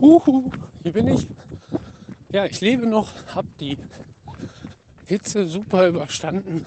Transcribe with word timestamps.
Huhu, 0.00 0.50
hier 0.82 0.92
bin 0.92 1.08
ich. 1.08 1.26
Ja, 2.30 2.44
ich 2.44 2.60
lebe 2.60 2.86
noch, 2.86 3.10
habe 3.34 3.48
die 3.58 3.78
Hitze 5.06 5.46
super 5.46 5.88
überstanden, 5.88 6.64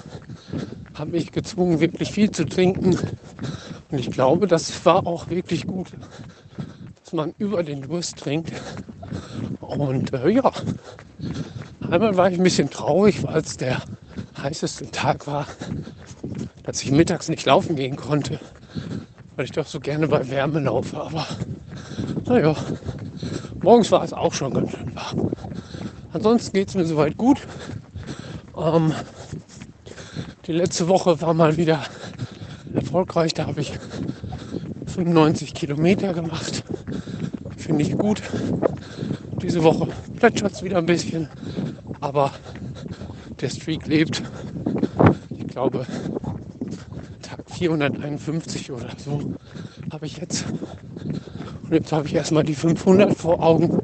habe 0.94 1.12
mich 1.12 1.32
gezwungen, 1.32 1.80
wirklich 1.80 2.12
viel 2.12 2.30
zu 2.30 2.44
trinken. 2.44 2.98
Und 3.90 3.98
ich 3.98 4.10
glaube, 4.10 4.46
das 4.46 4.84
war 4.84 5.06
auch 5.06 5.30
wirklich 5.30 5.66
gut, 5.66 5.92
dass 7.02 7.12
man 7.14 7.32
über 7.38 7.62
den 7.62 7.82
Durst 7.82 8.18
trinkt. 8.18 8.52
Und 9.60 10.12
äh, 10.12 10.28
ja, 10.28 10.50
einmal 11.88 12.16
war 12.16 12.30
ich 12.30 12.38
ein 12.38 12.44
bisschen 12.44 12.68
traurig, 12.68 13.22
weil 13.22 13.40
es 13.40 13.56
der 13.56 13.80
heißeste 14.42 14.90
Tag 14.90 15.26
war, 15.26 15.46
dass 16.64 16.82
ich 16.82 16.90
mittags 16.90 17.28
nicht 17.28 17.46
laufen 17.46 17.76
gehen 17.76 17.96
konnte, 17.96 18.40
weil 19.36 19.46
ich 19.46 19.52
doch 19.52 19.66
so 19.66 19.80
gerne 19.80 20.08
bei 20.08 20.28
Wärme 20.28 20.60
laufe. 20.60 21.00
Aber 21.00 21.26
naja, 22.26 22.54
morgens 23.62 23.90
war 23.90 24.02
es 24.04 24.12
auch 24.12 24.34
schon 24.34 24.52
ganz 24.52 24.70
schön 24.72 24.94
warm. 24.94 25.30
Ansonsten 26.12 26.52
geht 26.52 26.68
es 26.68 26.74
mir 26.74 26.84
soweit 26.84 27.16
gut. 27.16 27.38
Ähm, 28.56 28.92
die 30.46 30.52
letzte 30.52 30.88
Woche 30.88 31.20
war 31.20 31.34
mal 31.34 31.56
wieder 31.56 31.82
erfolgreich. 32.74 33.32
Da 33.34 33.46
habe 33.46 33.60
ich 33.60 33.72
95 34.86 35.54
Kilometer 35.54 36.12
gemacht. 36.12 36.64
Finde 37.56 37.82
ich 37.82 37.96
gut. 37.96 38.22
Diese 39.40 39.62
Woche 39.62 39.88
plätschert 40.16 40.52
es 40.52 40.62
wieder 40.62 40.78
ein 40.78 40.86
bisschen. 40.86 41.28
Aber 42.00 42.32
der 43.40 43.48
Streak 43.48 43.86
lebt. 43.86 44.22
Ich 45.30 45.46
glaube, 45.48 45.86
Tag 47.22 47.40
451 47.50 48.70
oder 48.70 48.88
so 48.98 49.34
habe 49.92 50.06
ich 50.06 50.18
jetzt. 50.18 50.44
Und 51.72 51.78
jetzt 51.78 51.92
habe 51.92 52.06
ich 52.06 52.14
erstmal 52.14 52.44
die 52.44 52.54
500 52.54 53.16
vor 53.16 53.42
Augen. 53.42 53.80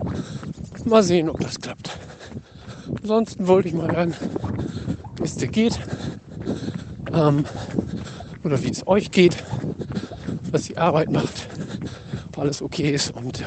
Mal 0.84 1.02
sehen, 1.02 1.30
ob 1.30 1.40
das 1.40 1.58
klappt. 1.58 1.96
Ansonsten 3.00 3.46
wollte 3.46 3.68
ich 3.68 3.74
mal 3.74 3.90
hören, 3.90 4.14
wie 5.16 5.24
es 5.24 5.36
dir 5.36 5.48
geht. 5.48 5.80
Ähm, 7.14 7.46
oder 8.44 8.62
wie 8.62 8.68
es 8.68 8.86
euch 8.86 9.10
geht, 9.10 9.42
was 10.50 10.64
die 10.64 10.76
Arbeit 10.76 11.10
macht, 11.10 11.48
ob 12.26 12.38
alles 12.40 12.60
okay 12.60 12.90
ist 12.90 13.10
und 13.12 13.40
äh, 13.40 13.44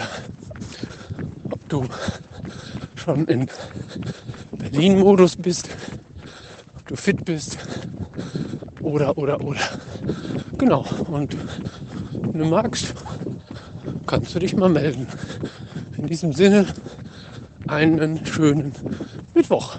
ob 1.51 1.69
du 1.69 1.85
schon 2.95 3.25
in 3.25 3.45
Berlin-Modus 4.53 5.35
bist, 5.35 5.69
ob 6.79 6.87
du 6.87 6.95
fit 6.95 7.23
bist 7.25 7.59
oder, 8.81 9.15
oder, 9.19 9.39
oder. 9.39 9.61
Genau, 10.57 10.83
und 11.11 11.37
wenn 12.11 12.39
du 12.39 12.45
magst, 12.45 12.90
kannst 14.11 14.35
du 14.35 14.39
dich 14.39 14.57
mal 14.57 14.67
melden. 14.67 15.07
In 15.97 16.05
diesem 16.05 16.33
Sinne, 16.33 16.65
einen 17.67 18.25
schönen 18.25 18.73
Mittwoch. 19.33 19.77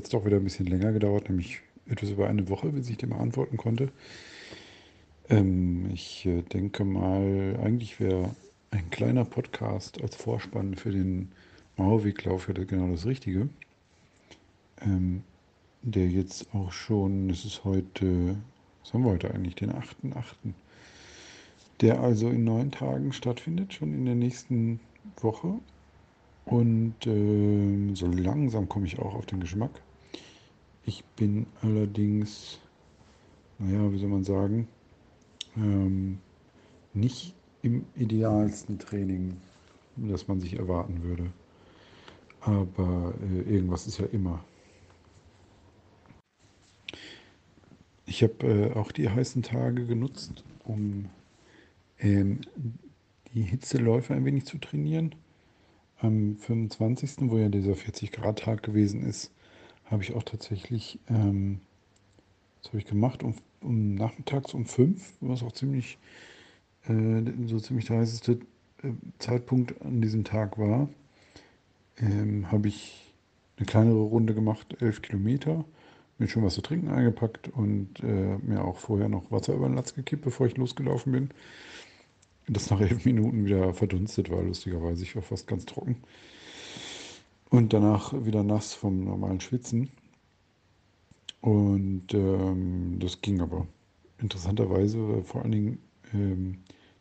Jetzt 0.00 0.14
doch 0.14 0.24
wieder 0.24 0.38
ein 0.38 0.44
bisschen 0.44 0.66
länger 0.66 0.92
gedauert, 0.92 1.28
nämlich 1.28 1.60
etwas 1.86 2.10
über 2.10 2.28
eine 2.28 2.48
Woche, 2.48 2.70
bis 2.70 2.88
ich 2.88 3.06
mal 3.06 3.18
antworten 3.18 3.58
konnte. 3.58 3.90
Ähm, 5.28 5.90
ich 5.92 6.24
äh, 6.24 6.42
denke 6.42 6.84
mal, 6.84 7.58
eigentlich 7.62 8.00
wäre 8.00 8.34
ein 8.70 8.88
kleiner 8.90 9.24
Podcast 9.26 10.00
als 10.00 10.16
Vorspann 10.16 10.74
für 10.74 10.90
den 10.90 11.28
Mauerweglauf 11.76 12.48
ja 12.48 12.54
genau 12.54 12.88
das 12.90 13.04
Richtige. 13.04 13.48
Ähm, 14.80 15.22
der 15.82 16.08
jetzt 16.08 16.54
auch 16.54 16.72
schon, 16.72 17.28
es 17.28 17.44
ist 17.44 17.64
heute, 17.64 18.36
was 18.82 18.94
haben 18.94 19.04
wir 19.04 19.12
heute 19.12 19.32
eigentlich, 19.34 19.56
den 19.56 19.72
8.8., 19.72 20.24
der 21.82 22.00
also 22.00 22.28
in 22.28 22.44
neun 22.44 22.70
Tagen 22.70 23.12
stattfindet, 23.12 23.74
schon 23.74 23.94
in 23.94 24.06
der 24.06 24.14
nächsten 24.14 24.80
Woche. 25.20 25.58
Und 26.46 27.06
äh, 27.06 27.94
so 27.94 28.06
langsam 28.06 28.68
komme 28.68 28.86
ich 28.86 28.98
auch 28.98 29.14
auf 29.14 29.26
den 29.26 29.40
Geschmack. 29.40 29.70
Ich 30.84 31.04
bin 31.16 31.46
allerdings, 31.62 32.58
naja, 33.58 33.92
wie 33.92 33.98
soll 33.98 34.08
man 34.08 34.24
sagen, 34.24 34.68
ähm, 35.56 36.18
nicht 36.94 37.34
im 37.62 37.84
idealsten 37.94 38.78
Training, 38.78 39.36
das 39.96 40.28
man 40.28 40.40
sich 40.40 40.54
erwarten 40.54 41.02
würde. 41.02 41.30
Aber 42.40 43.14
äh, 43.22 43.54
irgendwas 43.54 43.86
ist 43.86 43.98
ja 43.98 44.06
immer. 44.06 44.42
Ich 48.06 48.22
habe 48.22 48.46
äh, 48.46 48.72
auch 48.72 48.90
die 48.92 49.08
heißen 49.08 49.42
Tage 49.42 49.86
genutzt, 49.86 50.42
um 50.64 51.10
ähm, 51.98 52.40
die 53.34 53.42
Hitzeläufe 53.42 54.14
ein 54.14 54.24
wenig 54.24 54.46
zu 54.46 54.58
trainieren. 54.58 55.14
Am 55.98 56.36
25., 56.36 57.30
wo 57.30 57.36
ja 57.36 57.50
dieser 57.50 57.72
40-Grad-Tag 57.72 58.62
gewesen 58.62 59.02
ist, 59.02 59.30
habe 59.90 60.02
ich 60.02 60.14
auch 60.14 60.22
tatsächlich, 60.22 60.98
ähm, 61.08 61.60
das 62.62 62.68
habe 62.68 62.78
ich 62.78 62.86
gemacht, 62.86 63.22
um, 63.22 63.34
um 63.60 63.94
nachmittags 63.94 64.54
um 64.54 64.66
5, 64.66 65.14
was 65.20 65.42
auch 65.42 65.52
ziemlich, 65.52 65.98
äh, 66.86 67.22
so 67.46 67.58
ziemlich 67.58 67.86
der 67.86 67.98
heißeste 67.98 68.40
äh, 68.82 68.92
Zeitpunkt 69.18 69.80
an 69.82 70.00
diesem 70.00 70.24
Tag 70.24 70.58
war, 70.58 70.88
ähm, 71.98 72.50
habe 72.50 72.68
ich 72.68 73.12
eine 73.56 73.66
kleinere 73.66 74.00
Runde 74.00 74.34
gemacht, 74.34 74.76
11 74.80 75.02
Kilometer, 75.02 75.64
mir 76.18 76.28
schon 76.28 76.44
was 76.44 76.54
zu 76.54 76.60
trinken 76.62 76.88
eingepackt 76.88 77.48
und 77.48 78.00
äh, 78.00 78.38
mir 78.38 78.64
auch 78.64 78.78
vorher 78.78 79.08
noch 79.08 79.30
Wasser 79.30 79.54
über 79.54 79.68
den 79.68 79.74
Latz 79.74 79.94
gekippt, 79.94 80.22
bevor 80.22 80.46
ich 80.46 80.56
losgelaufen 80.56 81.12
bin 81.12 81.30
das 82.50 82.70
nach 82.70 82.80
elf 82.80 83.04
Minuten 83.04 83.44
wieder 83.44 83.72
verdunstet 83.74 84.30
war, 84.30 84.42
lustigerweise. 84.42 85.04
Ich 85.04 85.14
war 85.14 85.22
fast 85.22 85.46
ganz 85.46 85.66
trocken. 85.66 85.96
Und 87.50 87.72
danach 87.72 88.12
wieder 88.24 88.44
nass 88.44 88.74
vom 88.74 89.04
normalen 89.04 89.40
Schwitzen. 89.40 89.90
Und 91.40 92.14
ähm, 92.14 92.98
das 93.00 93.20
ging 93.20 93.40
aber. 93.40 93.66
Interessanterweise 94.18 95.22
vor 95.24 95.42
allen 95.42 95.52
Dingen 95.52 95.78
ähm, 96.12 96.58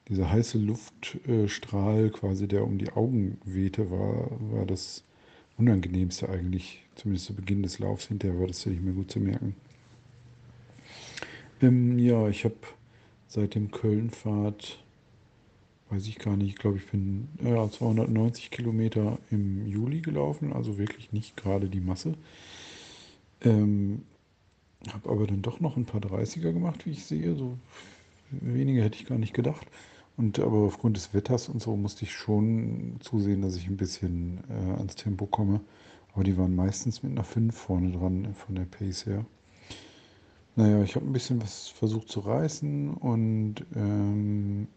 dieser 0.08 0.32
heiße 0.32 0.58
Luftstrahl 0.58 2.10
quasi, 2.10 2.48
der 2.48 2.66
um 2.66 2.78
die 2.78 2.92
Augen 2.94 3.38
wehte, 3.46 3.92
war, 3.92 4.30
war 4.52 4.66
das 4.66 5.04
unangenehmste 5.58 6.30
eigentlich, 6.30 6.84
zumindest 6.96 7.28
zu 7.28 7.36
Beginn 7.36 7.62
des 7.62 7.78
Laufs. 7.78 8.08
Hinterher 8.08 8.40
war 8.40 8.48
das 8.48 8.66
ja 8.66 8.72
nicht 8.72 8.84
mehr 8.84 8.94
gut 8.94 9.12
zu 9.12 9.20
merken. 9.20 9.56
Ähm, 11.62 12.00
ja, 12.00 12.28
ich 12.28 12.46
habe 12.46 12.56
seit 13.28 13.54
dem 13.54 13.70
Kölnfahrt 13.70 14.84
weiß 15.90 16.08
ich 16.08 16.20
gar 16.20 16.38
nicht, 16.38 16.50
ich 16.50 16.56
glaube, 16.56 16.78
ich 16.78 16.88
bin 16.88 17.30
ja, 17.44 17.70
290 17.70 18.52
Kilometer 18.52 19.18
im 19.32 19.66
Juli 19.68 20.02
gelaufen, 20.02 20.54
also 20.54 20.78
wirklich 20.78 21.12
nicht 21.12 21.36
gerade 21.36 21.70
die 21.70 21.82
Masse. 21.82 22.14
Ähm, 23.42 24.04
habe 24.92 25.10
aber 25.10 25.28
dann 25.28 25.42
doch 25.42 25.60
noch 25.60 25.78
ein 25.78 25.86
paar 25.86 26.02
30er 26.02 26.54
gemacht, 26.54 26.86
wie 26.86 26.92
ich 26.92 27.06
sehe. 27.06 27.36
So 27.36 27.58
weniger 28.32 28.84
hätte 28.84 28.98
ich 28.98 29.06
gar 29.06 29.18
nicht 29.18 29.34
gedacht. 29.34 29.68
Und 30.18 30.40
aber 30.40 30.58
aufgrund 30.58 30.98
des 30.98 31.14
Wetters 31.14 31.50
und 31.50 31.62
so 31.62 31.76
musste 31.76 32.04
ich 32.04 32.14
schon 32.14 32.98
zusehen, 33.00 33.42
dass 33.42 33.56
ich 33.56 33.68
ein 33.68 33.78
bisschen 33.78 34.40
äh, 34.50 34.78
ans 34.78 34.96
Tempo 34.96 35.26
komme. 35.26 35.62
Aber 36.14 36.24
die 36.24 36.38
waren 36.38 36.56
meistens 36.56 37.04
mit 37.04 37.14
einer 37.14 37.24
5 37.24 37.56
vorne 37.56 37.92
dran 37.92 38.34
von 38.34 38.56
der 38.56 38.66
Pace 38.66 39.06
her. 39.06 39.26
Naja, 40.56 40.84
ich 40.84 40.96
habe 40.96 41.06
ein 41.06 41.14
bisschen 41.14 41.42
was 41.42 41.70
versucht 41.70 42.10
zu 42.10 42.20
reißen 42.20 42.94
und 42.96 43.66
ähm, 43.76 44.68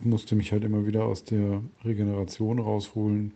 musste 0.00 0.34
mich 0.34 0.52
halt 0.52 0.64
immer 0.64 0.86
wieder 0.86 1.04
aus 1.04 1.24
der 1.24 1.62
Regeneration 1.84 2.58
rausholen, 2.58 3.32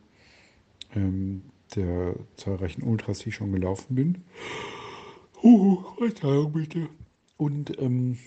ähm, 0.94 1.42
der 1.74 2.14
zahlreichen 2.36 2.82
Ultras, 2.82 3.20
die 3.20 3.30
ich 3.30 3.34
schon 3.34 3.52
gelaufen 3.52 3.94
bin. 3.94 4.24
Oh, 5.42 5.78
bitte. 6.00 6.88
Und 7.36 7.78
ähm, 7.80 8.18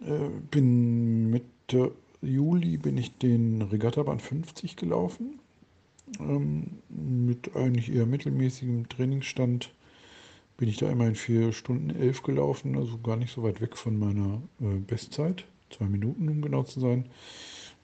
äh, 0.00 0.28
bin 0.50 1.30
Mitte 1.30 1.92
Juli 2.22 2.76
bin 2.76 2.96
ich 2.96 3.16
den 3.18 3.62
Regattabahn 3.62 4.20
50 4.20 4.76
gelaufen. 4.76 5.38
Ähm, 6.20 6.78
mit 6.88 7.54
eigentlich 7.56 7.92
eher 7.92 8.06
mittelmäßigem 8.06 8.88
Trainingsstand 8.88 9.72
bin 10.56 10.68
ich 10.68 10.78
da 10.78 10.90
immerhin 10.90 11.14
4 11.14 11.52
Stunden 11.52 11.90
11 11.90 12.22
gelaufen, 12.22 12.76
also 12.76 12.98
gar 12.98 13.16
nicht 13.16 13.34
so 13.34 13.42
weit 13.42 13.60
weg 13.60 13.76
von 13.76 13.98
meiner 13.98 14.40
äh, 14.60 14.78
Bestzeit. 14.78 15.44
Zwei 15.70 15.86
Minuten, 15.86 16.28
um 16.28 16.42
genau 16.42 16.62
zu 16.62 16.80
sein. 16.80 17.06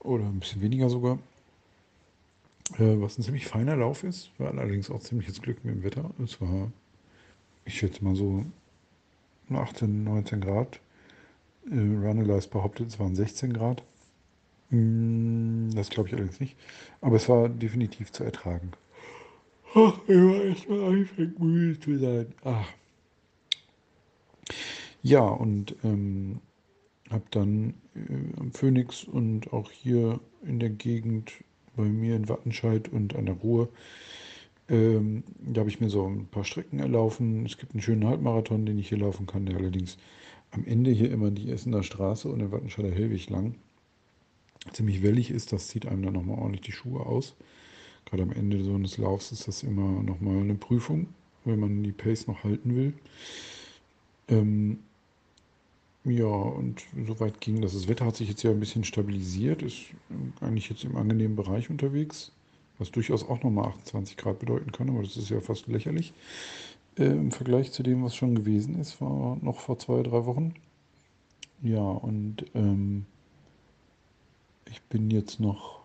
Oder 0.01 0.25
ein 0.25 0.41
bisschen 0.41 0.63
weniger 0.63 0.89
sogar. 0.89 1.19
Äh, 2.79 3.01
was 3.01 3.19
ein 3.19 3.23
ziemlich 3.23 3.47
feiner 3.47 3.77
Lauf 3.77 4.05
ist, 4.05 4.31
war 4.39 4.49
allerdings 4.49 4.91
auch 4.91 5.01
ziemliches 5.01 5.43
Glück 5.43 5.65
mit 5.65 5.75
dem 5.75 5.83
Wetter. 5.83 6.11
Es 6.23 6.41
war, 6.41 6.71
ich 7.65 7.79
schätze 7.79 8.05
mal 8.05 8.15
so 8.15 8.45
18, 9.51 10.05
19 10.05 10.41
Grad. 10.41 10.81
Äh, 11.71 11.75
Runalyze 11.75 12.49
behauptet, 12.49 12.89
es 12.89 12.99
waren 12.99 13.15
16 13.15 13.53
Grad. 13.53 13.83
Mm, 14.71 15.71
das 15.75 15.91
glaube 15.91 16.09
ich 16.09 16.15
allerdings 16.15 16.41
nicht. 16.41 16.57
Aber 17.01 17.17
es 17.17 17.29
war 17.29 17.49
definitiv 17.49 18.11
zu 18.13 18.25
ertragen. 18.25 18.73
Ach, 19.75 19.99
ich 20.07 20.17
war 20.17 20.45
erstmal 20.45 20.85
anfängt 20.85 21.39
müde 21.39 21.81
zu 21.81 21.99
sein. 21.99 22.35
Ach. 22.45 22.69
Ja, 25.03 25.21
und 25.21 25.75
ähm, 25.83 26.41
habe 27.13 27.25
dann 27.31 27.75
äh, 27.95 28.41
am 28.41 28.53
Phoenix 28.53 29.05
und 29.05 29.53
auch 29.53 29.71
hier 29.71 30.21
in 30.45 30.59
der 30.59 30.71
Gegend 30.71 31.33
bei 31.77 31.85
mir 31.85 32.17
in 32.17 32.29
Wattenscheid 32.29 32.89
und 32.89 33.15
an 33.15 33.27
der 33.27 33.37
Ruhr, 33.37 33.69
ähm, 34.69 35.25
da 35.41 35.61
habe 35.61 35.71
ich 35.71 35.81
mir 35.81 35.91
so 35.91 36.07
ein 36.07 36.27
paar 36.27 36.45
Strecken 36.45 36.79
erlaufen. 36.79 37.47
Es 37.47 37.59
gibt 37.59 37.73
einen 37.73 37.83
schönen 37.83 38.07
Halbmarathon, 38.07 38.67
den 38.67 38.79
ich 38.79 38.89
hier 38.89 38.99
laufen 38.99 39.27
kann, 39.27 39.47
der 39.47 39.57
allerdings 39.57 39.97
am 40.51 40.65
Ende 40.67 40.91
hier 40.91 41.11
immer 41.11 41.31
die 41.31 41.51
Essener 41.51 41.83
Straße 41.83 42.29
und 42.29 42.39
der 42.39 42.53
Wattenscheider 42.53 42.91
Hellweg 42.91 43.29
lang 43.31 43.55
ziemlich 44.73 45.03
wellig 45.03 45.31
ist. 45.31 45.53
Das 45.53 45.69
zieht 45.69 45.87
einem 45.87 46.03
dann 46.03 46.15
nochmal 46.15 46.39
ordentlich 46.39 46.63
die 46.63 46.73
Schuhe 46.73 47.05
aus. 47.05 47.35
Gerade 48.07 48.23
am 48.23 48.33
Ende 48.33 48.63
so 48.63 48.75
eines 48.75 48.99
Laufs 48.99 49.33
ist 49.33 49.49
das 49.49 49.63
immer 49.63 50.03
nochmal 50.03 50.39
eine 50.39 50.55
Prüfung, 50.55 51.09
wenn 51.45 51.61
man 51.61 51.83
die 51.83 51.93
Pace 51.93 52.27
noch 52.27 52.45
halten 52.45 52.77
will. 52.77 52.95
Ähm, 54.29 54.79
ja, 56.05 56.27
und 56.27 56.83
soweit 57.07 57.41
ging 57.41 57.61
das. 57.61 57.75
Das 57.75 57.87
Wetter 57.87 58.07
hat 58.07 58.17
sich 58.17 58.29
jetzt 58.29 58.43
ja 58.43 58.51
ein 58.51 58.59
bisschen 58.59 58.83
stabilisiert, 58.83 59.63
ist 59.63 59.87
eigentlich 60.41 60.69
jetzt 60.69 60.85
im 60.85 60.97
angenehmen 60.97 61.37
Bereich 61.37 61.71
unterwegs, 61.71 62.33
was 62.79 62.91
durchaus 62.91 63.29
auch 63.29 63.43
nochmal 63.43 63.67
28 63.69 64.17
Grad 64.17 64.41
bedeuten 64.41 64.73
kann, 64.73 64.91
aber 64.91 65.03
das 65.03 65.17
ist 65.17 65.31
ja 65.31 65.41
fast 65.41 65.69
lächerlich. 65.69 66.13
Äh, 66.99 67.05
Im 67.05 67.31
Vergleich 67.31 67.71
zu 67.71 67.85
dem, 67.85 68.03
was 68.03 68.17
schon 68.17 68.35
gewesen 68.35 68.81
ist, 68.81 69.01
war 69.01 69.39
noch 69.43 69.61
vor 69.61 69.79
zwei, 69.79 70.03
drei 70.03 70.27
Wochen. 70.27 70.55
Ja, 71.63 71.81
und 71.81 72.47
ähm, 72.55 73.07
ich 74.69 74.83
bin 74.83 75.11
jetzt 75.11 75.39
noch, 75.39 75.83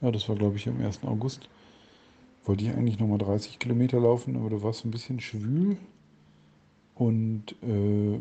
ja, 0.00 0.12
das 0.12 0.28
war 0.28 0.36
glaube 0.36 0.56
ich 0.56 0.68
am 0.68 0.80
1. 0.80 1.02
August, 1.02 1.48
wollte 2.44 2.64
ich 2.64 2.70
eigentlich 2.70 3.00
nochmal 3.00 3.18
30 3.18 3.58
Kilometer 3.58 3.98
laufen, 3.98 4.36
aber 4.36 4.50
da 4.50 4.62
war 4.62 4.70
es 4.70 4.84
ein 4.84 4.92
bisschen 4.92 5.18
schwül. 5.20 5.76
Und 6.94 7.54
äh, 7.62 8.20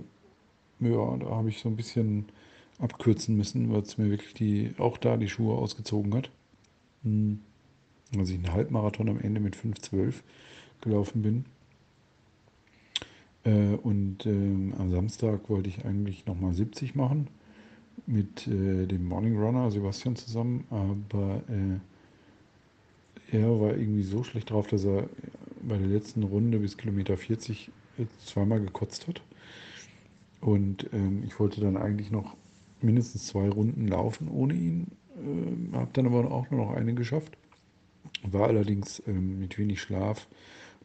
ja, 0.80 1.18
da 1.18 1.30
habe 1.30 1.50
ich 1.50 1.60
so 1.60 1.70
ein 1.70 1.76
bisschen 1.76 2.26
abkürzen 2.80 3.36
müssen, 3.36 3.72
weil 3.72 3.82
es 3.82 3.98
mir 3.98 4.10
wirklich 4.10 4.34
die, 4.34 4.74
auch 4.78 4.98
da 4.98 5.18
die 5.18 5.30
Schuhe 5.30 5.56
ausgezogen 5.56 6.14
hat. 6.14 6.30
Hm. 7.04 7.40
Als 8.18 8.30
ich 8.30 8.36
einen 8.36 8.54
Halbmarathon 8.54 9.10
am 9.10 9.20
Ende 9.20 9.42
mit 9.42 9.56
5,12 9.56 10.14
gelaufen 10.82 11.22
bin. 11.22 11.46
Äh, 13.44 13.76
und 13.76 14.26
äh, 14.26 14.74
am 14.78 14.92
Samstag 14.92 15.50
wollte 15.50 15.70
ich 15.70 15.86
eigentlich 15.86 16.26
nochmal 16.26 16.54
70 16.54 16.96
machen 16.96 17.28
mit 18.06 18.48
äh, 18.48 18.86
dem 18.86 19.06
Morning 19.06 19.38
Runner 19.38 19.72
Sebastian 19.72 20.16
zusammen, 20.16 20.66
aber 20.70 21.42
äh, 21.50 21.80
er 23.36 23.60
war 23.60 23.76
irgendwie 23.76 24.04
so 24.04 24.24
schlecht 24.24 24.52
drauf, 24.52 24.68
dass 24.68 24.86
er 24.86 25.10
bei 25.62 25.78
der 25.78 25.88
letzten 25.88 26.24
Runde 26.24 26.60
bis 26.60 26.78
Kilometer 26.78 27.18
40 27.18 27.72
zweimal 28.24 28.62
gekotzt 28.62 29.08
hat. 29.08 29.22
Und 30.42 30.90
ähm, 30.94 31.24
ich 31.26 31.40
wollte 31.40 31.62
dann 31.62 31.78
eigentlich 31.78 32.12
noch 32.12 32.36
mindestens 32.82 33.28
zwei 33.28 33.50
Runden 33.50 33.88
laufen 33.88 34.30
ohne 34.30 34.54
ihn. 34.54 34.88
Ähm, 35.20 35.72
habe 35.74 35.90
dann 35.94 36.06
aber 36.06 36.32
auch 36.32 36.50
nur 36.52 36.66
noch 36.66 36.74
eine 36.74 36.94
geschafft. 36.94 37.38
War 38.24 38.48
allerdings 38.48 39.02
ähm, 39.08 39.40
mit 39.40 39.58
wenig 39.58 39.82
Schlaf 39.82 40.28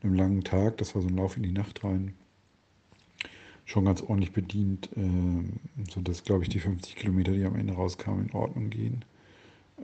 einem 0.02 0.14
langen 0.14 0.44
Tag, 0.44 0.78
das 0.78 0.94
war 0.94 1.02
so 1.02 1.08
ein 1.08 1.16
Lauf 1.16 1.36
in 1.36 1.42
die 1.42 1.52
Nacht 1.52 1.84
rein, 1.84 2.14
schon 3.64 3.84
ganz 3.84 4.02
ordentlich 4.02 4.32
bedient, 4.32 4.90
ähm, 4.96 5.54
sodass, 5.90 6.24
glaube 6.24 6.42
ich, 6.42 6.48
die 6.48 6.58
50 6.58 6.96
Kilometer, 6.96 7.32
die 7.32 7.44
am 7.44 7.56
Ende 7.56 7.74
rauskamen, 7.74 8.26
in 8.26 8.34
Ordnung 8.34 8.70
gehen. 8.70 9.04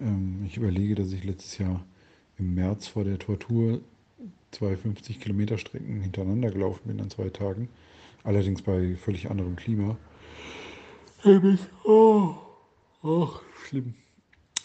Ähm, 0.01 0.45
ich 0.47 0.57
überlege, 0.57 0.95
dass 0.95 1.13
ich 1.13 1.25
letztes 1.25 1.59
Jahr 1.59 1.85
im 2.39 2.55
März 2.55 2.89
vor 2.89 3.05
der 3.05 3.19
Tortur 3.19 3.81
zwei 4.51 4.77
50 4.77 5.21
Kilometer 5.21 5.59
Strecken 5.59 6.01
hintereinander 6.01 6.51
gelaufen 6.51 6.83
bin 6.87 7.01
an 7.01 7.11
zwei 7.11 7.29
Tagen. 7.29 7.69
Allerdings 8.25 8.63
bei 8.63 8.97
völlig 8.97 9.31
anderem 9.31 9.57
Klima. 9.57 9.97
Nämlich, 11.25 11.61
oh, 11.85 12.35
oh 13.03 13.29
schlimm. 13.65 13.95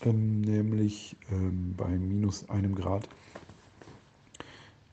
Ähm, 0.01 0.41
nämlich 0.41 1.15
ähm, 1.31 1.73
bei 1.77 1.87
minus 1.87 2.47
einem 2.49 2.75
Grad. 2.75 3.07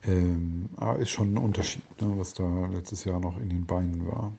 Ähm, 0.03 0.69
ah, 0.77 0.93
ist 0.93 1.09
schon 1.09 1.33
ein 1.33 1.37
Unterschied, 1.37 1.83
ne, 2.01 2.13
was 2.17 2.33
da 2.33 2.67
letztes 2.67 3.03
Jahr 3.03 3.19
noch 3.19 3.37
in 3.39 3.49
den 3.49 3.65
Beinen 3.65 4.07
war. 4.07 4.33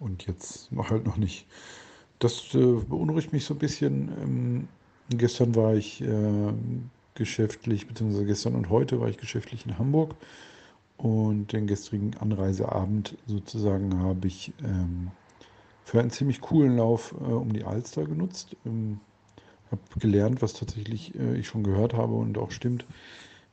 Und 0.00 0.26
jetzt 0.26 0.70
noch 0.72 0.90
halt 0.90 1.06
noch 1.06 1.16
nicht. 1.16 1.46
Das 2.18 2.54
äh, 2.54 2.58
beunruhigt 2.88 3.32
mich 3.32 3.44
so 3.44 3.54
ein 3.54 3.58
bisschen. 3.58 4.08
Ähm, 4.20 4.68
gestern 5.10 5.54
war 5.54 5.74
ich 5.74 6.02
äh, 6.02 6.52
geschäftlich, 7.14 7.86
beziehungsweise 7.86 8.26
gestern 8.26 8.54
und 8.54 8.68
heute 8.68 9.00
war 9.00 9.08
ich 9.08 9.16
geschäftlich 9.16 9.64
in 9.64 9.78
Hamburg 9.78 10.14
und 10.96 11.52
den 11.52 11.66
gestrigen 11.66 12.16
Anreiseabend 12.18 13.16
sozusagen 13.26 13.98
habe 13.98 14.26
ich 14.26 14.52
ähm, 14.62 15.10
für 15.84 16.00
einen 16.00 16.10
ziemlich 16.10 16.40
coolen 16.40 16.76
Lauf 16.76 17.14
äh, 17.20 17.32
um 17.32 17.52
die 17.52 17.64
Alster 17.64 18.04
genutzt. 18.04 18.56
Ähm, 18.64 19.00
habe 19.70 19.82
gelernt, 19.98 20.42
was 20.42 20.52
tatsächlich 20.52 21.14
äh, 21.14 21.36
ich 21.36 21.46
schon 21.48 21.64
gehört 21.64 21.94
habe 21.94 22.14
und 22.14 22.38
auch 22.38 22.50
stimmt, 22.50 22.86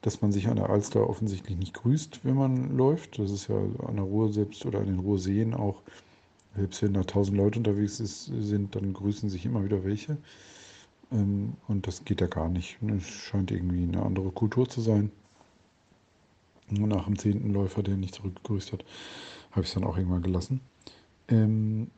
dass 0.02 0.22
man 0.22 0.32
sich 0.32 0.48
an 0.48 0.56
der 0.56 0.70
Alster 0.70 1.08
offensichtlich 1.08 1.58
nicht 1.58 1.74
grüßt, 1.74 2.22
wenn 2.24 2.36
man 2.36 2.76
läuft. 2.76 3.20
Das 3.20 3.32
ist 3.32 3.48
ja 3.48 3.58
an 3.88 3.96
der 3.96 4.06
Ruhr 4.06 4.32
selbst 4.32 4.66
oder 4.66 4.80
an 4.80 4.88
den 4.88 5.00
Ruhrseen 5.00 5.54
auch, 5.54 5.82
selbst 6.56 6.82
wenn 6.84 6.94
da 6.94 7.04
tausend 7.04 7.38
Leute 7.38 7.60
unterwegs 7.60 8.00
ist, 8.00 8.26
sind, 8.26 8.76
dann 8.76 8.94
grüßen 8.94 9.30
sich 9.30 9.46
immer 9.46 9.64
wieder 9.64 9.84
welche. 9.84 10.18
Ähm, 11.12 11.54
und 11.68 11.88
das 11.88 12.06
geht 12.06 12.22
ja 12.22 12.28
gar 12.28 12.50
nicht. 12.50 12.78
Es 12.98 13.08
scheint 13.08 13.52
irgendwie 13.52 13.84
eine 13.84 14.04
andere 14.04 14.32
Kultur 14.32 14.70
zu 14.70 14.82
sein 14.82 15.12
nach 16.72 17.06
dem 17.06 17.18
zehnten 17.18 17.52
Läufer, 17.52 17.84
der 17.84 17.98
nicht 17.98 18.16
zurückgegrüßt 18.16 18.74
hat, 18.74 18.86
habe 19.52 19.62
ich 19.62 19.68
es 19.68 19.74
dann 19.74 19.84
auch 19.84 19.98
irgendwann 19.98 20.22
gelassen. 20.22 20.62
Ähm, 21.28 21.92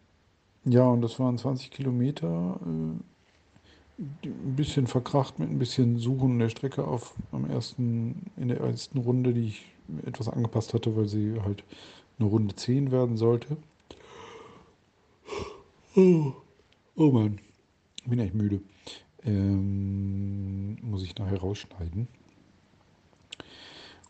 ja, 0.65 0.86
und 0.86 1.01
das 1.01 1.20
waren 1.20 1.38
20 1.38 1.72
Kilometer, 1.72 2.60
äh, 2.62 4.03
ein 4.24 4.56
bisschen 4.56 4.88
verkracht 4.88 5.39
mit 5.39 5.50
ein 5.50 5.60
bisschen 5.60 5.98
Suchen 5.98 6.39
der 6.39 6.50
Strecke 6.50 6.86
auf 6.86 7.15
am 7.32 7.50
ersten, 7.50 8.32
in 8.38 8.48
der 8.48 8.60
ersten 8.60 8.98
Runde, 8.98 9.34
die 9.34 9.48
ich 9.48 9.65
etwas 10.06 10.30
angepasst 10.30 10.74
hatte, 10.74 10.96
weil 10.96 11.08
sie 11.08 11.39
halt 11.42 11.63
eine 12.18 12.27
Runde 12.27 12.56
10 12.56 12.92
werden 12.92 13.18
sollte. 13.18 13.58
Oh, 15.96 16.34
oh 16.96 17.12
Mann, 17.12 17.39
bin 18.06 18.20
echt 18.20 18.34
müde. 18.34 18.62
Ähm, 19.24 20.77
muss 20.82 21.03
ich 21.03 21.15
nachher 21.18 21.39
rausschneiden. 21.39 22.08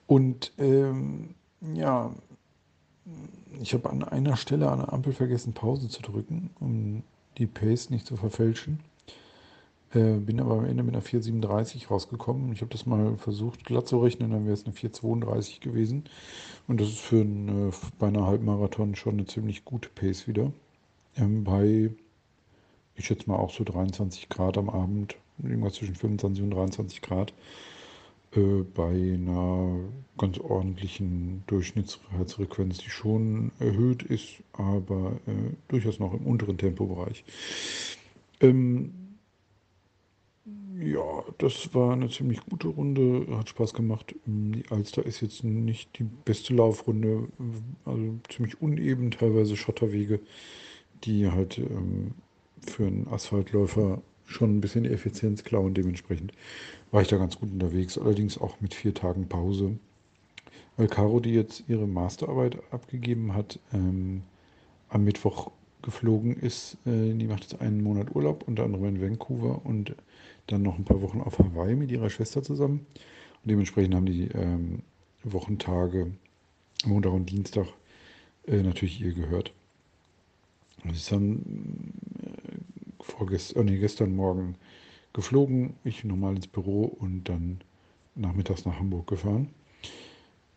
Und 0.08 0.52
ähm, 0.58 1.36
ja, 1.74 2.14
ich 3.62 3.74
habe 3.74 3.90
an 3.90 4.04
einer 4.04 4.38
Stelle 4.38 4.70
an 4.70 4.80
der 4.80 4.94
Ampel 4.94 5.14
vergessen, 5.14 5.54
Pause 5.54 5.90
zu 5.90 6.02
drücken. 6.02 6.50
Und 6.60 7.04
die 7.38 7.48
Pace 7.48 7.90
nicht 7.90 8.06
zu 8.06 8.16
verfälschen. 8.16 8.80
Äh, 9.94 10.18
bin 10.18 10.40
aber 10.40 10.56
am 10.56 10.66
Ende 10.66 10.84
mit 10.84 10.96
einer 10.96 11.04
4,37 11.04 11.88
rausgekommen. 11.88 12.52
Ich 12.52 12.62
habe 12.62 12.72
das 12.72 12.86
mal 12.86 13.16
versucht 13.18 13.64
glatt 13.64 13.88
zu 13.88 14.00
rechnen, 14.00 14.32
dann 14.32 14.46
wäre 14.46 14.54
es 14.54 14.66
eine 14.66 14.74
4,32 14.74 15.60
gewesen. 15.60 16.06
Und 16.68 16.82
das 16.82 16.90
ist 16.90 17.00
für 17.00 17.22
einen, 17.22 17.70
äh, 17.70 17.72
bei 18.00 18.08
einer 18.08 18.26
Halbmarathon 18.26 18.96
schon 18.96 19.14
eine 19.14 19.26
ziemlich 19.26 19.66
gute 19.66 19.90
Pace 19.90 20.28
wieder. 20.28 20.52
Ähm, 21.16 21.44
bei, 21.44 21.92
ich 22.96 23.06
schätze 23.06 23.30
mal 23.30 23.38
auch 23.38 23.52
so 23.52 23.64
23 23.64 24.30
Grad 24.30 24.58
am 24.58 24.70
Abend, 24.70 25.16
irgendwas 25.42 25.74
zwischen 25.74 25.96
25 25.96 26.44
und 26.44 26.52
23 26.52 27.02
Grad. 27.02 27.34
Äh, 28.36 28.64
bei 28.74 28.90
einer 28.90 29.80
ganz 30.18 30.40
ordentlichen 30.40 31.44
Durchschnittsherzfrequenz, 31.48 32.78
die 32.80 32.90
schon 32.90 33.52
erhöht 33.60 34.04
ist, 34.04 34.44
aber 34.54 35.20
äh, 35.28 35.56
durchaus 35.68 36.00
noch 36.00 36.14
im 36.14 36.26
unteren 36.26 36.58
Tempobereich. 36.58 37.24
Ähm, 38.42 38.92
ja, 40.80 41.24
das 41.38 41.74
war 41.74 41.94
eine 41.94 42.10
ziemlich 42.10 42.42
gute 42.42 42.68
Runde, 42.68 43.28
hat 43.38 43.50
Spaß 43.50 43.74
gemacht. 43.74 44.16
Die 44.26 44.64
Alster 44.70 45.06
ist 45.06 45.22
jetzt 45.22 45.44
nicht 45.44 45.98
die 46.00 46.04
beste 46.04 46.54
Laufrunde, 46.54 47.28
also 47.86 48.20
ziemlich 48.30 48.62
uneben, 48.62 49.12
teilweise 49.12 49.56
Schotterwege, 49.56 50.20
die 51.04 51.30
halt 51.30 51.60
ähm, 51.60 52.14
für 52.60 52.88
einen 52.88 53.08
Asphaltläufer 53.08 54.02
schon 54.26 54.58
ein 54.58 54.62
bisschen 54.62 54.86
Effizienz 54.86 55.44
klauen. 55.44 55.74
Dementsprechend 55.74 56.34
war 56.92 57.02
ich 57.02 57.08
da 57.08 57.18
ganz 57.18 57.38
gut 57.40 57.52
unterwegs, 57.52 57.98
allerdings 57.98 58.38
auch 58.38 58.60
mit 58.62 58.74
vier 58.74 58.94
Tagen 58.94 59.28
Pause. 59.28 59.78
Weil 60.78 60.88
Caro, 60.88 61.20
die 61.20 61.34
jetzt 61.34 61.64
ihre 61.68 61.88
Masterarbeit 61.88 62.58
abgegeben 62.72 63.34
hat, 63.34 63.60
ähm, 63.74 64.24
am 64.90 65.04
Mittwoch 65.04 65.52
geflogen 65.82 66.36
ist, 66.36 66.78
äh, 66.86 67.14
die 67.14 67.28
macht 67.28 67.44
jetzt 67.44 67.62
einen 67.62 67.84
Monat 67.84 68.16
Urlaub, 68.16 68.48
unter 68.48 68.64
anderem 68.64 68.86
in 68.86 69.02
Vancouver 69.02 69.62
und 69.66 69.96
dann 70.48 70.62
noch 70.62 70.78
ein 70.78 70.86
paar 70.86 71.02
Wochen 71.02 71.22
auf 71.22 71.40
Hawaii 71.40 71.76
mit 71.76 71.92
ihrer 71.92 72.10
Schwester 72.10 72.42
zusammen. 72.42 72.86
Und 73.44 73.52
dementsprechend 73.52 73.94
haben 73.96 74.06
die 74.06 74.28
ähm, 74.30 74.80
Wochentage 75.24 76.12
Montag 76.86 77.14
und 77.14 77.30
Dienstag 77.30 77.68
äh, 78.48 78.62
natürlich 78.62 79.02
ihr 79.02 79.14
gehört. 79.14 79.54
Und 80.84 80.92
sie 80.92 80.98
ist 80.98 81.12
dann 81.12 81.42
vorgestern, 83.24 83.62
oh 83.62 83.64
nee, 83.64 83.78
gestern 83.78 84.16
Morgen 84.16 84.56
geflogen, 85.14 85.76
ich 85.84 86.04
nochmal 86.04 86.36
ins 86.36 86.48
Büro 86.48 86.86
und 86.86 87.26
dann 87.26 87.62
nachmittags 88.16 88.66
nach 88.66 88.80
Hamburg 88.80 89.08
gefahren. 89.08 89.50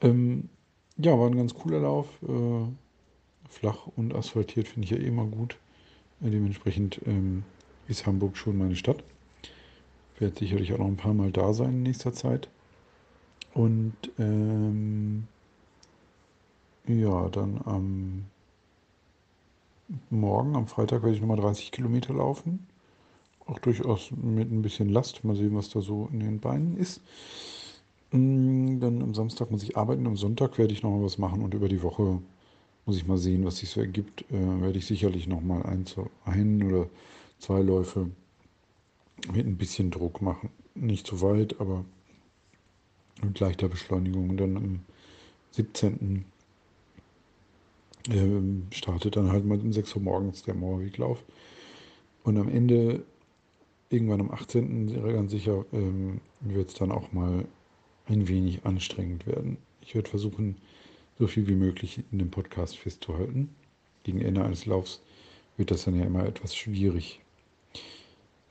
Ähm, 0.01 0.49
ja, 0.97 1.19
war 1.19 1.27
ein 1.27 1.37
ganz 1.37 1.55
cooler 1.55 1.81
Lauf. 1.81 2.09
Äh, 2.23 2.67
flach 3.49 3.87
und 3.97 4.15
asphaltiert 4.15 4.69
finde 4.69 4.87
ich 4.87 4.91
ja 4.91 4.99
eh 4.99 5.07
immer 5.07 5.27
gut. 5.27 5.57
Äh, 6.23 6.31
dementsprechend 6.31 7.01
ähm, 7.07 7.45
ist 7.89 8.07
Hamburg 8.07 8.37
schon 8.37 8.59
meine 8.59 8.77
Stadt 8.77 9.03
werde 10.21 10.39
sicherlich 10.39 10.73
auch 10.73 10.79
noch 10.79 10.87
ein 10.87 10.97
paar 10.97 11.15
Mal 11.15 11.33
da 11.33 11.53
sein 11.53 11.71
in 11.71 11.83
nächster 11.83 12.13
Zeit. 12.13 12.49
Und 13.55 13.95
ähm, 14.19 15.27
ja, 16.87 17.29
dann 17.29 17.61
am 17.65 18.25
Morgen, 20.11 20.57
am 20.57 20.67
Freitag, 20.67 21.03
werde 21.03 21.15
ich 21.15 21.21
nochmal 21.21 21.37
30 21.37 21.71
Kilometer 21.71 22.13
laufen. 22.13 22.67
Auch 23.47 23.61
durchaus 23.61 24.11
mit 24.11 24.51
ein 24.51 24.63
bisschen 24.63 24.89
Last. 24.89 25.23
Mal 25.23 25.37
sehen, 25.37 25.55
was 25.55 25.71
da 25.71 25.81
so 25.81 26.09
in 26.13 26.19
den 26.19 26.41
Beinen 26.41 26.77
ist. 26.77 27.01
Mm, 28.11 28.81
dann 28.81 29.01
am 29.01 29.15
Samstag 29.15 29.53
muss 29.53 29.63
ich 29.63 29.77
arbeiten, 29.77 30.07
am 30.09 30.17
Sonntag 30.17 30.59
werde 30.59 30.73
ich 30.73 30.83
nochmal 30.83 31.05
was 31.05 31.19
machen 31.19 31.43
und 31.43 31.55
über 31.55 31.69
die 31.69 31.83
Woche 31.83 32.21
muss 32.85 32.97
ich 32.97 33.07
mal 33.07 33.17
sehen, 33.17 33.45
was 33.45 33.59
sich 33.59 33.71
so 33.71 33.81
ergibt. 33.81 34.25
Äh, 34.33 34.61
werde 34.61 34.79
ich 34.79 34.87
sicherlich 34.87 35.29
nochmal 35.29 35.63
ein, 35.63 35.85
ein 36.25 36.63
oder 36.65 36.89
zwei 37.39 37.61
Läufe 37.61 38.11
mit 39.33 39.47
ein 39.47 39.57
bisschen 39.57 39.93
Druck 39.93 40.21
machen. 40.21 40.51
Nicht 40.75 41.07
zu 41.07 41.21
weit, 41.21 41.61
aber 41.61 41.85
mit 43.23 43.39
leichter 43.39 43.69
Beschleunigung. 43.69 44.31
Und 44.31 44.39
dann 44.39 44.57
am 44.57 44.81
17. 45.53 46.25
Ähm, 48.11 48.67
startet 48.71 49.17
dann 49.17 49.33
halt 49.33 49.45
mal 49.45 49.59
um 49.59 49.73
6 49.73 49.97
Uhr 49.97 50.03
morgens 50.03 50.43
der 50.43 50.55
Mauerweglauf. 50.55 51.25
Und 52.23 52.39
am 52.39 52.49
Ende, 52.49 53.05
irgendwann 53.91 54.21
am 54.21 54.31
18. 54.31 55.03
ganz 55.13 55.31
sicher, 55.31 55.65
ähm, 55.73 56.21
wird 56.41 56.69
es 56.69 56.75
dann 56.75 56.93
auch 56.93 57.13
mal 57.13 57.47
ein 58.07 58.29
wenig 58.29 58.65
anstrengend 58.65 59.27
werden. 59.27 59.59
Ich 59.81 59.95
werde 59.95 60.09
versuchen, 60.09 60.57
so 61.19 61.27
viel 61.27 61.47
wie 61.47 61.55
möglich 61.55 62.01
in 62.13 62.19
dem 62.19 62.31
Podcast 62.31 62.79
festzuhalten. 62.79 63.55
Gegen 64.03 64.21
Ende 64.21 64.45
eines 64.45 64.67
Laufs 64.67 65.03
wird 65.57 65.71
das 65.71 65.85
dann 65.85 65.99
ja 65.99 66.05
immer 66.05 66.27
etwas 66.27 66.55
schwierig. 66.55 67.21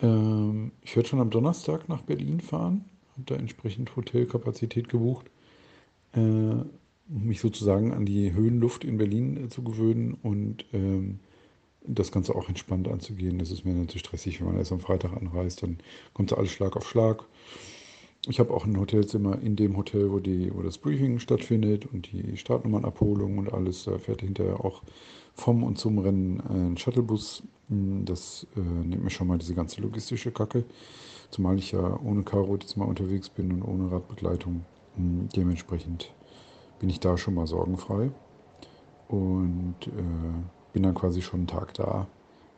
Ähm, 0.01 0.71
ich 0.81 0.95
werde 0.95 1.09
schon 1.09 1.21
am 1.21 1.29
Donnerstag 1.29 1.87
nach 1.87 2.01
Berlin 2.01 2.41
fahren, 2.41 2.85
habe 3.13 3.23
da 3.25 3.35
entsprechend 3.35 3.95
Hotelkapazität 3.95 4.89
gebucht, 4.89 5.27
äh, 6.13 6.55
mich 7.07 7.39
sozusagen 7.39 7.93
an 7.93 8.05
die 8.05 8.33
Höhenluft 8.33 8.83
in 8.83 8.97
Berlin 8.97 9.45
äh, 9.45 9.49
zu 9.49 9.63
gewöhnen 9.63 10.15
und 10.21 10.65
ähm, 10.73 11.19
das 11.87 12.11
Ganze 12.11 12.35
auch 12.35 12.49
entspannt 12.49 12.87
anzugehen. 12.87 13.37
Das 13.37 13.51
ist 13.51 13.65
mir 13.65 13.73
nicht 13.73 13.91
zu 13.91 13.99
stressig, 13.99 14.39
wenn 14.39 14.47
man 14.47 14.57
erst 14.57 14.71
am 14.71 14.79
Freitag 14.79 15.13
anreist, 15.15 15.63
dann 15.63 15.77
kommt 16.13 16.33
alles 16.33 16.51
Schlag 16.51 16.75
auf 16.75 16.87
Schlag. 16.89 17.25
Ich 18.27 18.39
habe 18.39 18.51
auch 18.53 18.65
ein 18.65 18.79
Hotelzimmer 18.79 19.39
in 19.39 19.55
dem 19.55 19.77
Hotel, 19.77 20.11
wo, 20.11 20.19
die, 20.19 20.51
wo 20.51 20.63
das 20.63 20.79
Briefing 20.79 21.19
stattfindet 21.19 21.85
und 21.85 22.11
die 22.11 22.37
Startnummernabholung 22.37 23.37
und 23.37 23.53
alles. 23.53 23.83
Da 23.83 23.99
fährt 23.99 24.21
hinterher 24.21 24.65
auch 24.65 24.81
vom 25.35 25.63
und 25.63 25.77
zum 25.77 25.99
Rennen 25.99 26.41
ein 26.41 26.77
Shuttlebus. 26.77 27.43
Hm, 27.69 28.03
das 28.05 28.47
äh, 28.55 28.59
nimmt 28.59 29.03
mir 29.03 29.11
schon 29.11 29.27
mal 29.27 29.37
diese 29.37 29.53
ganze 29.53 29.79
logistische 29.81 30.31
Kacke. 30.31 30.63
Zumal 31.29 31.59
ich 31.59 31.71
ja 31.71 31.99
ohne 32.03 32.23
Karo 32.23 32.55
jetzt 32.55 32.75
mal 32.77 32.85
unterwegs 32.85 33.29
bin 33.29 33.51
und 33.51 33.61
ohne 33.61 33.91
Radbegleitung. 33.91 34.65
Hm, 34.95 35.29
dementsprechend 35.35 36.11
bin 36.79 36.89
ich 36.89 36.99
da 36.99 37.17
schon 37.17 37.35
mal 37.35 37.47
sorgenfrei. 37.47 38.11
Und 39.07 39.75
äh, 39.87 40.71
bin 40.73 40.83
dann 40.83 40.95
quasi 40.95 41.21
schon 41.21 41.41
einen 41.41 41.47
Tag 41.47 41.73
da, 41.75 42.07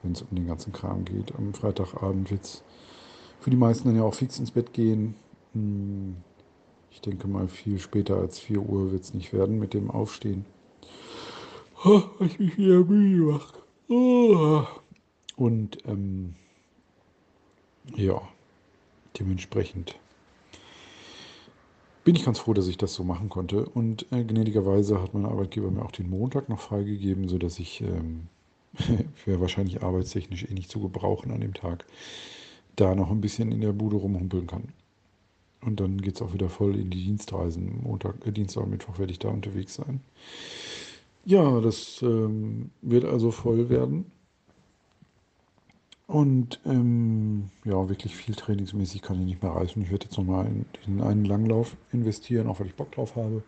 wenn 0.01 0.13
es 0.13 0.21
um 0.21 0.36
den 0.36 0.47
ganzen 0.47 0.74
Kram 0.74 1.05
geht. 1.05 1.36
Am 1.36 1.53
Freitagabend 1.53 2.31
wird 2.31 2.43
es 2.43 2.63
für 3.39 3.50
die 3.50 3.57
meisten 3.57 3.88
dann 3.88 3.97
ja 3.97 4.03
auch 4.03 4.13
fix 4.13 4.39
ins 4.39 4.51
Bett 4.51 4.74
gehen. 4.74 5.15
Hm, 5.53 6.15
ich 6.91 7.01
denke 7.01 7.27
mal, 7.27 7.47
viel 7.47 7.79
später 7.79 8.17
als 8.17 8.39
4 8.39 8.59
Uhr 8.59 8.91
wird 8.91 9.03
es 9.03 9.13
nicht 9.13 9.33
werden 9.33 9.59
mit 9.59 9.74
dem 9.74 9.91
Aufstehen. 9.91 10.45
Oh, 11.86 12.01
was 12.17 12.39
mich 12.39 12.57
wieder 12.57 12.83
müde 12.83 13.31
macht. 13.31 13.62
Oh. 13.88 14.63
Und 15.36 15.77
ähm, 15.86 16.33
ja, 17.95 18.19
dementsprechend 19.19 19.95
bin 22.08 22.16
ich 22.16 22.24
ganz 22.24 22.40
froh, 22.40 22.54
dass 22.54 22.70
ich 22.70 22.78
das 22.78 22.94
so 22.94 23.04
machen 23.04 23.28
konnte. 23.28 23.66
Und 23.66 24.06
äh, 24.14 24.24
gnädigerweise 24.24 25.02
hat 25.02 25.14
mein 25.14 25.26
Arbeitgeber 25.26 25.70
mir 25.70 25.84
auch 25.84 25.92
den 25.92 26.10
Montag 26.10 26.48
noch 26.48 26.62
freigegeben, 26.62 27.28
sodass 27.28 27.60
ich, 27.60 27.82
ähm, 27.82 28.28
wäre 29.26 29.42
wahrscheinlich 29.42 29.84
arbeitstechnisch 29.84 30.46
eh 30.46 30.54
nicht 30.54 30.72
zu 30.72 30.80
gebrauchen 30.80 31.32
an 31.32 31.42
dem 31.42 31.54
Tag, 31.54 31.86
da 32.78 32.96
noch 32.96 33.12
ein 33.12 33.20
bisschen 33.20 33.52
in 33.52 33.60
der 33.60 33.74
Bude 33.74 33.98
rumhumpeln 33.98 34.48
kann. 34.48 34.70
Und 35.60 35.82
dann 35.82 36.00
geht 36.00 36.16
es 36.16 36.22
auch 36.22 36.34
wieder 36.34 36.48
voll 36.48 36.80
in 36.80 36.92
die 36.92 37.04
Dienstreisen. 37.04 37.82
Montag, 37.84 38.26
äh, 38.26 38.32
Dienstag 38.32 38.64
und 38.64 38.70
Mittwoch 38.70 39.00
werde 39.00 39.12
ich 39.12 39.20
da 39.20 39.28
unterwegs 39.28 39.74
sein. 39.74 40.00
Ja, 41.26 41.60
das 41.60 42.02
ähm, 42.04 42.70
wird 42.84 43.04
also 43.04 43.32
voll 43.32 43.68
werden. 43.68 44.06
Und 46.08 46.62
ähm, 46.66 47.50
ja, 47.66 47.90
wirklich 47.90 48.16
viel 48.16 48.34
trainingsmäßig 48.34 49.02
kann 49.02 49.20
ich 49.20 49.26
nicht 49.26 49.44
mehr 49.44 49.52
reißen. 49.52 49.82
Ich 49.82 49.92
werde 49.92 50.06
jetzt 50.06 50.18
nochmal 50.18 50.48
in, 50.48 50.66
in 50.86 51.02
einen 51.02 51.26
Langlauf 51.26 51.76
investieren, 51.92 52.48
auch 52.48 52.62
weil 52.62 52.68
ich 52.68 52.76
Bock 52.76 52.94
drauf 52.94 53.18
habe. 53.18 53.44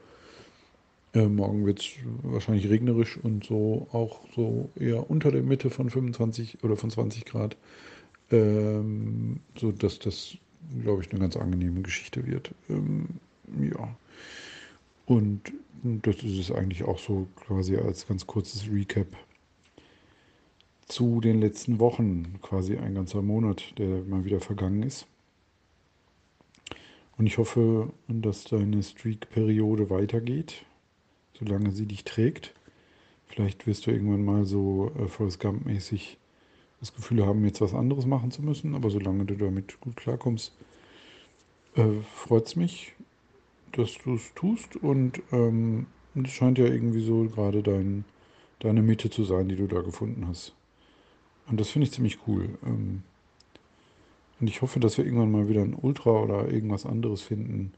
Äh, 1.13 1.27
morgen 1.27 1.65
wird 1.65 1.79
es 1.79 1.87
wahrscheinlich 2.21 2.69
regnerisch 2.69 3.17
und 3.17 3.45
so 3.45 3.87
auch 3.93 4.19
so 4.35 4.69
eher 4.75 5.09
unter 5.09 5.31
der 5.31 5.41
Mitte 5.41 5.69
von 5.69 5.89
25 5.89 6.63
oder 6.63 6.75
von 6.75 6.91
20 6.91 7.25
Grad. 7.25 7.55
Ähm, 8.29 9.39
so 9.57 9.71
dass 9.71 9.97
das, 9.99 10.35
glaube 10.83 11.01
ich, 11.01 11.11
eine 11.11 11.19
ganz 11.21 11.37
angenehme 11.37 11.81
Geschichte 11.81 12.27
wird. 12.27 12.51
Ähm, 12.69 13.07
ja. 13.71 13.95
Und 15.05 15.53
das 15.81 16.17
ist 16.17 16.37
es 16.37 16.51
eigentlich 16.51 16.83
auch 16.83 16.99
so 16.99 17.27
quasi 17.37 17.77
als 17.77 18.05
ganz 18.05 18.27
kurzes 18.27 18.69
Recap 18.69 19.07
zu 20.89 21.21
den 21.21 21.39
letzten 21.39 21.79
Wochen, 21.79 22.39
quasi 22.41 22.77
ein 22.77 22.95
ganzer 22.95 23.21
Monat, 23.21 23.77
der 23.77 24.03
mal 24.03 24.25
wieder 24.25 24.41
vergangen 24.41 24.83
ist. 24.83 25.07
Und 27.17 27.27
ich 27.27 27.37
hoffe, 27.37 27.93
dass 28.07 28.43
deine 28.43 28.83
Streak-Periode 28.83 29.89
weitergeht, 29.89 30.65
solange 31.37 31.71
sie 31.71 31.85
dich 31.85 32.03
trägt. 32.03 32.53
Vielleicht 33.27 33.65
wirst 33.67 33.87
du 33.87 33.91
irgendwann 33.91 34.25
mal 34.25 34.45
so 34.45 34.91
äh, 34.99 35.07
Forrest 35.07 35.39
Gump-mäßig 35.39 36.17
das 36.81 36.93
Gefühl 36.93 37.25
haben, 37.25 37.45
jetzt 37.45 37.61
was 37.61 37.73
anderes 37.73 38.05
machen 38.05 38.31
zu 38.31 38.41
müssen, 38.41 38.75
aber 38.75 38.89
solange 38.89 39.25
du 39.25 39.35
damit 39.35 39.79
gut 39.79 39.95
klarkommst, 39.95 40.53
äh, 41.75 42.01
freut 42.15 42.47
es 42.47 42.55
mich 42.55 42.93
dass 43.71 43.97
du 44.03 44.15
es 44.15 44.33
tust 44.33 44.75
und 44.77 45.21
ähm, 45.31 45.85
es 46.15 46.31
scheint 46.31 46.57
ja 46.57 46.65
irgendwie 46.65 47.05
so 47.05 47.23
gerade 47.25 47.63
dein, 47.63 48.05
deine 48.59 48.81
Mitte 48.81 49.09
zu 49.09 49.23
sein, 49.23 49.47
die 49.47 49.55
du 49.55 49.67
da 49.67 49.81
gefunden 49.81 50.27
hast. 50.27 50.53
Und 51.49 51.59
das 51.59 51.69
finde 51.69 51.87
ich 51.87 51.93
ziemlich 51.93 52.19
cool. 52.27 52.57
Ähm, 52.65 53.03
und 54.39 54.47
ich 54.47 54.61
hoffe, 54.61 54.79
dass 54.79 54.97
wir 54.97 55.05
irgendwann 55.05 55.31
mal 55.31 55.49
wieder 55.49 55.61
ein 55.61 55.75
Ultra 55.75 56.11
oder 56.11 56.49
irgendwas 56.49 56.85
anderes 56.85 57.21
finden, 57.21 57.73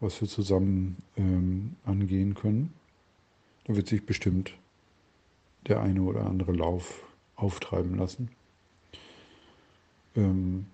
was 0.00 0.20
wir 0.20 0.28
zusammen 0.28 0.96
ähm, 1.16 1.76
angehen 1.84 2.34
können. 2.34 2.74
Da 3.64 3.76
wird 3.76 3.88
sich 3.88 4.04
bestimmt 4.04 4.52
der 5.66 5.80
eine 5.80 6.02
oder 6.02 6.26
andere 6.26 6.52
Lauf 6.52 7.04
auftreiben 7.36 7.96
lassen. 7.96 8.30
Ähm, 10.16 10.66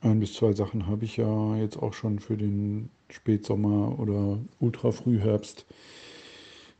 ein 0.00 0.20
bis 0.20 0.34
zwei 0.34 0.52
Sachen 0.52 0.86
habe 0.86 1.04
ich 1.04 1.16
ja 1.16 1.56
jetzt 1.56 1.76
auch 1.76 1.94
schon 1.94 2.18
für 2.18 2.36
den 2.36 2.90
Spätsommer 3.08 3.98
oder 3.98 4.38
Ultra-Frühherbst 4.60 5.64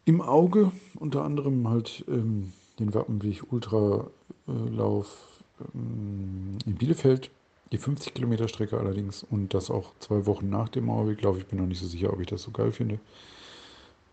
im 0.04 0.20
Auge. 0.20 0.72
Unter 0.96 1.24
anderem 1.24 1.68
halt 1.68 2.04
ähm, 2.08 2.52
den 2.78 2.94
Wappenweg 2.94 3.52
Ultralauf 3.52 4.10
ähm, 4.46 6.58
in 6.66 6.74
Bielefeld. 6.74 7.30
Die 7.72 7.78
50 7.78 8.12
Kilometer 8.12 8.48
Strecke 8.48 8.78
allerdings 8.78 9.22
und 9.22 9.54
das 9.54 9.70
auch 9.70 9.92
zwei 9.98 10.26
Wochen 10.26 10.50
nach 10.50 10.68
dem 10.68 10.86
Mauerweglauf. 10.86 11.38
Ich 11.38 11.46
bin 11.46 11.58
noch 11.58 11.66
nicht 11.66 11.80
so 11.80 11.86
sicher, 11.86 12.12
ob 12.12 12.20
ich 12.20 12.26
das 12.26 12.42
so 12.42 12.50
geil 12.50 12.70
finde. 12.70 13.00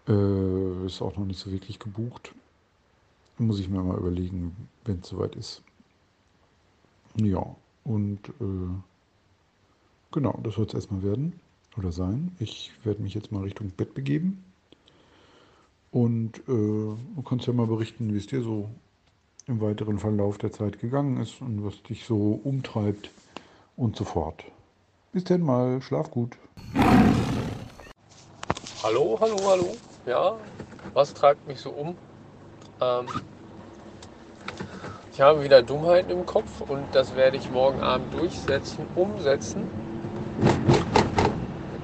Äh, 0.07 0.85
ist 0.85 1.01
auch 1.01 1.17
noch 1.17 1.25
nicht 1.25 1.39
so 1.39 1.51
wirklich 1.51 1.77
gebucht. 1.77 2.33
Muss 3.37 3.59
ich 3.59 3.69
mir 3.69 3.81
mal 3.81 3.97
überlegen, 3.97 4.55
wenn 4.85 4.99
es 4.99 5.09
soweit 5.09 5.35
ist. 5.35 5.61
Ja, 7.15 7.55
und 7.83 8.29
äh, 8.39 8.69
genau, 10.11 10.39
das 10.43 10.55
soll 10.55 10.65
es 10.65 10.73
erstmal 10.73 11.03
werden 11.03 11.39
oder 11.77 11.91
sein. 11.91 12.35
Ich 12.39 12.71
werde 12.83 13.01
mich 13.01 13.13
jetzt 13.13 13.31
mal 13.31 13.43
Richtung 13.43 13.71
Bett 13.71 13.93
begeben. 13.93 14.43
Und 15.91 16.39
äh, 16.39 16.41
du 16.47 17.23
kannst 17.25 17.47
ja 17.47 17.53
mal 17.53 17.67
berichten, 17.67 18.13
wie 18.13 18.17
es 18.17 18.27
dir 18.27 18.41
so 18.41 18.69
im 19.49 19.59
weiteren 19.61 19.97
Verlauf 19.97 20.37
der 20.37 20.51
Zeit 20.51 20.79
gegangen 20.79 21.19
ist 21.21 21.41
und 21.41 21.65
was 21.65 21.81
dich 21.83 22.05
so 22.05 22.39
umtreibt 22.43 23.09
und 23.75 23.95
so 23.95 24.03
fort. 24.05 24.43
Bis 25.11 25.23
denn 25.23 25.41
mal, 25.41 25.81
schlaf 25.81 26.11
gut. 26.11 26.37
Hallo, 28.83 29.17
hallo, 29.19 29.37
hallo. 29.45 29.75
Ja, 30.05 30.37
was 30.93 31.13
treibt 31.13 31.45
mich 31.47 31.59
so 31.59 31.71
um? 31.71 31.95
Ähm, 32.79 33.07
ich 35.11 35.19
habe 35.19 35.43
wieder 35.43 35.61
Dummheiten 35.61 36.11
im 36.11 36.25
Kopf 36.25 36.61
und 36.61 36.85
das 36.93 37.15
werde 37.15 37.37
ich 37.37 37.51
morgen 37.51 37.81
Abend 37.81 38.13
durchsetzen, 38.13 38.85
umsetzen. 38.95 39.67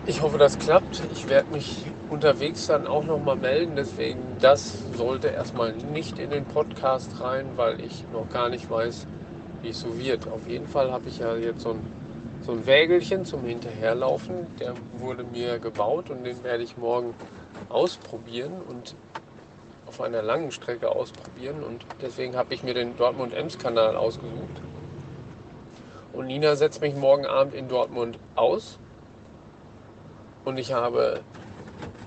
Ich 0.08 0.22
hoffe, 0.22 0.38
das 0.38 0.60
klappt. 0.60 1.02
Ich 1.14 1.28
werde 1.30 1.52
mich 1.52 1.84
unterwegs 2.12 2.68
dann 2.68 2.86
auch 2.86 3.06
nochmal 3.06 3.38
melden. 3.38 3.76
Deswegen, 3.76 4.20
das 4.40 4.84
sollte 4.96 5.30
erstmal 5.30 5.74
nicht 5.74 6.20
in 6.20 6.30
den 6.30 6.46
Podcast 6.46 7.20
rein, 7.20 7.48
weil 7.56 7.82
ich 7.82 8.06
noch 8.14 8.30
gar 8.30 8.50
nicht 8.50 8.70
weiß, 8.70 9.08
wie 9.64 9.70
es 9.70 9.80
so 9.80 9.98
wird. 9.98 10.28
Auf 10.28 10.48
jeden 10.48 10.68
Fall 10.68 10.92
habe 10.92 11.10
ich 11.10 11.18
ja 11.18 11.36
jetzt 11.36 11.62
so 11.62 11.72
ein, 11.72 11.80
so 12.42 12.52
ein 12.52 12.68
Wägelchen 12.68 13.26
zum 13.26 13.46
Hinterherlaufen. 13.46 14.46
Der 14.60 14.76
wurde 15.00 15.24
mir 15.24 15.58
gebaut 15.58 16.12
und 16.12 16.24
den 16.24 16.44
werde 16.44 16.62
ich 16.62 16.78
morgen 16.78 17.16
ausprobieren 17.70 18.54
und 18.70 18.94
auf 19.88 20.02
einer 20.02 20.22
langen 20.22 20.52
Strecke 20.52 20.90
ausprobieren. 20.90 21.64
Und 21.64 21.84
deswegen 22.04 22.36
habe 22.36 22.54
ich 22.54 22.62
mir 22.62 22.76
den 22.76 22.96
Dortmund-Ems-Kanal 22.96 23.96
ausgesucht. 23.96 24.62
Und 26.14 26.28
Nina 26.28 26.56
setzt 26.56 26.82
mich 26.82 26.96
morgen 26.96 27.26
Abend 27.26 27.56
in 27.56 27.68
Dortmund 27.68 28.20
aus. 28.36 28.78
Und 30.46 30.58
ich 30.60 30.72
habe 30.74 31.24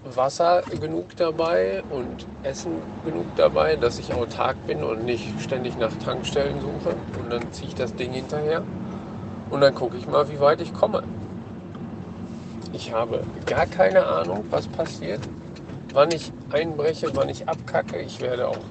Wasser 0.04 0.62
genug 0.70 1.16
dabei 1.16 1.82
und 1.90 2.26
Essen 2.42 2.82
genug 3.04 3.26
dabei, 3.36 3.76
dass 3.76 3.98
ich 3.98 4.12
autark 4.14 4.56
bin 4.64 4.84
und 4.84 5.04
nicht 5.04 5.40
ständig 5.40 5.76
nach 5.76 5.92
Tankstellen 5.96 6.60
suche. 6.60 6.94
Und 7.18 7.30
dann 7.30 7.52
ziehe 7.52 7.68
ich 7.68 7.74
das 7.74 7.94
Ding 7.96 8.12
hinterher 8.12 8.62
und 9.50 9.60
dann 9.60 9.74
gucke 9.74 9.96
ich 9.96 10.06
mal, 10.06 10.28
wie 10.28 10.40
weit 10.40 10.60
ich 10.60 10.72
komme. 10.72 11.02
Ich 12.72 12.92
habe 12.92 13.24
gar 13.46 13.66
keine 13.66 14.06
Ahnung, 14.06 14.44
was 14.50 14.68
passiert, 14.68 15.20
wann 15.92 16.12
ich 16.12 16.30
einbreche, 16.50 17.10
wann 17.14 17.28
ich 17.28 17.48
abkacke. 17.48 18.00
Ich 18.02 18.20
werde 18.20 18.48
auch 18.48 18.64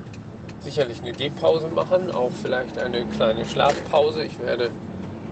sicherlich 0.62 1.02
eine 1.02 1.14
Gehpause 1.14 1.68
machen, 1.68 2.10
auch 2.12 2.32
vielleicht 2.32 2.78
eine 2.78 3.06
kleine 3.06 3.46
Schlafpause. 3.46 4.24
Ich 4.24 4.40
werde 4.40 4.72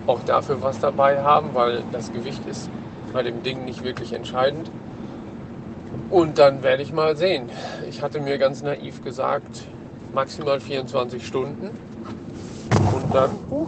auch 0.07 0.23
dafür 0.23 0.61
was 0.61 0.79
dabei 0.79 1.21
haben, 1.21 1.53
weil 1.53 1.83
das 1.91 2.11
Gewicht 2.11 2.45
ist 2.45 2.69
bei 3.15 3.23
dem 3.23 3.43
Ding 3.43 3.63
nicht 3.63 3.81
wirklich 3.81 4.11
entscheidend. 4.11 4.69
Und 6.09 6.37
dann 6.37 6.63
werde 6.63 6.83
ich 6.83 6.91
mal 6.91 7.15
sehen. 7.15 7.49
Ich 7.89 8.01
hatte 8.01 8.19
mir 8.19 8.37
ganz 8.37 8.61
naiv 8.61 9.05
gesagt, 9.05 9.63
maximal 10.13 10.59
24 10.59 11.25
Stunden. 11.25 11.69
Und 12.93 13.15
dann 13.15 13.31
uh, 13.49 13.67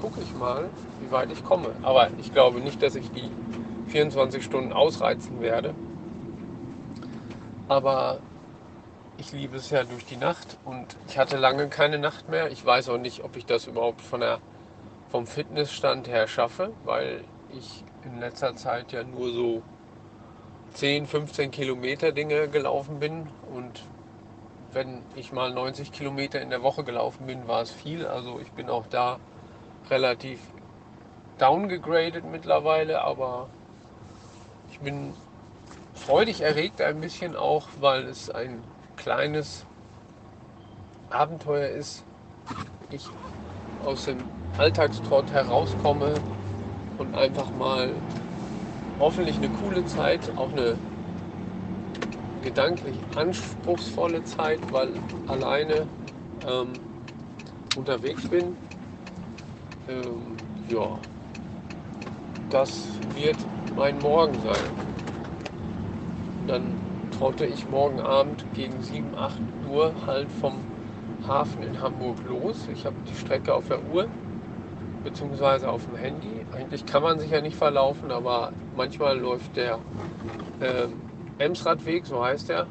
gucke 0.00 0.20
ich 0.20 0.32
mal, 0.38 0.66
wie 1.00 1.10
weit 1.10 1.32
ich 1.32 1.42
komme. 1.44 1.70
Aber 1.82 2.08
ich 2.18 2.32
glaube 2.32 2.60
nicht, 2.60 2.80
dass 2.84 2.94
ich 2.94 3.10
die 3.10 3.28
24 3.88 4.44
Stunden 4.44 4.72
ausreizen 4.72 5.40
werde. 5.40 5.74
Aber 7.66 8.18
ich 9.18 9.32
liebe 9.32 9.56
es 9.56 9.70
ja 9.70 9.82
durch 9.82 10.04
die 10.04 10.18
Nacht 10.18 10.56
und 10.64 10.86
ich 11.08 11.18
hatte 11.18 11.36
lange 11.36 11.66
keine 11.66 11.98
Nacht 11.98 12.28
mehr. 12.28 12.52
Ich 12.52 12.64
weiß 12.64 12.90
auch 12.90 12.98
nicht, 12.98 13.24
ob 13.24 13.36
ich 13.36 13.44
das 13.44 13.66
überhaupt 13.66 14.02
von 14.02 14.20
der, 14.20 14.38
vom 15.10 15.26
Fitnessstand 15.26 16.06
her 16.06 16.28
schaffe, 16.28 16.70
weil 16.84 17.24
ich 17.58 17.84
in 18.04 18.20
letzter 18.20 18.54
Zeit 18.56 18.92
ja 18.92 19.02
nur 19.04 19.32
so 19.32 19.62
10, 20.74 21.06
15 21.06 21.50
Kilometer 21.50 22.12
Dinge 22.12 22.48
gelaufen 22.48 22.98
bin 22.98 23.28
und 23.54 23.82
wenn 24.72 25.02
ich 25.14 25.32
mal 25.32 25.52
90 25.52 25.92
Kilometer 25.92 26.40
in 26.40 26.50
der 26.50 26.62
Woche 26.62 26.82
gelaufen 26.82 27.26
bin, 27.26 27.46
war 27.46 27.62
es 27.62 27.70
viel. 27.70 28.06
Also 28.06 28.40
ich 28.40 28.50
bin 28.52 28.68
auch 28.68 28.86
da 28.88 29.20
relativ 29.88 30.40
downgegradet 31.38 32.24
mittlerweile, 32.24 33.02
aber 33.02 33.48
ich 34.70 34.80
bin 34.80 35.14
freudig 35.94 36.40
erregt 36.40 36.80
ein 36.80 37.00
bisschen 37.00 37.36
auch, 37.36 37.68
weil 37.80 38.04
es 38.08 38.30
ein 38.30 38.60
kleines 38.96 39.64
Abenteuer 41.10 41.68
ist. 41.68 42.04
Ich 42.90 43.06
aus 43.84 44.06
dem 44.06 44.18
Alltagstrott 44.58 45.30
herauskomme 45.30 46.14
und 46.98 47.14
einfach 47.14 47.50
mal 47.58 47.90
hoffentlich 48.98 49.36
eine 49.36 49.48
coole 49.48 49.84
Zeit, 49.86 50.30
auch 50.36 50.52
eine 50.52 50.76
gedanklich 52.42 52.96
anspruchsvolle 53.16 54.22
Zeit, 54.24 54.60
weil 54.70 54.90
alleine 55.26 55.86
ähm, 56.46 56.68
unterwegs 57.76 58.26
bin. 58.28 58.56
Ähm, 59.88 60.36
ja, 60.68 60.98
das 62.50 62.88
wird 63.14 63.36
mein 63.76 63.98
Morgen 63.98 64.34
sein. 64.34 64.84
Dann 66.46 66.74
trotte 67.18 67.46
ich 67.46 67.68
morgen 67.68 68.00
Abend 68.00 68.44
gegen 68.54 68.80
7, 68.82 69.14
8 69.16 69.38
Uhr 69.70 69.92
halt 70.06 70.30
vom 70.40 70.54
Hafen 71.26 71.62
in 71.62 71.80
Hamburg 71.80 72.16
los. 72.28 72.68
Ich 72.72 72.84
habe 72.84 72.96
die 73.10 73.14
Strecke 73.14 73.54
auf 73.54 73.68
der 73.68 73.80
Uhr 73.92 74.06
beziehungsweise 75.02 75.68
auf 75.68 75.84
dem 75.86 75.96
Handy. 75.96 76.43
Eigentlich 76.54 76.86
kann 76.86 77.02
man 77.02 77.18
sich 77.18 77.30
ja 77.30 77.40
nicht 77.40 77.56
verlaufen, 77.56 78.12
aber 78.12 78.52
manchmal 78.76 79.18
läuft 79.18 79.56
der 79.56 79.80
ähm, 80.60 81.00
Emsradweg, 81.38 82.06
so 82.06 82.24
heißt 82.24 82.48
der. 82.48 82.66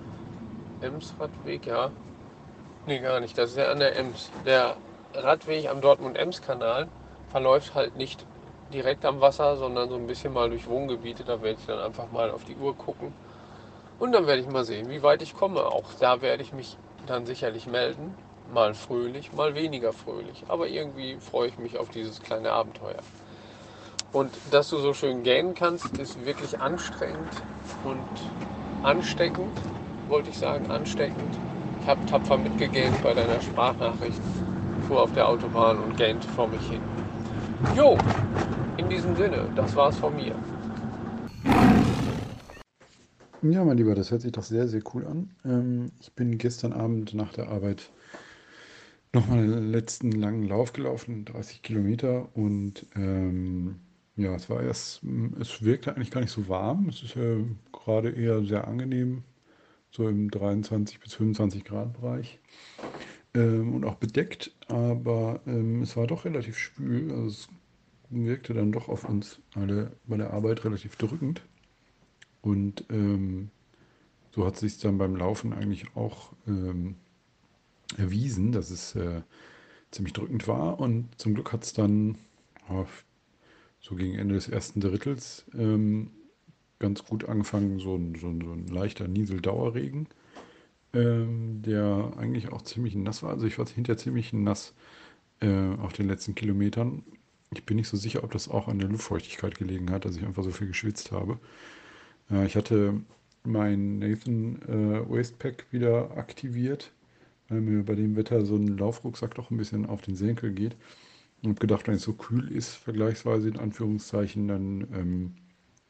Emsradweg, 0.82 1.66
ja. 1.66 1.92
Nee, 2.86 3.00
gar 3.00 3.20
nicht. 3.20 3.38
Das 3.38 3.52
ist 3.52 3.58
ja 3.58 3.72
an 3.72 3.80
der 3.80 3.98
Ems. 3.98 4.32
Der 4.46 4.78
Radweg 5.14 5.70
am 5.70 5.82
Dortmund-Ems-Kanal 5.82 6.88
verläuft 7.30 7.76
halt 7.76 7.98
nicht 7.98 8.26
direkt 8.72 9.06
am 9.06 9.22
Wasser, 9.22 9.58
sondern 9.58 9.90
so 9.90 9.96
ein 9.96 10.08
bisschen 10.08 10.34
mal 10.34 10.50
durch 10.50 10.68
Wohngebiete. 10.68 11.24
Da 11.24 11.42
werde 11.42 11.58
ich 11.60 11.66
dann 11.66 11.80
einfach 11.80 12.12
mal 12.12 12.32
auf 12.32 12.46
die 12.46 12.56
Uhr 12.56 12.76
gucken. 12.76 13.14
Und 14.00 14.14
dann 14.14 14.28
werde 14.28 14.42
ich 14.42 14.48
mal 14.48 14.66
sehen, 14.66 14.90
wie 14.90 15.04
weit 15.04 15.22
ich 15.22 15.36
komme. 15.36 15.66
Auch 15.66 15.94
da 16.00 16.22
werde 16.22 16.44
ich 16.44 16.54
mich 16.54 16.78
dann 17.06 17.26
sicherlich 17.26 17.68
melden. 17.68 18.16
Mal 18.54 18.74
fröhlich, 18.74 19.34
mal 19.34 19.56
weniger 19.56 19.94
fröhlich. 19.94 20.44
Aber 20.48 20.68
irgendwie 20.68 21.18
freue 21.18 21.48
ich 21.48 21.58
mich 21.58 21.78
auf 21.78 21.90
dieses 21.90 22.22
kleine 22.22 22.52
Abenteuer. 22.52 23.02
Und 24.14 24.30
dass 24.52 24.70
du 24.70 24.78
so 24.78 24.94
schön 24.94 25.24
gähnen 25.24 25.56
kannst, 25.56 25.98
ist 25.98 26.24
wirklich 26.24 26.60
anstrengend 26.60 27.44
und 27.84 27.98
ansteckend, 28.84 29.50
wollte 30.08 30.30
ich 30.30 30.38
sagen, 30.38 30.70
ansteckend. 30.70 31.40
Ich 31.82 31.88
habe 31.88 32.06
tapfer 32.06 32.38
mitgegähnt 32.38 33.02
bei 33.02 33.16
deiner 33.16 33.42
Sprachnachricht, 33.42 34.22
fuhr 34.88 35.02
auf 35.02 35.12
der 35.14 35.28
Autobahn 35.28 35.80
und 35.80 35.98
gähnte 35.98 36.28
vor 36.28 36.48
mich 36.48 36.62
hin. 36.70 36.82
Jo, 37.76 37.98
in 38.78 38.88
diesem 38.88 39.16
Sinne, 39.16 39.50
das 39.56 39.76
war's 39.76 39.98
von 39.98 40.16
mir. 40.16 40.36
Ja, 43.42 43.66
mein 43.66 43.78
Lieber, 43.78 43.96
das 43.96 44.12
hört 44.12 44.22
sich 44.22 44.32
doch 44.32 44.44
sehr, 44.44 44.68
sehr 44.68 44.82
cool 44.94 45.08
an. 45.08 45.32
Ähm, 45.44 45.92
ich 46.00 46.14
bin 46.14 46.38
gestern 46.38 46.72
Abend 46.72 47.16
nach 47.16 47.34
der 47.34 47.50
Arbeit 47.50 47.90
nochmal 49.12 49.48
den 49.48 49.72
letzten 49.72 50.12
langen 50.12 50.48
Lauf 50.48 50.72
gelaufen, 50.72 51.26
30 51.26 51.64
Kilometer. 51.64 52.30
Und 52.36 52.86
ähm, 52.96 53.80
ja, 54.16 54.36
es 54.36 54.50
war 54.50 54.62
erst, 54.62 55.02
es 55.40 55.64
wirkte 55.64 55.96
eigentlich 55.96 56.12
gar 56.12 56.22
nicht 56.22 56.32
so 56.32 56.48
warm. 56.48 56.90
Es 56.90 57.02
ist 57.04 57.16
ja 57.16 57.38
gerade 57.72 58.10
eher 58.12 58.44
sehr 58.46 58.68
angenehm, 58.68 59.24
so 59.92 60.08
im 60.08 60.30
23 60.30 61.00
bis 61.00 61.14
25 61.16 61.64
Grad 61.64 61.94
Bereich. 61.94 62.40
ähm, 63.34 63.76
und 63.76 63.86
auch 63.86 63.96
bedeckt, 63.96 64.52
aber 64.68 65.42
ähm, 65.48 65.82
es 65.84 65.98
war 65.98 66.08
doch 66.08 66.26
relativ 66.26 66.58
schwül. 66.58 67.12
Also 67.12 67.28
es 67.28 67.50
wirkte 68.10 68.54
dann 68.54 68.72
doch 68.72 68.90
auf 68.90 69.06
uns 69.10 69.40
alle 69.56 69.92
bei 70.08 70.18
der 70.18 70.32
Arbeit 70.34 70.66
relativ 70.66 70.96
drückend. 70.98 71.42
Und 72.42 72.86
ähm, 72.92 73.50
so 74.32 74.46
hat 74.46 74.58
sich 74.58 74.80
dann 74.80 74.98
beim 74.98 75.16
Laufen 75.16 75.54
eigentlich 75.54 75.96
auch 75.96 76.34
ähm, 76.48 76.96
erwiesen, 77.98 78.52
dass 78.52 78.70
es 78.70 78.96
äh, 78.96 79.22
ziemlich 79.92 80.14
drückend 80.14 80.48
war. 80.48 80.80
Und 80.80 81.10
zum 81.20 81.34
Glück 81.36 81.54
hat 81.54 81.64
es 81.64 81.74
dann 81.74 82.18
so 83.84 83.96
gegen 83.96 84.16
Ende 84.16 84.36
des 84.36 84.48
ersten 84.48 84.80
Drittels 84.80 85.46
ähm, 85.54 86.10
ganz 86.80 87.04
gut 87.06 87.26
angefangen, 87.30 87.80
so 87.80 87.96
ein, 87.96 88.16
so 88.16 88.28
ein, 88.28 88.42
so 88.42 88.52
ein 88.52 88.68
leichter 88.68 89.08
Nieseldauerregen, 89.08 90.08
ähm, 90.94 91.62
der 91.62 92.14
eigentlich 92.18 92.52
auch 92.52 92.62
ziemlich 92.64 92.96
nass 92.96 93.24
war. 93.24 93.32
Also 93.32 93.46
ich 93.46 93.60
war 93.60 93.68
hinterher 93.68 93.98
ziemlich 93.98 94.34
nass 94.34 94.74
äh, 95.42 95.76
auf 95.82 95.94
den 95.94 96.08
letzten 96.08 96.34
Kilometern. 96.34 97.04
Ich 97.54 97.66
bin 97.66 97.78
nicht 97.78 97.90
so 97.90 97.98
sicher, 97.98 98.24
ob 98.24 98.32
das 98.32 98.50
auch 98.50 98.68
an 98.68 98.80
der 98.80 98.90
Luftfeuchtigkeit 98.90 99.58
gelegen 99.58 99.92
hat, 99.92 100.06
dass 100.06 100.16
ich 100.16 100.24
einfach 100.26 100.44
so 100.44 100.52
viel 100.52 100.68
geschwitzt 100.68 101.12
habe. 101.12 101.38
Äh, 102.32 102.46
ich 102.46 102.56
hatte 102.56 103.02
mein 103.44 104.00
Nathan 104.00 104.62
äh, 104.64 105.10
Wastepack 105.10 105.66
wieder 105.72 106.18
aktiviert, 106.18 106.92
weil 107.50 107.62
mir 107.62 107.84
bei 107.84 107.96
dem 107.96 108.16
Wetter 108.16 108.46
so 108.46 108.56
ein 108.56 108.78
Laufrucksack 108.78 109.36
doch 109.36 109.52
ein 109.52 109.58
bisschen 109.58 109.86
auf 109.86 110.02
den 110.02 110.16
Senkel 110.16 110.54
geht. 110.54 110.76
Und 111.44 111.50
habe 111.50 111.60
gedacht, 111.60 111.88
wenn 111.88 111.96
es 111.96 112.04
so 112.04 112.14
kühl 112.14 112.50
ist, 112.52 112.76
vergleichsweise 112.76 113.50
in 113.50 113.58
Anführungszeichen, 113.58 114.48
dann 114.48 114.82
ähm, 114.94 115.36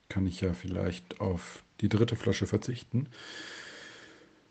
kann 0.10 0.26
ich 0.26 0.42
ja 0.42 0.54
vielleicht 0.54 1.22
auf 1.22 1.64
die 1.82 1.90
dritte 1.90 2.16
Flasche 2.16 2.48
verzichten. 2.48 3.08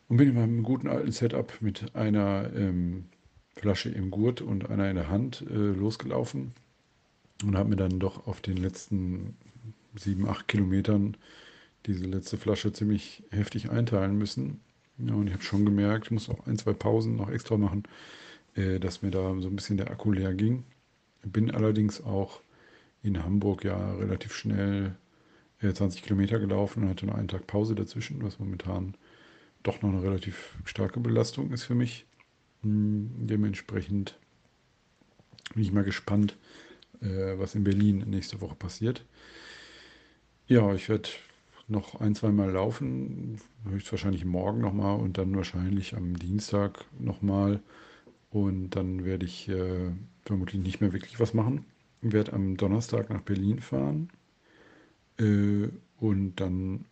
Und 0.09 0.17
bin 0.19 0.29
in 0.29 0.35
meinem 0.35 0.63
guten 0.63 0.89
alten 0.89 1.11
Setup 1.11 1.53
mit 1.61 1.95
einer 1.97 2.51
ähm, 2.55 3.07
Flasche 3.57 3.91
im 3.91 4.11
Gurt 4.11 4.43
und 4.43 4.71
einer 4.71 4.89
in 4.91 4.97
der 4.97 5.09
Hand 5.09 5.45
äh, 5.51 5.55
losgelaufen 5.55 6.53
und 7.45 7.57
habe 7.57 7.71
mir 7.71 7.77
dann 7.77 7.99
doch 7.99 8.27
auf 8.27 8.41
den 8.41 8.57
letzten 8.57 9.37
sieben, 9.97 10.29
acht 10.29 10.49
Kilometern 10.49 11.17
diese 11.87 12.05
letzte 12.05 12.37
Flasche 12.37 12.73
ziemlich 12.73 13.25
heftig 13.31 13.71
einteilen 13.71 14.17
müssen. 14.17 14.61
Ja, 14.99 15.15
und 15.15 15.27
ich 15.27 15.33
habe 15.33 15.43
schon 15.43 15.65
gemerkt, 15.65 16.07
ich 16.07 16.11
muss 16.13 16.29
auch 16.29 16.47
ein, 16.47 16.59
zwei 16.59 16.73
Pausen 16.73 17.17
noch 17.17 17.31
extra 17.31 17.57
machen, 17.57 17.85
äh, 18.55 18.79
dass 18.79 19.03
mir 19.03 19.11
da 19.11 19.35
so 19.41 19.49
ein 19.49 19.57
bisschen 19.57 19.77
der 19.77 19.91
Akku 19.91 20.13
leer 20.13 20.35
ging. 20.35 20.65
Bin 21.25 21.51
allerdings 21.51 22.03
auch 22.03 22.43
in 23.03 23.23
Hamburg 23.23 23.65
ja 23.65 23.95
relativ 23.95 24.35
schnell 24.35 24.97
äh, 25.61 25.73
20 25.73 26.03
Kilometer 26.03 26.39
gelaufen 26.39 26.83
und 26.83 26.89
hatte 26.89 27.07
nur 27.07 27.15
einen 27.15 27.29
Tag 27.29 27.47
Pause 27.47 27.75
dazwischen, 27.75 28.23
was 28.23 28.39
momentan 28.39 28.95
doch 29.63 29.83
noch 29.83 29.91
eine 29.91 30.03
relativ 30.03 30.55
starke 30.65 31.01
Belastung 31.01 31.53
ist 31.53 31.65
für 31.65 31.75
mich. 31.75 32.07
Hm, 32.63 33.11
dementsprechend 33.27 34.19
bin 35.55 35.63
ich 35.63 35.73
mal 35.73 35.85
gespannt, 35.85 36.37
äh, 37.01 37.39
was 37.39 37.55
in 37.55 37.65
Berlin 37.65 38.05
nächste 38.09 38.41
Woche 38.41 38.55
passiert. 38.55 39.05
Ja, 40.47 40.75
ich 40.75 40.89
werde 40.89 41.09
noch 41.69 42.01
ein, 42.01 42.15
zwei 42.15 42.31
Mal 42.31 42.51
laufen, 42.51 43.41
höchstwahrscheinlich 43.69 44.25
morgen 44.25 44.61
nochmal 44.61 44.99
und 45.01 45.19
dann 45.19 45.35
wahrscheinlich 45.37 45.97
am 45.97 46.19
Dienstag 46.19 46.85
nochmal. 46.99 47.61
Und 48.31 48.71
dann 48.71 49.05
werde 49.05 49.27
ich 49.27 49.49
äh, 49.49 49.91
vermutlich 50.25 50.61
nicht 50.61 50.81
mehr 50.81 50.93
wirklich 50.93 51.21
was 51.21 51.35
machen. 51.35 51.65
Ich 52.01 52.13
werde 52.13 52.33
am 52.33 52.57
Donnerstag 52.57 53.11
nach 53.11 53.23
Berlin 53.23 53.61
fahren. 53.61 54.11
Äh, 55.19 55.69
und 55.99 56.37
dann 56.37 56.85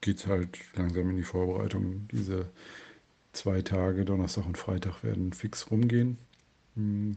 geht 0.00 0.18
es 0.18 0.26
halt 0.26 0.58
langsam 0.74 1.10
in 1.10 1.16
die 1.16 1.22
Vorbereitung. 1.22 2.08
Diese 2.12 2.46
zwei 3.32 3.62
Tage, 3.62 4.04
Donnerstag 4.04 4.46
und 4.46 4.58
Freitag, 4.58 5.02
werden 5.02 5.32
fix 5.32 5.70
rumgehen. 5.70 6.18
Hm. 6.74 7.16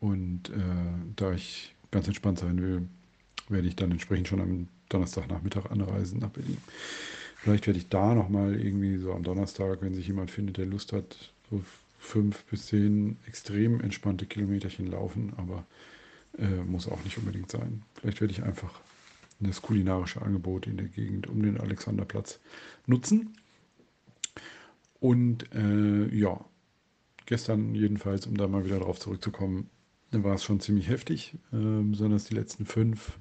Und 0.00 0.50
äh, 0.50 1.14
da 1.16 1.32
ich 1.32 1.74
ganz 1.90 2.06
entspannt 2.06 2.38
sein 2.38 2.60
will, 2.60 2.88
werde 3.48 3.68
ich 3.68 3.76
dann 3.76 3.90
entsprechend 3.90 4.28
schon 4.28 4.40
am 4.40 4.68
Donnerstagnachmittag 4.88 5.70
anreisen 5.70 6.20
nach 6.20 6.30
Berlin. 6.30 6.58
Vielleicht 7.36 7.66
werde 7.66 7.78
ich 7.78 7.88
da 7.88 8.14
nochmal 8.14 8.60
irgendwie 8.60 8.98
so 8.98 9.12
am 9.12 9.22
Donnerstag, 9.22 9.78
wenn 9.80 9.94
sich 9.94 10.06
jemand 10.06 10.30
findet, 10.30 10.56
der 10.58 10.66
Lust 10.66 10.92
hat, 10.92 11.32
so 11.50 11.62
fünf 11.98 12.44
bis 12.44 12.66
zehn 12.66 13.16
extrem 13.26 13.80
entspannte 13.80 14.26
Kilometerchen 14.26 14.86
laufen, 14.86 15.32
aber 15.36 15.66
äh, 16.38 16.62
muss 16.64 16.88
auch 16.88 17.02
nicht 17.04 17.18
unbedingt 17.18 17.50
sein. 17.50 17.82
Vielleicht 17.94 18.20
werde 18.20 18.32
ich 18.32 18.42
einfach 18.42 18.80
das 19.40 19.62
kulinarische 19.62 20.22
Angebot 20.22 20.66
in 20.66 20.76
der 20.76 20.88
Gegend 20.88 21.28
um 21.28 21.42
den 21.42 21.60
Alexanderplatz 21.60 22.40
nutzen. 22.86 23.36
Und 25.00 25.52
äh, 25.54 26.08
ja, 26.14 26.44
gestern 27.26 27.74
jedenfalls, 27.74 28.26
um 28.26 28.36
da 28.36 28.48
mal 28.48 28.64
wieder 28.64 28.80
drauf 28.80 28.98
zurückzukommen, 28.98 29.70
war 30.10 30.34
es 30.34 30.42
schon 30.42 30.60
ziemlich 30.60 30.88
heftig, 30.88 31.34
äh, 31.52 31.82
besonders 31.82 32.24
die 32.24 32.34
letzten 32.34 32.66
fünf 32.66 33.18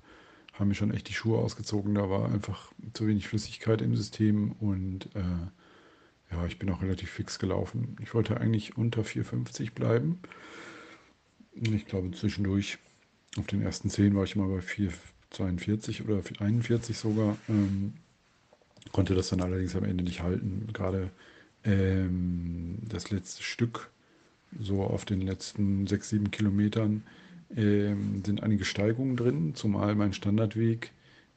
haben 0.60 0.70
mir 0.70 0.76
schon 0.76 0.92
echt 0.92 1.10
die 1.10 1.14
Schuhe 1.14 1.38
ausgezogen. 1.38 1.96
Da 1.96 2.10
war 2.10 2.32
einfach 2.32 2.72
zu 2.94 3.08
wenig 3.08 3.28
Flüssigkeit 3.28 3.82
im 3.82 3.96
System 3.96 4.54
und 4.54 5.08
äh, 5.16 5.22
ja, 6.32 6.46
ich 6.46 6.60
bin 6.60 6.70
auch 6.70 6.82
relativ 6.82 7.10
fix 7.10 7.40
gelaufen. 7.40 7.96
Ich 8.02 8.14
wollte 8.14 8.40
eigentlich 8.40 8.78
unter 8.78 9.02
4,50 9.02 9.74
bleiben. 9.74 10.20
Ich 11.54 11.86
glaube, 11.86 12.12
zwischendurch 12.12 12.78
auf 13.38 13.48
den 13.48 13.62
ersten 13.62 13.90
10 13.90 14.16
war 14.16 14.24
ich 14.24 14.36
mal 14.36 14.48
bei 14.48 14.60
4,42 14.60 16.06
oder 16.06 16.22
41 16.40 16.98
sogar. 16.98 17.38
Ähm, 17.48 17.94
konnte 18.92 19.16
das 19.16 19.30
dann 19.30 19.42
allerdings 19.42 19.76
am 19.76 19.84
Ende 19.84 20.04
nicht 20.04 20.22
halten. 20.22 20.68
Gerade 20.74 21.12
ähm, 21.64 22.78
das 22.82 23.10
letzte 23.12 23.44
Stück, 23.44 23.90
so 24.60 24.84
auf 24.84 25.06
den 25.06 25.22
letzten 25.22 25.88
6, 25.88 26.10
7 26.10 26.32
Kilometern, 26.32 27.04
ähm, 27.56 28.24
sind 28.26 28.44
einige 28.44 28.66
Steigungen 28.66 29.16
drin, 29.16 29.56
zumal 29.56 29.96
mein 29.96 30.14
Standardweg, 30.14 30.92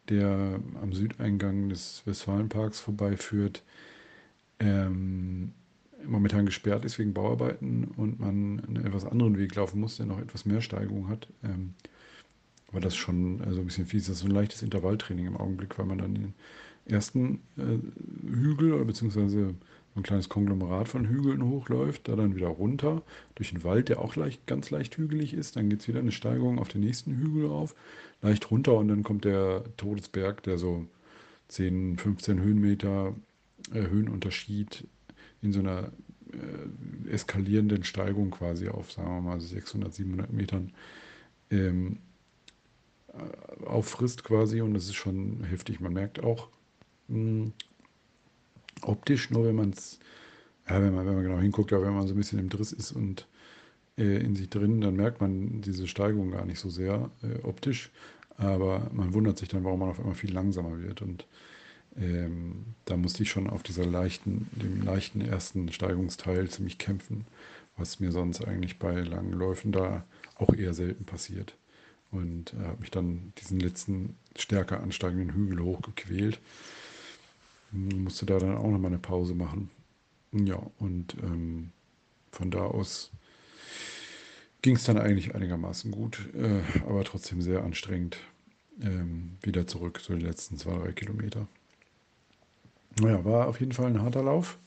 der 0.09 0.61
am 0.81 0.93
Südeingang 0.93 1.69
des 1.69 2.03
Westfalenparks 2.05 2.81
vorbeiführt, 2.81 3.63
ähm, 4.61 5.53
momentan 6.05 6.47
gesperrt 6.47 6.85
ist 6.85 6.99
wegen 6.99 7.15
Bauarbeiten 7.15 7.85
und 7.97 8.21
man 8.21 8.61
einen 8.67 8.85
etwas 8.85 9.05
anderen 9.05 9.39
Weg 9.39 9.55
laufen 9.55 9.81
muss, 9.81 9.97
der 9.97 10.07
noch 10.07 10.21
etwas 10.21 10.45
mehr 10.45 10.61
Steigung 10.61 11.09
hat. 11.09 11.29
Ähm, 11.43 11.75
war 12.73 12.81
das 12.81 12.95
schon 12.95 13.41
also 13.43 13.61
ein 13.61 13.67
bisschen 13.67 13.87
fies. 13.87 14.07
Das 14.07 14.17
ist 14.17 14.23
so 14.23 14.29
ein 14.29 14.35
leichtes 14.35 14.63
Intervalltraining 14.63 15.27
im 15.27 15.37
Augenblick, 15.37 15.79
weil 15.79 15.87
man 15.87 15.99
dann 15.99 16.15
den 16.15 16.35
ersten 16.87 17.41
äh, 17.57 17.79
Hügel 18.29 18.73
oder 18.75 18.85
beziehungsweise 18.85 19.55
ein 19.97 20.03
kleines 20.03 20.29
Konglomerat 20.29 20.89
von 20.89 21.07
Hügeln 21.07 21.43
hochläuft, 21.45 22.09
da 22.09 22.15
dann 22.15 22.37
wieder 22.37 22.47
runter 22.49 23.03
durch 23.35 23.51
den 23.51 23.65
Wald, 23.65 23.89
der 23.89 24.01
auch 24.01 24.15
leicht, 24.15 24.47
ganz 24.47 24.71
leicht 24.71 24.97
hügelig 24.97 25.35
ist. 25.35 25.57
Dann 25.57 25.69
geht 25.69 25.81
es 25.81 25.89
wieder 25.89 25.99
eine 25.99 26.13
Steigung 26.13 26.59
auf 26.59 26.69
den 26.69 26.83
nächsten 26.83 27.17
Hügel 27.17 27.47
rauf, 27.47 27.75
leicht 28.23 28.51
runter 28.51 28.75
und 28.75 28.89
dann 28.89 29.03
kommt 29.03 29.25
der 29.25 29.65
Todesberg, 29.77 30.43
der 30.45 30.59
so 30.59 30.87
10, 31.49 31.99
15 31.99 32.41
Höhenmeter 32.41 33.15
Höhenunterschied 33.73 34.87
in 35.43 35.53
so 35.53 35.61
einer 35.61 35.93
äh, 36.33 37.11
eskalierenden 37.11 37.85
Steigung 37.85 38.31
quasi 38.31 38.69
auf, 38.69 38.93
sagen 38.93 39.09
wir 39.09 39.21
mal, 39.21 39.41
600, 39.41 39.93
700 39.93 40.33
Metern 40.33 40.73
ähm, 41.51 41.99
äh, 43.09 43.65
auffrisst 43.65 44.25
quasi 44.25 44.61
und 44.61 44.75
das 44.75 44.85
ist 44.85 44.95
schon 44.95 45.45
heftig. 45.45 45.81
Man 45.81 45.93
merkt 45.93 46.23
auch, 46.23 46.49
mh, 47.09 47.17
hm, 47.17 47.53
optisch, 48.83 49.31
nur 49.31 49.45
wenn 49.45 49.57
man 49.57 49.71
es, 49.71 49.99
ja, 50.69 50.81
wenn 50.81 50.95
man, 50.95 51.07
wenn 51.07 51.15
man 51.15 51.25
genau 51.25 51.39
hinguckt, 51.39 51.73
aber 51.73 51.87
wenn 51.87 51.95
man 51.95 52.07
so 52.07 52.15
ein 52.15 52.19
bisschen 52.19 52.39
im 52.39 52.49
Driss 52.49 52.73
ist 52.73 52.93
und 52.93 53.27
äh, 53.99 54.19
in 54.19 54.37
sich 54.37 54.49
drin, 54.49 54.81
dann 54.81 54.97
merkt 54.97 55.21
man 55.21 55.61
diese 55.61 55.87
Steigung 55.87 56.31
gar 56.31 56.45
nicht 56.45 56.61
so 56.61 56.71
sehr 56.71 57.11
äh, 57.23 57.43
optisch. 57.43 57.91
Aber 58.37 58.91
man 58.93 59.13
wundert 59.13 59.39
sich 59.39 59.49
dann, 59.51 59.65
warum 59.65 59.81
man 59.81 59.91
auf 59.91 60.01
einmal 60.01 60.15
viel 60.15 60.33
langsamer 60.33 60.81
wird. 60.81 61.03
Und 61.03 61.27
ähm, 61.97 62.75
da 62.85 62.97
musste 62.97 63.23
ich 63.23 63.31
schon 63.31 63.49
auf 63.49 63.63
dieser 63.63 63.87
leichten, 63.87 64.49
dem 64.53 64.83
leichten 64.83 65.21
ersten 65.21 65.71
Steigungsteil 65.73 66.49
ziemlich 66.49 66.79
kämpfen, 66.79 67.27
was 67.77 68.01
mir 68.01 68.13
sonst 68.13 68.45
eigentlich 68.45 68.79
bei 68.79 69.01
langen 69.01 69.33
Läufen 69.33 69.73
da 69.73 70.05
auch 70.37 70.55
eher 70.55 70.75
selten 70.75 71.05
passiert. 71.05 71.57
Und 72.11 72.55
äh, 72.55 72.65
habe 72.65 72.81
mich 72.81 72.91
dann 72.91 73.33
diesen 73.39 73.61
letzten 73.61 74.17
stärker 74.37 74.83
ansteigenden 74.83 75.33
Hügel 75.33 75.61
hochgequält 75.61 76.41
musste 77.73 78.27
da 78.27 78.39
dann 78.39 78.57
auch 78.57 78.71
nochmal 78.71 78.91
eine 78.91 78.99
Pause 78.99 79.35
machen. 79.35 79.71
Ja, 80.33 80.61
und 80.79 81.17
ähm, 81.23 81.73
von 82.31 82.51
da 82.51 82.61
aus 82.61 83.11
ging 84.63 84.77
es 84.77 84.85
dann 84.85 84.99
eigentlich 84.99 85.35
einigermaßen 85.35 85.91
gut, 85.91 86.29
äh, 86.35 86.63
aber 86.83 87.05
trotzdem 87.05 87.43
sehr 87.43 87.63
anstrengend. 87.63 88.19
Ähm, 88.81 89.37
wieder 89.43 89.67
zurück, 89.67 90.01
so 90.03 90.15
die 90.15 90.25
letzten 90.25 90.57
zwei, 90.57 90.75
drei 90.79 90.93
Kilometer. 90.93 91.47
Naja, 92.99 93.25
war 93.25 93.49
auf 93.49 93.61
jeden 93.61 93.73
Fall 93.73 93.87
ein 93.87 94.03
harter 94.03 94.23
Lauf. 94.23 94.59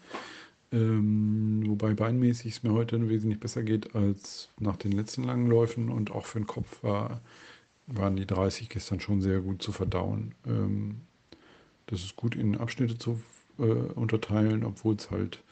Ähm, 0.72 1.64
wobei 1.68 1.94
beinmäßig 1.94 2.54
es 2.56 2.64
mir 2.64 2.74
heute 2.74 3.10
wesentlich 3.10 3.40
besser 3.40 3.62
geht 3.64 3.96
als 3.96 4.50
nach 4.60 4.78
den 4.78 4.92
letzten 4.92 5.24
langen 5.24 5.48
Läufen 5.48 5.90
und 5.90 6.12
auch 6.12 6.26
für 6.26 6.40
den 6.40 6.48
Kopf 6.48 6.82
war, 6.84 7.22
waren 7.88 8.16
die 8.16 8.26
30 8.26 8.70
gestern 8.70 9.00
schon 9.00 9.22
sehr 9.22 9.42
gut 9.42 9.62
zu 9.62 9.72
verdauen. 9.72 10.34
Ähm, 10.48 11.02
das 11.88 12.02
ist 12.04 12.16
gut 12.16 12.36
in 12.36 12.58
Abschnitte 12.58 12.98
zu 12.98 13.22
äh, 13.60 13.64
unterteilen, 13.64 14.64
obwohl 14.64 14.96
es 14.96 15.12
halt 15.12 15.44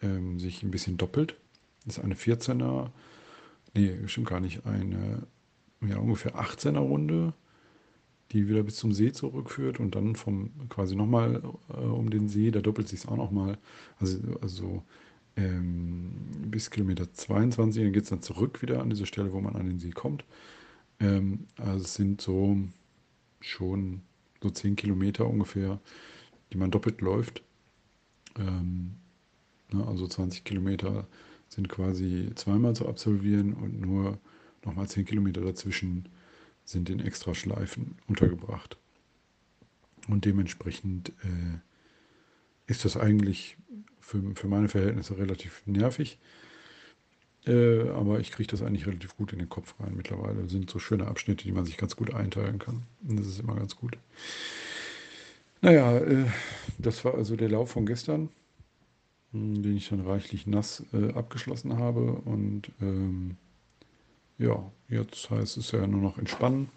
ähm, 0.00 0.38
sich 0.38 0.62
ein 0.62 0.70
bisschen 0.70 0.96
doppelt. 0.96 1.36
Das 1.84 1.98
ist 1.98 2.04
eine 2.04 2.14
14er, 2.14 2.90
nee, 3.74 3.96
stimmt 4.06 4.28
gar 4.28 4.40
nicht, 4.40 4.64
eine 4.64 5.26
ja, 5.82 5.98
ungefähr 5.98 6.36
18er 6.36 6.78
Runde, 6.78 7.32
die 8.32 8.48
wieder 8.48 8.62
bis 8.62 8.76
zum 8.76 8.92
See 8.92 9.12
zurückführt 9.12 9.80
und 9.80 9.94
dann 9.94 10.14
vom 10.14 10.50
quasi 10.68 10.94
nochmal 10.94 11.42
äh, 11.68 11.76
um 11.76 12.10
den 12.10 12.28
See, 12.28 12.50
da 12.50 12.60
doppelt 12.60 12.88
sich 12.88 13.00
es 13.00 13.06
auch 13.06 13.16
nochmal. 13.16 13.58
Also, 13.98 14.18
also 14.40 14.82
ähm, 15.36 16.12
bis 16.46 16.70
Kilometer 16.70 17.12
22, 17.12 17.82
dann 17.82 17.92
geht 17.92 18.04
es 18.04 18.10
dann 18.10 18.22
zurück 18.22 18.62
wieder 18.62 18.80
an 18.80 18.90
diese 18.90 19.06
Stelle, 19.06 19.32
wo 19.32 19.40
man 19.40 19.56
an 19.56 19.66
den 19.66 19.78
See 19.80 19.90
kommt. 19.90 20.24
Ähm, 21.00 21.46
also 21.56 21.84
es 21.84 21.94
sind 21.94 22.20
so 22.20 22.56
schon 23.40 24.02
so 24.42 24.50
10 24.50 24.76
Kilometer 24.76 25.26
ungefähr, 25.26 25.80
die 26.52 26.58
man 26.58 26.70
doppelt 26.70 27.00
läuft. 27.00 27.42
Ähm, 28.38 28.96
ne, 29.72 29.86
also 29.86 30.06
20 30.06 30.44
Kilometer 30.44 31.06
sind 31.48 31.68
quasi 31.68 32.30
zweimal 32.36 32.74
zu 32.76 32.88
absolvieren 32.88 33.54
und 33.54 33.80
nur 33.80 34.18
nochmal 34.64 34.88
10 34.88 35.04
Kilometer 35.04 35.40
dazwischen 35.40 36.08
sind 36.70 36.90
in 36.90 37.00
Extraschleifen 37.00 37.96
untergebracht. 38.06 38.76
Und 40.08 40.24
dementsprechend 40.24 41.10
äh, 41.22 41.58
ist 42.66 42.84
das 42.84 42.96
eigentlich 42.96 43.56
für, 44.00 44.22
für 44.34 44.48
meine 44.48 44.68
Verhältnisse 44.68 45.18
relativ 45.18 45.62
nervig. 45.66 46.18
Äh, 47.46 47.88
aber 47.90 48.20
ich 48.20 48.30
kriege 48.30 48.48
das 48.48 48.62
eigentlich 48.62 48.86
relativ 48.86 49.16
gut 49.16 49.32
in 49.32 49.38
den 49.38 49.48
Kopf 49.48 49.74
rein 49.80 49.94
mittlerweile. 49.96 50.42
Das 50.42 50.50
sind 50.50 50.70
so 50.70 50.78
schöne 50.78 51.06
Abschnitte, 51.06 51.44
die 51.44 51.52
man 51.52 51.64
sich 51.64 51.76
ganz 51.76 51.96
gut 51.96 52.12
einteilen 52.14 52.58
kann. 52.58 52.82
Und 53.06 53.18
das 53.18 53.26
ist 53.26 53.40
immer 53.40 53.56
ganz 53.56 53.76
gut. 53.76 53.96
Naja, 55.62 55.98
äh, 55.98 56.26
das 56.78 57.04
war 57.04 57.14
also 57.14 57.36
der 57.36 57.48
Lauf 57.48 57.70
von 57.70 57.86
gestern, 57.86 58.28
hm, 59.32 59.62
den 59.62 59.76
ich 59.76 59.88
dann 59.88 60.00
reichlich 60.00 60.46
nass 60.46 60.84
äh, 60.92 61.12
abgeschlossen 61.12 61.78
habe. 61.78 62.12
Und 62.12 62.70
ähm, 62.80 63.36
ja, 64.40 64.72
jetzt 64.88 65.30
heißt 65.30 65.58
es 65.58 65.70
ja 65.70 65.86
nur 65.86 66.00
noch 66.00 66.18
entspannen. 66.18 66.68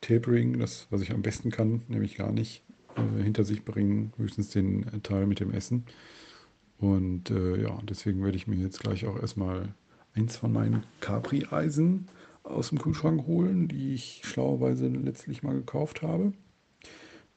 Tapering, 0.00 0.58
das, 0.58 0.86
was 0.90 1.02
ich 1.02 1.12
am 1.12 1.22
besten 1.22 1.50
kann, 1.50 1.82
nämlich 1.86 2.16
gar 2.16 2.32
nicht 2.32 2.64
äh, 2.96 3.22
hinter 3.22 3.44
sich 3.44 3.64
bringen, 3.64 4.12
höchstens 4.16 4.50
den 4.50 5.02
Teil 5.02 5.26
mit 5.26 5.38
dem 5.38 5.52
Essen. 5.52 5.84
Und 6.78 7.30
äh, 7.30 7.62
ja, 7.62 7.78
deswegen 7.88 8.24
werde 8.24 8.36
ich 8.36 8.48
mir 8.48 8.56
jetzt 8.56 8.80
gleich 8.80 9.06
auch 9.06 9.20
erstmal 9.20 9.68
eins 10.14 10.36
von 10.36 10.52
meinen 10.52 10.84
Capri-Eisen 11.00 12.08
aus 12.42 12.70
dem 12.70 12.78
Kühlschrank 12.78 13.26
holen, 13.26 13.68
die 13.68 13.94
ich 13.94 14.22
schlauerweise 14.24 14.88
letztlich 14.88 15.42
mal 15.42 15.54
gekauft 15.54 16.02
habe. 16.02 16.32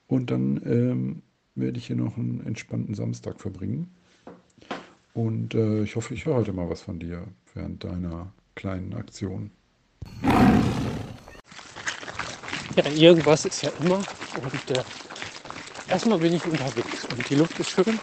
Und 0.08 0.32
dann 0.32 0.62
ähm, 0.66 1.22
werde 1.54 1.78
ich 1.78 1.88
hier 1.88 1.96
noch 1.96 2.18
einen 2.18 2.44
entspannten 2.46 2.96
Samstag 2.96 3.40
verbringen. 3.40 3.92
Und 5.14 5.54
äh, 5.54 5.84
ich 5.84 5.96
hoffe, 5.96 6.14
ich 6.14 6.26
höre 6.26 6.36
heute 6.36 6.54
mal 6.54 6.70
was 6.70 6.82
von 6.82 7.00
dir 7.00 7.28
während 7.54 7.84
deiner 7.84 8.34
kleinen 8.56 8.94
Aktion. 8.96 9.52
Ja, 12.76 12.90
irgendwas 12.90 13.46
ist 13.46 13.62
ja 13.64 13.70
immer. 13.80 13.98
Und 13.98 14.72
äh, 14.76 14.84
erstmal 15.90 16.20
bin 16.20 16.34
ich 16.34 16.44
unterwegs 16.46 17.06
und 17.10 17.30
die 17.30 17.36
Luft 17.36 17.60
ist 17.60 17.70
schön. 17.70 18.00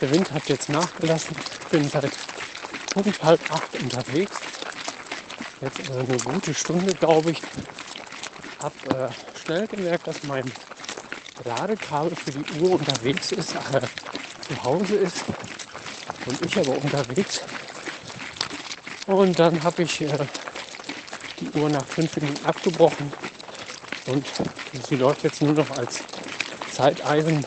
Der 0.00 0.10
Wind 0.10 0.30
hat 0.32 0.48
jetzt 0.48 0.68
nachgelassen. 0.70 1.36
Ich 1.64 1.70
bin 1.70 1.88
seit 1.88 2.10
Punkt 2.94 3.22
halb 3.22 3.40
acht 3.50 3.74
unterwegs. 3.80 4.40
Jetzt 5.60 5.80
also 5.80 6.12
eine 6.12 6.18
gute 6.20 6.54
Stunde, 6.54 6.92
glaube 6.94 7.30
ich. 7.32 7.42
Hab 8.60 8.72
äh, 8.86 9.08
schnell 9.44 9.66
gemerkt, 9.66 10.06
dass 10.06 10.22
mein 10.24 10.50
Ladekabel 11.44 12.14
für 12.16 12.32
die 12.32 12.60
Uhr 12.60 12.72
unterwegs 12.72 13.32
ist, 13.32 13.54
äh, 13.54 13.80
zu 14.40 14.64
Hause 14.64 14.96
ist 14.96 15.24
und 16.26 16.42
ich 16.42 16.58
aber 16.58 16.76
unterwegs. 16.76 17.42
Und 19.06 19.38
dann 19.38 19.62
habe 19.62 19.82
ich 19.82 20.00
äh, 20.00 20.26
die 21.40 21.50
Uhr 21.52 21.68
nach 21.68 21.86
fünf 21.86 22.16
Minuten 22.16 22.44
abgebrochen 22.44 23.12
und 24.06 24.24
sie 24.72 24.96
läuft 24.96 25.24
jetzt 25.24 25.42
nur 25.42 25.54
noch 25.54 25.70
als 25.70 26.04
Zeiteisen 26.68 27.44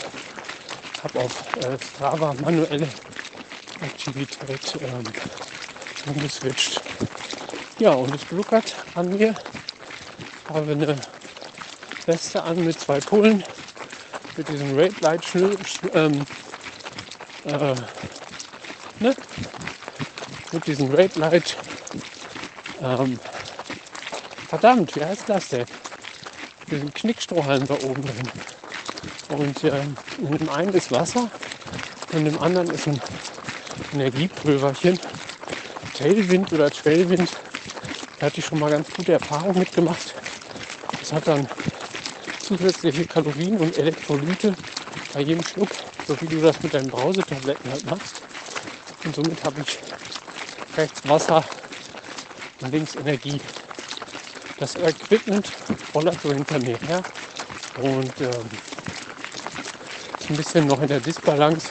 habe 1.05 1.19
auf 1.19 1.55
äh, 1.55 1.77
Strava 1.77 2.33
manuelle 2.33 2.89
Aktivität 3.79 4.77
ähm, 4.81 5.13
umgeswitcht. 6.05 6.83
Ja, 7.77 7.93
und 7.93 8.13
es 8.15 8.27
gluckert 8.27 8.75
an 8.95 9.11
mir. 9.11 9.35
Habe 10.49 10.71
eine 10.71 11.05
Weste 12.05 12.41
an 12.41 12.63
mit 12.63 12.79
zwei 12.79 12.99
Pullen, 13.01 13.43
mit 14.35 14.49
diesem 14.49 14.75
Red 14.75 14.99
Light 15.01 15.25
ähm, 15.35 16.25
äh, 17.43 17.75
ne? 18.99 19.15
Mit 20.55 20.67
diesem 20.67 20.89
Red 20.89 21.15
Light 21.17 21.57
ähm, 22.81 23.19
verdammt, 24.47 24.95
wie 24.95 25.03
heißt 25.03 25.27
das 25.27 25.49
denn? 25.49 25.65
Diesen 26.71 26.93
Knickstrohhalm 26.93 27.67
da 27.67 27.73
oben 27.75 28.01
drin. 28.01 28.31
Und 29.29 29.63
äh, 29.65 29.81
in 30.17 30.37
dem 30.37 30.49
einen 30.49 30.73
ist 30.73 30.91
Wasser 30.91 31.29
und 32.13 32.25
im 32.25 32.37
anderen 32.39 32.71
ist 32.71 32.87
ein 32.87 33.01
Energiepulverchen. 33.93 34.97
Tailwind 35.97 36.53
oder 36.53 36.71
Trailwind. 36.71 37.29
Da 38.19 38.27
hatte 38.27 38.39
ich 38.39 38.45
schon 38.45 38.59
mal 38.59 38.69
ganz 38.69 38.87
gute 38.95 39.13
Erfahrungen 39.13 39.59
mitgemacht. 39.59 40.15
Das 40.99 41.11
hat 41.11 41.27
dann 41.27 41.49
zusätzliche 42.39 43.05
Kalorien 43.05 43.57
und 43.57 43.77
Elektrolyte 43.77 44.55
bei 45.13 45.21
jedem 45.21 45.43
Schluck, 45.43 45.69
so 46.07 46.19
wie 46.21 46.27
du 46.27 46.41
das 46.41 46.63
mit 46.63 46.73
deinen 46.73 46.89
Brausetabletten 46.89 47.71
halt 47.71 47.85
machst. 47.85 48.21
Und 49.03 49.15
somit 49.15 49.43
habe 49.43 49.61
ich 49.61 49.77
rechts 50.77 51.07
Wasser 51.07 51.43
und 52.61 52.71
links 52.71 52.95
Energie. 52.95 53.39
Das 54.57 54.75
Equipment 54.75 55.51
rollert 55.93 56.21
so 56.21 56.31
hinter 56.31 56.59
mir 56.59 56.77
her 56.77 57.03
und 57.77 58.21
ähm, 58.21 58.49
ein 60.29 60.37
bisschen 60.37 60.67
noch 60.67 60.81
in 60.81 60.87
der 60.87 60.99
Disbalance. 60.99 61.67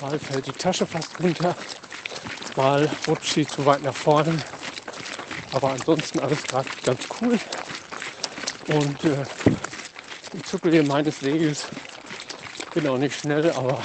Mal 0.00 0.18
fällt 0.18 0.46
die 0.46 0.52
Tasche 0.52 0.86
fast 0.86 1.18
runter, 1.20 1.54
mal 2.56 2.90
rutscht 3.06 3.34
sie 3.34 3.46
zu 3.46 3.64
weit 3.66 3.82
nach 3.82 3.94
vorne. 3.94 4.36
Aber 5.52 5.70
ansonsten 5.70 6.18
alles 6.20 6.42
gerade 6.44 6.68
ganz 6.84 7.00
cool. 7.20 7.38
Und 8.68 9.04
äh, 9.04 9.24
ich 10.32 10.44
zuckel 10.44 10.72
hier 10.72 10.84
meines 10.84 11.22
Weges. 11.22 11.66
Bin 12.74 12.86
auch 12.86 12.96
nicht 12.96 13.18
schnell, 13.20 13.50
aber 13.50 13.78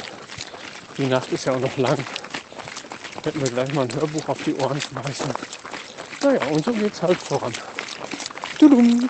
die 0.98 1.08
Nacht 1.08 1.32
ist 1.32 1.46
ja 1.46 1.54
auch 1.54 1.60
noch 1.60 1.78
lang. 1.78 1.98
Werde 3.28 3.40
mir 3.40 3.50
gleich 3.50 3.74
mal 3.74 3.82
ein 3.82 3.94
Hörbuch 3.94 4.30
auf 4.30 4.42
die 4.46 4.56
Ohren 4.56 4.80
schmeißen. 4.80 5.30
Naja, 6.24 6.48
und 6.48 6.64
so 6.64 6.72
geht 6.72 6.94
es 6.94 7.02
halt 7.02 7.18
voran. 7.18 7.52
Tudum. 8.58 9.10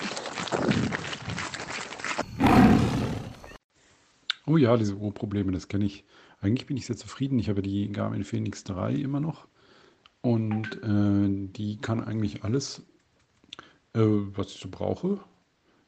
Oh 4.47 4.57
ja, 4.57 4.75
diese 4.75 4.97
Ohrprobleme, 4.97 5.51
das 5.51 5.67
kenne 5.67 5.85
ich. 5.85 6.03
Eigentlich 6.41 6.65
bin 6.65 6.77
ich 6.77 6.87
sehr 6.87 6.97
zufrieden. 6.97 7.37
Ich 7.37 7.47
habe 7.47 7.61
die 7.61 7.91
Garmin 7.91 8.23
Phoenix 8.23 8.63
3 8.63 8.93
immer 8.93 9.19
noch. 9.19 9.45
Und 10.21 10.81
äh, 10.81 11.51
die 11.51 11.77
kann 11.79 12.03
eigentlich 12.03 12.43
alles, 12.43 12.81
äh, 13.93 13.99
was 14.01 14.47
ich 14.47 14.59
so 14.59 14.69
brauche. 14.71 15.19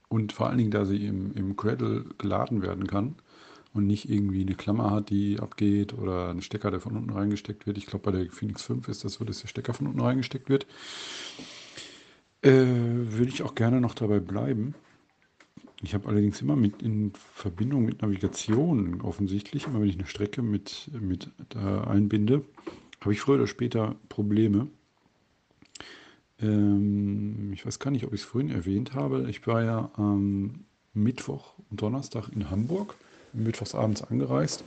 Und 0.07 0.33
vor 0.33 0.49
allen 0.49 0.59
Dingen, 0.59 0.69
da 0.69 0.85
sie 0.85 1.03
im, 1.03 1.33
im 1.33 1.55
Cradle 1.55 2.05
geladen 2.19 2.61
werden 2.61 2.85
kann 2.85 3.15
und 3.73 3.87
nicht 3.87 4.09
irgendwie 4.09 4.41
eine 4.41 4.55
Klammer 4.55 4.91
hat, 4.91 5.09
die 5.09 5.39
abgeht 5.39 5.93
oder 5.93 6.29
ein 6.29 6.41
Stecker, 6.41 6.71
der 6.71 6.81
von 6.81 6.97
unten 6.97 7.11
reingesteckt 7.11 7.67
wird. 7.67 7.77
Ich 7.77 7.85
glaube, 7.85 8.11
bei 8.11 8.17
der 8.17 8.31
Phoenix 8.31 8.63
5 8.63 8.87
ist 8.87 9.03
das 9.03 9.13
so, 9.13 9.25
dass 9.25 9.41
der 9.41 9.47
Stecker 9.47 9.73
von 9.73 9.87
unten 9.87 10.01
reingesteckt 10.01 10.49
wird. 10.49 10.65
Äh, 12.41 12.51
würde 12.51 13.29
ich 13.29 13.43
auch 13.43 13.53
gerne 13.53 13.81
noch 13.81 13.93
dabei 13.93 14.19
bleiben. 14.19 14.73
Ich 15.81 15.93
habe 15.93 16.09
allerdings 16.09 16.41
immer 16.41 16.55
mit 16.55 16.81
in 16.81 17.13
Verbindung 17.13 17.85
mit 17.85 18.01
Navigation 18.01 19.01
offensichtlich, 19.01 19.65
immer 19.65 19.79
wenn 19.79 19.87
ich 19.87 19.97
eine 19.97 20.07
Strecke 20.07 20.41
mit, 20.41 20.89
mit 20.99 21.29
einbinde, 21.55 22.43
habe 23.01 23.13
ich 23.13 23.21
früher 23.21 23.35
oder 23.35 23.47
später 23.47 23.95
Probleme. 24.09 24.67
Ähm, 26.41 27.51
ich 27.53 27.65
weiß 27.65 27.79
gar 27.79 27.91
nicht, 27.91 28.05
ob 28.05 28.13
ich 28.13 28.21
es 28.21 28.27
vorhin 28.27 28.49
erwähnt 28.49 28.93
habe. 28.93 29.29
Ich 29.29 29.45
war 29.47 29.63
ja 29.63 29.91
am 29.95 30.65
Mittwoch 30.93 31.53
und 31.69 31.81
Donnerstag 31.81 32.29
in 32.29 32.49
Hamburg, 32.49 32.95
mittwochsabends 33.33 34.03
angereist 34.03 34.63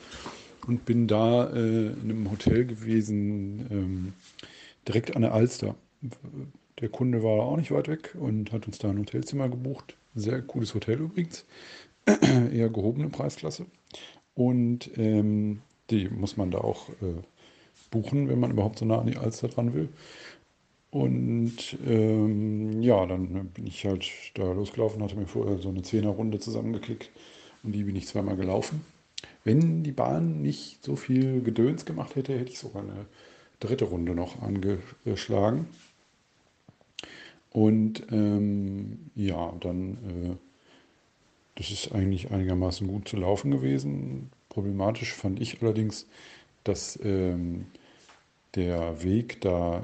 und 0.67 0.85
bin 0.85 1.07
da 1.07 1.51
äh, 1.51 1.87
in 1.87 2.01
einem 2.05 2.31
Hotel 2.31 2.65
gewesen, 2.65 3.67
ähm, 3.71 4.13
direkt 4.87 5.17
an 5.17 5.23
der 5.23 5.35
Alster. 5.35 5.75
Der 6.81 6.89
Kunde 6.89 7.23
war 7.23 7.45
auch 7.47 7.57
nicht 7.57 7.71
weit 7.71 7.89
weg 7.89 8.15
und 8.19 8.53
hat 8.53 8.67
uns 8.67 8.79
da 8.79 8.91
ein 8.91 8.99
Hotelzimmer 8.99 9.49
gebucht 9.49 9.97
sehr 10.15 10.43
cooles 10.43 10.75
Hotel 10.75 11.01
übrigens. 11.01 11.45
Eher 12.07 12.69
gehobene 12.69 13.09
Preisklasse. 13.09 13.67
Und 14.35 14.91
ähm, 14.97 15.61
die 15.91 16.09
muss 16.09 16.37
man 16.37 16.51
da 16.51 16.59
auch 16.59 16.89
äh, 16.89 17.23
buchen, 17.91 18.29
wenn 18.29 18.41
man 18.41 18.51
überhaupt 18.51 18.79
so 18.79 18.85
nah 18.85 19.01
an 19.01 19.07
die 19.07 19.17
Alster 19.17 19.49
dran 19.49 19.75
will. 19.75 19.89
Und 20.91 21.79
ähm, 21.87 22.83
ja, 22.83 23.07
dann 23.07 23.49
bin 23.49 23.67
ich 23.67 23.87
halt 23.87 24.11
da 24.35 24.53
losgelaufen, 24.53 25.03
hatte 25.03 25.17
mir 25.17 25.27
vorher 25.27 25.59
so 25.59 25.71
eine 25.71 25.83
Zehnerrunde 25.83 26.39
zusammengeklickt 26.39 27.11
und 27.63 27.73
die 27.73 27.85
bin 27.85 27.97
ich 27.97 28.07
zweimal 28.07 28.37
gelaufen. 28.37 28.85
Wenn 29.45 29.83
die 29.83 29.93
Bahn 29.93 30.43
nicht 30.43 30.85
so 30.85 30.97
viel 30.97 31.43
Gedöns 31.43 31.85
gemacht 31.85 32.17
hätte, 32.17 32.39
hätte 32.39 32.53
ich 32.53 32.59
sogar 32.59 32.83
eine 32.83 33.07
dritte 33.61 33.85
Runde 33.85 34.15
noch 34.15 34.41
angeschlagen. 34.43 35.67
Und 37.51 38.05
ähm, 38.11 39.11
ja, 39.15 39.53
dann, 39.61 39.93
äh, 39.93 40.37
das 41.57 41.71
ist 41.71 41.93
eigentlich 41.93 42.31
einigermaßen 42.31 42.87
gut 42.87 43.09
zu 43.09 43.17
laufen 43.17 43.51
gewesen. 43.51 44.31
Problematisch 44.49 45.13
fand 45.13 45.41
ich 45.41 45.61
allerdings, 45.63 46.07
dass 46.65 46.99
ähm, 47.03 47.67
der 48.55 49.03
Weg 49.03 49.41
da 49.41 49.83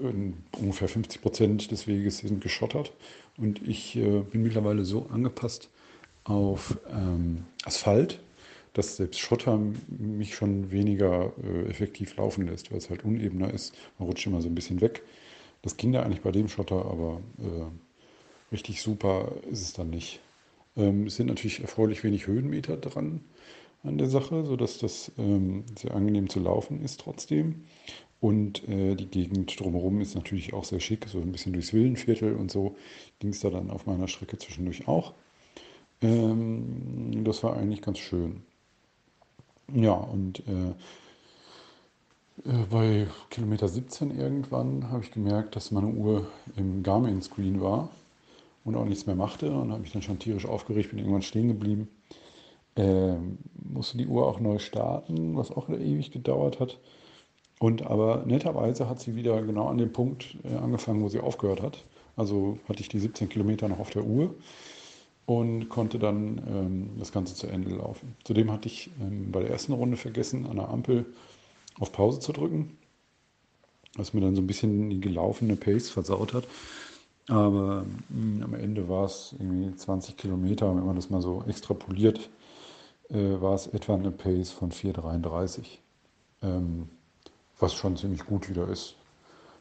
äh, 0.00 0.04
ungefähr 0.58 0.88
50 0.88 1.22
Prozent 1.22 1.70
des 1.70 1.86
Weges 1.86 2.18
sind 2.18 2.40
geschottert 2.40 2.92
und 3.36 3.66
ich 3.66 3.96
äh, 3.96 4.20
bin 4.20 4.42
mittlerweile 4.42 4.84
so 4.84 5.06
angepasst 5.06 5.68
auf 6.24 6.78
ähm, 6.90 7.44
Asphalt, 7.64 8.20
dass 8.74 8.96
selbst 8.96 9.20
Schotter 9.20 9.58
mich 9.88 10.34
schon 10.34 10.70
weniger 10.70 11.32
äh, 11.42 11.68
effektiv 11.68 12.16
laufen 12.16 12.46
lässt, 12.46 12.70
weil 12.70 12.78
es 12.78 12.90
halt 12.90 13.04
unebener 13.04 13.52
ist. 13.52 13.74
Man 13.98 14.08
rutscht 14.08 14.26
immer 14.26 14.40
so 14.40 14.48
ein 14.48 14.54
bisschen 14.54 14.80
weg. 14.80 15.02
Das 15.62 15.76
ging 15.76 15.92
da 15.92 16.02
eigentlich 16.02 16.22
bei 16.22 16.32
dem 16.32 16.48
Schotter, 16.48 16.84
aber 16.86 17.20
äh, 17.38 18.52
richtig 18.52 18.82
super 18.82 19.32
ist 19.50 19.62
es 19.62 19.72
dann 19.72 19.90
nicht. 19.90 20.20
Ähm, 20.76 21.06
es 21.06 21.16
sind 21.16 21.26
natürlich 21.26 21.60
erfreulich 21.60 22.02
wenig 22.04 22.26
Höhenmeter 22.26 22.76
dran 22.76 23.20
an 23.82 23.98
der 23.98 24.08
Sache, 24.08 24.44
sodass 24.44 24.78
das 24.78 25.12
ähm, 25.18 25.64
sehr 25.78 25.94
angenehm 25.94 26.28
zu 26.28 26.40
laufen 26.40 26.82
ist 26.82 27.00
trotzdem. 27.00 27.64
Und 28.20 28.68
äh, 28.68 28.94
die 28.94 29.08
Gegend 29.08 29.58
drumherum 29.58 30.00
ist 30.00 30.14
natürlich 30.14 30.52
auch 30.54 30.64
sehr 30.64 30.78
schick, 30.80 31.08
so 31.08 31.20
ein 31.20 31.32
bisschen 31.32 31.52
durchs 31.52 31.72
Villenviertel 31.72 32.36
und 32.36 32.52
so 32.52 32.76
ging 33.18 33.30
es 33.30 33.40
da 33.40 33.50
dann 33.50 33.70
auf 33.70 33.86
meiner 33.86 34.06
Strecke 34.08 34.38
zwischendurch 34.38 34.86
auch. 34.86 35.14
Ähm, 36.02 37.24
das 37.24 37.42
war 37.42 37.56
eigentlich 37.56 37.82
ganz 37.82 37.98
schön. 37.98 38.42
Ja, 39.72 39.94
und 39.94 40.40
äh, 40.48 40.74
äh, 42.44 42.66
bei 42.70 43.06
Kilometer 43.30 43.68
17 43.68 44.18
irgendwann 44.18 44.90
habe 44.90 45.04
ich 45.04 45.12
gemerkt, 45.12 45.56
dass 45.56 45.70
meine 45.70 45.88
Uhr 45.88 46.26
im 46.56 46.82
Garmin-Screen 46.82 47.60
war 47.60 47.90
und 48.64 48.76
auch 48.76 48.84
nichts 48.84 49.06
mehr 49.06 49.16
machte 49.16 49.50
und 49.52 49.70
habe 49.70 49.82
mich 49.82 49.92
dann 49.92 50.02
schon 50.02 50.18
tierisch 50.18 50.46
aufgeregt, 50.46 50.90
bin 50.90 50.98
irgendwann 50.98 51.22
stehen 51.22 51.48
geblieben. 51.48 51.88
Ähm, 52.76 53.38
musste 53.54 53.98
die 53.98 54.06
Uhr 54.06 54.26
auch 54.26 54.40
neu 54.40 54.58
starten, 54.58 55.36
was 55.36 55.50
auch 55.50 55.68
ewig 55.68 56.10
gedauert 56.10 56.58
hat. 56.60 56.78
Und 57.58 57.82
aber 57.82 58.24
netterweise 58.26 58.88
hat 58.88 59.00
sie 59.00 59.14
wieder 59.14 59.40
genau 59.42 59.68
an 59.68 59.78
dem 59.78 59.92
Punkt 59.92 60.36
äh, 60.44 60.56
angefangen, 60.56 61.02
wo 61.02 61.08
sie 61.08 61.20
aufgehört 61.20 61.62
hat. 61.62 61.84
Also 62.16 62.58
hatte 62.68 62.80
ich 62.80 62.88
die 62.88 62.98
17 62.98 63.28
Kilometer 63.28 63.68
noch 63.68 63.78
auf 63.78 63.90
der 63.90 64.04
Uhr 64.04 64.34
und 65.26 65.68
konnte 65.68 65.98
dann 65.98 66.42
ähm, 66.46 66.90
das 66.98 67.12
Ganze 67.12 67.34
zu 67.34 67.46
Ende 67.46 67.70
laufen. 67.70 68.16
Zudem 68.24 68.50
hatte 68.50 68.68
ich 68.68 68.90
ähm, 69.00 69.30
bei 69.30 69.40
der 69.40 69.50
ersten 69.50 69.72
Runde 69.72 69.96
vergessen, 69.96 70.46
an 70.46 70.56
der 70.56 70.68
Ampel 70.68 71.06
auf 71.78 71.92
Pause 71.92 72.20
zu 72.20 72.32
drücken, 72.32 72.76
was 73.96 74.14
mir 74.14 74.20
dann 74.20 74.34
so 74.34 74.42
ein 74.42 74.46
bisschen 74.46 74.90
die 74.90 75.00
gelaufene 75.00 75.56
Pace 75.56 75.90
versaut 75.90 76.34
hat. 76.34 76.48
Aber 77.28 77.84
mh, 78.08 78.36
hm, 78.36 78.42
am 78.42 78.54
Ende 78.54 78.88
war 78.88 79.04
es 79.04 79.34
irgendwie 79.38 79.74
20 79.74 80.16
Kilometer, 80.16 80.74
wenn 80.74 80.84
man 80.86 80.96
das 80.96 81.10
mal 81.10 81.22
so 81.22 81.44
extrapoliert, 81.46 82.30
äh, 83.10 83.40
war 83.40 83.54
es 83.54 83.68
etwa 83.68 83.94
eine 83.94 84.10
Pace 84.10 84.50
von 84.50 84.72
4,33. 84.72 85.78
Ähm, 86.42 86.88
was 87.62 87.74
schon 87.74 87.96
ziemlich 87.96 88.26
gut 88.26 88.50
wieder 88.50 88.68
ist. 88.68 88.96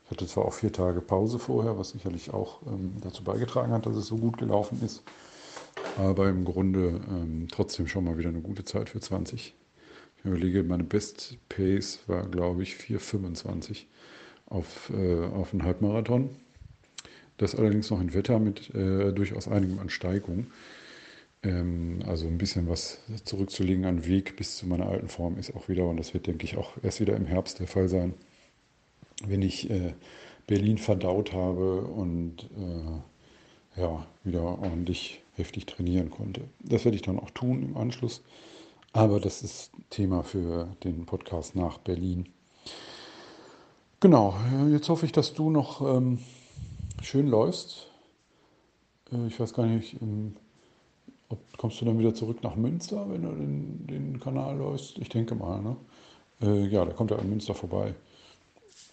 Ich 0.05 0.11
hatte 0.11 0.27
zwar 0.27 0.45
auch 0.45 0.53
vier 0.53 0.73
Tage 0.73 0.99
Pause 0.99 1.39
vorher, 1.39 1.77
was 1.77 1.91
sicherlich 1.91 2.33
auch 2.33 2.61
ähm, 2.65 2.95
dazu 3.01 3.23
beigetragen 3.23 3.71
hat, 3.71 3.85
dass 3.85 3.95
es 3.95 4.07
so 4.07 4.17
gut 4.17 4.37
gelaufen 4.37 4.81
ist, 4.83 5.03
aber 5.97 6.29
im 6.29 6.45
Grunde 6.45 7.01
ähm, 7.09 7.47
trotzdem 7.51 7.87
schon 7.87 8.05
mal 8.05 8.17
wieder 8.17 8.29
eine 8.29 8.41
gute 8.41 8.63
Zeit 8.65 8.89
für 8.89 8.99
20. 8.99 9.53
Ich 10.17 10.25
überlege, 10.25 10.63
meine 10.63 10.83
Best 10.83 11.37
Pace 11.49 11.99
war, 12.07 12.27
glaube 12.27 12.63
ich, 12.63 12.75
4,25 12.75 13.85
auf, 14.45 14.91
äh, 14.95 15.25
auf 15.25 15.53
einen 15.53 15.63
Halbmarathon. 15.63 16.29
Das 17.37 17.55
allerdings 17.55 17.89
noch 17.89 17.99
in 17.99 18.13
Wetter 18.13 18.39
mit 18.39 18.73
äh, 18.75 19.11
durchaus 19.11 19.47
einigem 19.47 19.79
an 19.79 19.89
Steigung. 19.89 20.47
Ähm, 21.43 22.03
also 22.05 22.27
ein 22.27 22.37
bisschen 22.37 22.69
was 22.69 22.99
zurückzulegen 23.25 23.85
an 23.85 24.05
Weg 24.05 24.35
bis 24.35 24.57
zu 24.57 24.67
meiner 24.67 24.87
alten 24.87 25.07
Form 25.07 25.37
ist 25.37 25.55
auch 25.55 25.67
wieder, 25.69 25.87
und 25.87 25.97
das 25.97 26.13
wird, 26.13 26.27
denke 26.27 26.45
ich, 26.45 26.55
auch 26.57 26.73
erst 26.83 26.99
wieder 26.99 27.15
im 27.15 27.25
Herbst 27.25 27.59
der 27.59 27.67
Fall 27.67 27.89
sein, 27.89 28.13
wenn 29.25 29.41
ich 29.41 29.69
äh, 29.69 29.93
Berlin 30.45 30.77
verdaut 30.77 31.33
habe 31.33 31.81
und 31.81 32.49
äh, 32.57 33.79
ja, 33.81 34.05
wieder 34.23 34.43
ordentlich 34.43 35.20
heftig 35.33 35.65
trainieren 35.65 36.09
konnte. 36.09 36.41
Das 36.59 36.85
werde 36.85 36.95
ich 36.95 37.01
dann 37.01 37.19
auch 37.19 37.29
tun 37.31 37.63
im 37.63 37.77
Anschluss. 37.77 38.21
Aber 38.93 39.19
das 39.19 39.41
ist 39.41 39.71
Thema 39.89 40.23
für 40.23 40.75
den 40.83 41.05
Podcast 41.05 41.55
nach 41.55 41.77
Berlin. 41.77 42.27
Genau, 44.01 44.35
jetzt 44.69 44.89
hoffe 44.89 45.05
ich, 45.05 45.11
dass 45.11 45.33
du 45.33 45.49
noch 45.49 45.81
ähm, 45.81 46.19
schön 47.01 47.27
läufst. 47.27 47.87
Äh, 49.11 49.27
ich 49.27 49.39
weiß 49.39 49.53
gar 49.53 49.65
nicht, 49.65 50.01
ähm, 50.01 50.35
ob, 51.29 51.39
kommst 51.57 51.79
du 51.79 51.85
dann 51.85 51.99
wieder 51.99 52.13
zurück 52.13 52.43
nach 52.43 52.55
Münster, 52.55 53.09
wenn 53.09 53.21
du 53.21 53.29
den, 53.29 53.87
den 53.87 54.19
Kanal 54.19 54.57
läufst? 54.57 54.97
Ich 54.97 55.09
denke 55.09 55.35
mal, 55.35 55.61
ne? 55.61 55.77
Äh, 56.41 56.67
ja, 56.67 56.83
da 56.83 56.91
kommt 56.91 57.11
er 57.11 57.19
an 57.19 57.29
Münster 57.29 57.53
vorbei. 57.53 57.93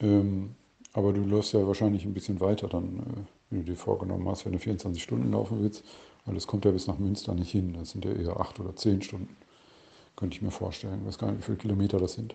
Ähm, 0.01 0.55
aber 0.92 1.12
du 1.12 1.22
läufst 1.22 1.55
ja 1.55 1.66
wahrscheinlich 1.66 2.05
ein 2.05 2.14
bisschen 2.14 2.40
weiter 2.40 2.68
dann, 2.68 2.98
äh, 2.98 3.20
wenn 3.51 3.64
du 3.64 3.72
dir 3.72 3.77
vorgenommen 3.77 4.29
hast, 4.29 4.44
wenn 4.44 4.53
du 4.53 4.59
24 4.59 5.03
Stunden 5.03 5.33
laufen 5.33 5.62
willst, 5.62 5.85
weil 6.29 6.35
das 6.35 6.47
kommt 6.47 6.67
ja 6.67 6.71
bis 6.71 6.87
nach 6.87 6.99
Münster 6.99 7.35
nicht 7.35 7.51
hin. 7.51 7.73
Das 7.73 7.91
sind 7.91 8.05
ja 8.05 8.12
eher 8.12 8.38
acht 8.38 8.61
oder 8.61 8.77
zehn 8.77 9.01
Stunden. 9.01 9.35
Könnte 10.14 10.37
ich 10.37 10.43
mir 10.43 10.51
vorstellen. 10.51 11.01
Ich 11.01 11.07
weiß 11.07 11.19
gar 11.19 11.29
nicht, 11.31 11.41
wie 11.41 11.45
viele 11.45 11.57
Kilometer 11.57 11.99
das 11.99 12.12
sind. 12.12 12.35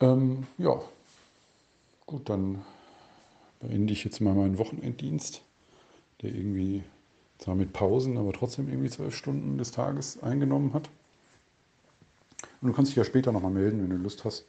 Ähm, 0.00 0.44
ja, 0.58 0.82
gut, 2.06 2.28
dann 2.28 2.62
beende 3.60 3.92
ich 3.92 4.02
jetzt 4.02 4.20
mal 4.20 4.34
meinen 4.34 4.58
Wochenenddienst, 4.58 5.42
der 6.22 6.34
irgendwie 6.34 6.82
zwar 7.38 7.54
mit 7.54 7.72
Pausen, 7.72 8.18
aber 8.18 8.32
trotzdem 8.32 8.68
irgendwie 8.68 8.90
zwölf 8.90 9.14
Stunden 9.14 9.56
des 9.56 9.70
Tages 9.70 10.20
eingenommen 10.20 10.74
hat. 10.74 10.90
Und 12.60 12.68
du 12.68 12.74
kannst 12.74 12.90
dich 12.90 12.96
ja 12.96 13.04
später 13.04 13.30
nochmal 13.30 13.52
melden, 13.52 13.80
wenn 13.80 13.90
du 13.90 13.96
Lust 13.96 14.24
hast. 14.24 14.44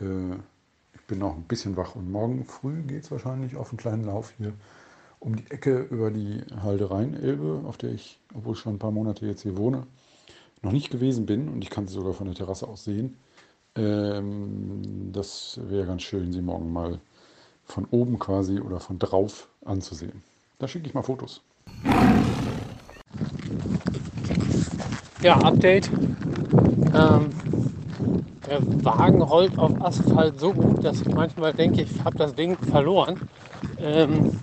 Äh, 0.00 0.34
ich 0.92 1.00
bin 1.08 1.18
noch 1.20 1.34
ein 1.34 1.44
bisschen 1.44 1.78
wach 1.78 1.94
und 1.94 2.12
morgen 2.12 2.44
früh 2.44 2.82
geht 2.82 3.04
es 3.04 3.10
wahrscheinlich 3.10 3.56
auf 3.56 3.70
einen 3.70 3.78
kleinen 3.78 4.04
Lauf 4.04 4.34
hier 4.36 4.52
um 5.20 5.36
die 5.36 5.50
Ecke 5.50 5.80
über 5.90 6.10
die 6.10 6.42
Halde 6.62 6.90
Rheinelbe, 6.90 7.62
auf 7.66 7.76
der 7.76 7.92
ich, 7.92 8.18
obwohl 8.34 8.54
ich 8.54 8.60
schon 8.60 8.74
ein 8.74 8.78
paar 8.78 8.90
Monate 8.90 9.26
jetzt 9.26 9.42
hier 9.42 9.56
wohne, 9.56 9.86
noch 10.62 10.72
nicht 10.72 10.90
gewesen 10.90 11.26
bin 11.26 11.48
und 11.48 11.62
ich 11.62 11.70
kann 11.70 11.86
sie 11.86 11.94
sogar 11.94 12.12
von 12.12 12.26
der 12.26 12.34
Terrasse 12.34 12.66
aus 12.66 12.84
sehen. 12.84 13.16
Ähm, 13.76 15.10
das 15.12 15.60
wäre 15.68 15.86
ganz 15.86 16.02
schön, 16.02 16.32
sie 16.32 16.42
morgen 16.42 16.72
mal 16.72 16.98
von 17.64 17.86
oben 17.90 18.18
quasi 18.18 18.60
oder 18.60 18.80
von 18.80 18.98
drauf 18.98 19.48
anzusehen. 19.64 20.22
Da 20.58 20.68
schicke 20.68 20.86
ich 20.86 20.94
mal 20.94 21.02
Fotos. 21.02 21.42
Ja, 25.22 25.36
Update. 25.38 25.90
Ähm, 26.94 27.30
der 28.48 28.84
Wagen 28.84 29.22
rollt 29.22 29.58
auf 29.58 29.72
Asphalt 29.82 30.38
so 30.38 30.52
gut, 30.52 30.84
dass 30.84 31.00
ich 31.00 31.08
manchmal 31.08 31.52
denke, 31.52 31.82
ich 31.82 32.04
habe 32.04 32.16
das 32.16 32.34
Ding 32.34 32.56
verloren. 32.56 33.28
Ähm, 33.78 34.38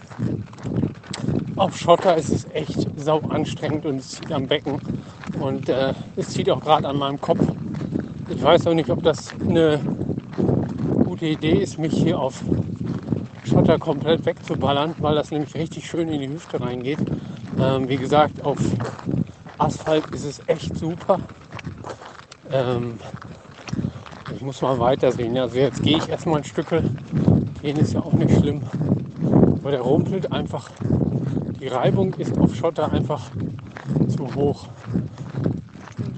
auf 1.56 1.78
Schotter 1.78 2.16
ist 2.16 2.30
es 2.30 2.48
echt 2.54 2.88
sau 2.98 3.20
anstrengend 3.30 3.86
und 3.86 3.98
es 3.98 4.10
zieht 4.10 4.32
am 4.32 4.48
Becken 4.48 4.80
und 5.40 5.70
äh, 5.70 5.94
es 6.16 6.30
zieht 6.30 6.50
auch 6.50 6.60
gerade 6.60 6.88
an 6.88 6.98
meinem 6.98 7.20
Kopf. 7.22 7.42
Ich 8.30 8.42
weiß 8.42 8.68
auch 8.68 8.74
nicht, 8.74 8.90
ob 8.90 9.04
das 9.04 9.30
eine 9.40 9.80
gute 11.04 11.26
Idee 11.26 11.62
ist, 11.62 11.78
mich 11.78 11.94
hier 11.94 12.20
auf 12.20 12.44
Schotter 13.46 13.78
komplett 13.78 14.26
wegzuballern, 14.26 14.96
weil 15.00 15.16
das 15.16 15.32
nämlich 15.32 15.54
richtig 15.54 15.88
schön 15.88 16.08
in 16.08 16.22
die 16.22 16.30
Hüfte 16.30 16.60
reingeht. 16.60 17.00
Ähm, 17.60 17.88
wie 17.88 17.98
gesagt, 17.98 18.44
auf 18.44 18.58
Asphalt 19.58 20.06
ist 20.12 20.26
es 20.26 20.42
echt 20.48 20.76
super. 20.78 21.20
Ähm, 22.52 23.00
ich 24.36 24.42
muss 24.42 24.62
mal 24.62 24.80
weitersehen. 24.80 25.38
Also 25.38 25.58
jetzt 25.58 25.84
gehe 25.84 25.98
ich 25.98 26.10
erstmal 26.10 26.38
ein 26.38 26.44
Stück. 26.44 26.68
Gehen 27.62 27.78
ist 27.78 27.94
ja 27.94 28.00
auch 28.00 28.14
nicht 28.14 28.36
schlimm. 28.40 28.62
Aber 29.62 29.72
der 29.72 29.82
rumpelt 29.82 30.32
einfach. 30.32 30.70
Die 31.64 31.70
Reibung 31.70 32.14
ist 32.16 32.38
auf 32.38 32.54
Schotter 32.54 32.92
einfach 32.92 33.32
zu 34.10 34.36
hoch. 34.36 34.66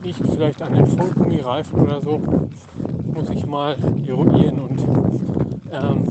Liegt 0.02 0.28
vielleicht 0.28 0.60
an 0.64 0.74
den 0.74 0.88
Funkgummireifen 0.88 1.82
oder 1.82 2.02
so. 2.02 2.20
Muss 3.14 3.30
ich 3.30 3.46
mal 3.46 3.78
eruieren 4.08 4.58
und 4.58 4.82
ähm, 5.72 6.08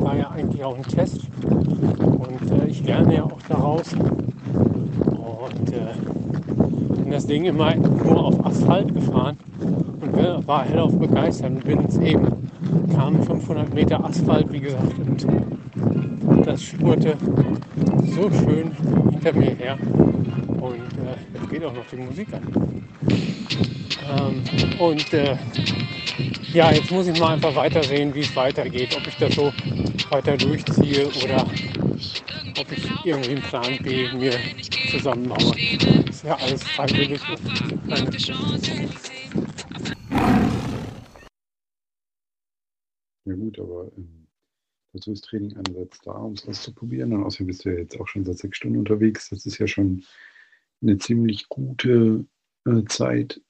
war 0.00 0.16
ja 0.16 0.30
eigentlich 0.30 0.62
auch 0.62 0.76
ein 0.76 0.84
Test. 0.84 1.22
Und 1.42 2.52
äh, 2.52 2.66
ich 2.68 2.84
lerne 2.84 3.16
ja 3.16 3.24
auch 3.24 3.42
daraus. 3.48 3.92
Und 3.94 5.72
äh, 5.72 7.02
bin 7.02 7.10
das 7.10 7.26
Ding 7.26 7.46
immer 7.46 7.74
nur 7.74 8.26
auf 8.26 8.46
Asphalt 8.46 8.94
gefahren 8.94 9.36
und 10.00 10.46
war 10.46 10.64
hellauf 10.64 10.96
begeistert 10.96 11.50
und 11.50 11.64
bin 11.64 11.80
es 11.80 11.98
eben, 11.98 12.48
kam 12.94 13.20
500 13.20 13.74
Meter 13.74 14.04
Asphalt, 14.04 14.52
wie 14.52 14.60
gesagt, 14.60 14.94
und 15.00 16.46
das 16.46 16.62
spurte 16.62 17.16
so 18.14 18.30
schön 18.30 18.72
hinter 19.10 19.32
mir 19.34 19.54
her. 19.54 19.78
Und 20.60 20.98
äh, 20.98 21.16
jetzt 21.34 21.50
geht 21.50 21.64
auch 21.64 21.72
noch 21.72 21.86
die 21.90 21.96
Musik 21.96 22.28
an. 22.32 22.86
Ähm, 24.08 24.42
und 24.78 25.12
äh, 25.12 25.36
ja, 26.52 26.72
jetzt 26.72 26.90
muss 26.90 27.06
ich 27.08 27.18
mal 27.20 27.34
einfach 27.34 27.54
weiter 27.54 27.82
sehen, 27.82 28.14
wie 28.14 28.20
es 28.20 28.34
weitergeht. 28.34 28.96
Ob 28.96 29.06
ich 29.06 29.16
das 29.16 29.34
so 29.34 29.52
weiter 30.10 30.36
durchziehe 30.36 31.08
oder 31.24 31.42
ob 32.58 32.72
ich 32.72 33.04
irgendwie 33.04 33.30
einen 33.32 33.42
Plan 33.42 33.78
B 33.82 34.08
mir 34.12 34.32
zusammenbaue. 34.90 35.54
Ist 36.08 36.24
ja 36.24 36.36
alles 36.36 36.62
freiwillig. 36.62 37.20
Ja 43.24 43.34
gut, 43.34 43.58
aber 43.58 43.90
ähm, 43.96 44.27
dazu 44.98 45.12
ist 45.12 45.24
Training 45.24 45.56
einerseits 45.56 46.00
da, 46.00 46.12
um 46.12 46.34
es 46.34 46.46
auszuprobieren. 46.46 47.12
Und 47.12 47.24
außerdem 47.24 47.46
bist 47.46 47.64
du 47.64 47.70
ja 47.70 47.78
jetzt 47.78 47.98
auch 47.98 48.08
schon 48.08 48.24
seit 48.24 48.38
sechs 48.38 48.56
Stunden 48.56 48.78
unterwegs. 48.78 49.30
Das 49.30 49.46
ist 49.46 49.58
ja 49.58 49.66
schon 49.66 50.04
eine 50.82 50.98
ziemlich 50.98 51.48
gute 51.48 52.26
äh, 52.66 52.84
Zeit. 52.88 53.40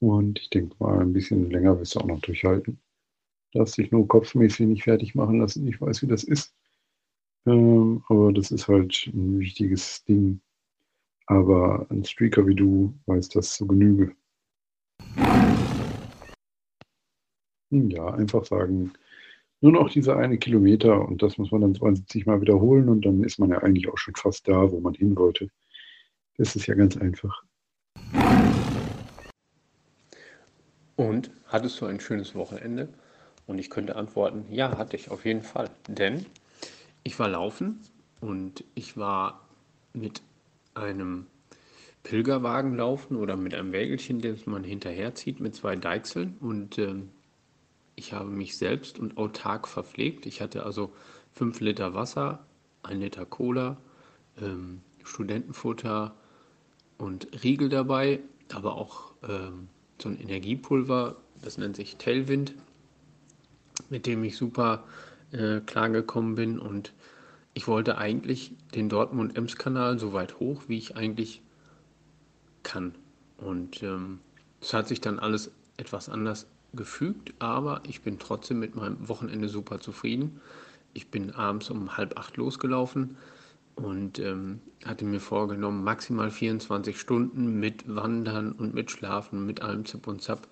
Und 0.00 0.40
ich 0.40 0.50
denke 0.50 0.74
mal, 0.78 1.00
ein 1.00 1.12
bisschen 1.12 1.50
länger 1.50 1.78
wirst 1.78 1.94
du 1.94 2.00
auch 2.00 2.06
noch 2.06 2.20
durchhalten. 2.20 2.80
Darfst 3.52 3.78
dich 3.78 3.90
nur 3.90 4.08
kopfmäßig 4.08 4.66
nicht 4.66 4.84
fertig 4.84 5.14
machen 5.14 5.38
lassen. 5.38 5.66
Ich 5.68 5.80
weiß, 5.80 6.02
wie 6.02 6.08
das 6.08 6.24
ist. 6.24 6.54
Ähm, 7.46 8.02
aber 8.08 8.32
das 8.32 8.50
ist 8.50 8.68
halt 8.68 9.10
ein 9.14 9.38
wichtiges 9.38 10.04
Ding. 10.04 10.40
Aber 11.26 11.86
ein 11.90 12.04
Streaker 12.04 12.46
wie 12.46 12.54
du 12.54 12.94
weiß 13.06 13.28
das 13.30 13.56
zu 13.56 13.66
Genüge. 13.66 14.14
Ja, 17.70 18.14
einfach 18.14 18.44
sagen, 18.44 18.92
nur 19.64 19.72
noch 19.72 19.88
diese 19.88 20.14
eine 20.14 20.36
Kilometer 20.36 21.08
und 21.08 21.22
das 21.22 21.38
muss 21.38 21.50
man 21.50 21.62
dann 21.62 21.74
72 21.74 22.26
Mal 22.26 22.42
wiederholen 22.42 22.90
und 22.90 23.06
dann 23.06 23.24
ist 23.24 23.38
man 23.38 23.48
ja 23.48 23.60
eigentlich 23.60 23.88
auch 23.88 23.96
schon 23.96 24.14
fast 24.14 24.46
da, 24.46 24.70
wo 24.70 24.78
man 24.80 24.92
hin 24.92 25.16
wollte. 25.16 25.48
Das 26.36 26.54
ist 26.54 26.66
ja 26.66 26.74
ganz 26.74 26.98
einfach. 26.98 27.42
Und 30.96 31.30
hattest 31.46 31.80
du 31.80 31.86
ein 31.86 31.98
schönes 31.98 32.34
Wochenende? 32.34 32.90
Und 33.46 33.58
ich 33.58 33.70
könnte 33.70 33.96
antworten, 33.96 34.44
ja, 34.50 34.76
hatte 34.76 34.96
ich 34.96 35.10
auf 35.10 35.24
jeden 35.24 35.42
Fall. 35.42 35.70
Denn 35.88 36.26
ich 37.02 37.18
war 37.18 37.30
laufen 37.30 37.80
und 38.20 38.64
ich 38.74 38.98
war 38.98 39.48
mit 39.94 40.20
einem 40.74 41.24
Pilgerwagen 42.02 42.76
laufen 42.76 43.16
oder 43.16 43.38
mit 43.38 43.54
einem 43.54 43.72
Wägelchen, 43.72 44.20
das 44.20 44.44
man 44.44 44.62
hinterherzieht 44.62 45.40
mit 45.40 45.54
zwei 45.54 45.74
Deichseln. 45.74 46.36
Und 46.40 46.78
ähm, 46.78 47.08
ich 47.96 48.12
habe 48.12 48.30
mich 48.30 48.56
selbst 48.56 48.98
und 48.98 49.16
autark 49.16 49.68
verpflegt. 49.68 50.26
Ich 50.26 50.40
hatte 50.40 50.64
also 50.64 50.92
5 51.32 51.60
Liter 51.60 51.94
Wasser, 51.94 52.44
1 52.82 53.00
Liter 53.00 53.26
Cola, 53.26 53.76
ähm, 54.40 54.80
Studentenfutter 55.04 56.14
und 56.98 57.28
Riegel 57.44 57.68
dabei, 57.68 58.20
aber 58.52 58.74
auch 58.74 59.12
ähm, 59.28 59.68
so 60.00 60.08
ein 60.08 60.18
Energiepulver, 60.18 61.16
das 61.42 61.58
nennt 61.58 61.76
sich 61.76 61.96
Tailwind, 61.96 62.54
mit 63.90 64.06
dem 64.06 64.24
ich 64.24 64.36
super 64.36 64.84
äh, 65.32 65.60
klargekommen 65.60 66.34
bin. 66.34 66.58
Und 66.58 66.92
ich 67.52 67.68
wollte 67.68 67.98
eigentlich 67.98 68.52
den 68.74 68.88
Dortmund-Ems-Kanal 68.88 69.98
so 69.98 70.12
weit 70.12 70.40
hoch, 70.40 70.64
wie 70.68 70.78
ich 70.78 70.96
eigentlich 70.96 71.42
kann. 72.62 72.94
Und 73.36 73.82
ähm, 73.82 74.20
es 74.60 74.72
ähm, 74.72 74.78
hat 74.78 74.88
sich 74.88 75.00
dann 75.00 75.18
alles 75.18 75.50
etwas 75.76 76.08
anders 76.08 76.46
gefügt, 76.76 77.34
aber 77.38 77.82
ich 77.86 78.02
bin 78.02 78.18
trotzdem 78.18 78.58
mit 78.58 78.74
meinem 78.74 79.08
Wochenende 79.08 79.48
super 79.48 79.80
zufrieden. 79.80 80.40
Ich 80.92 81.10
bin 81.10 81.32
abends 81.32 81.70
um 81.70 81.96
halb 81.96 82.18
acht 82.18 82.36
losgelaufen 82.36 83.16
und 83.76 84.18
ähm, 84.18 84.60
hatte 84.84 85.04
mir 85.04 85.20
vorgenommen, 85.20 85.82
maximal 85.82 86.30
24 86.30 86.98
Stunden 86.98 87.58
mit 87.58 87.84
Wandern 87.92 88.52
und 88.52 88.74
mit 88.74 88.90
Schlafen, 88.90 89.44
mit 89.46 89.62
allem 89.62 89.84
Zip 89.84 90.06
und 90.06 90.22
Zap 90.22 90.46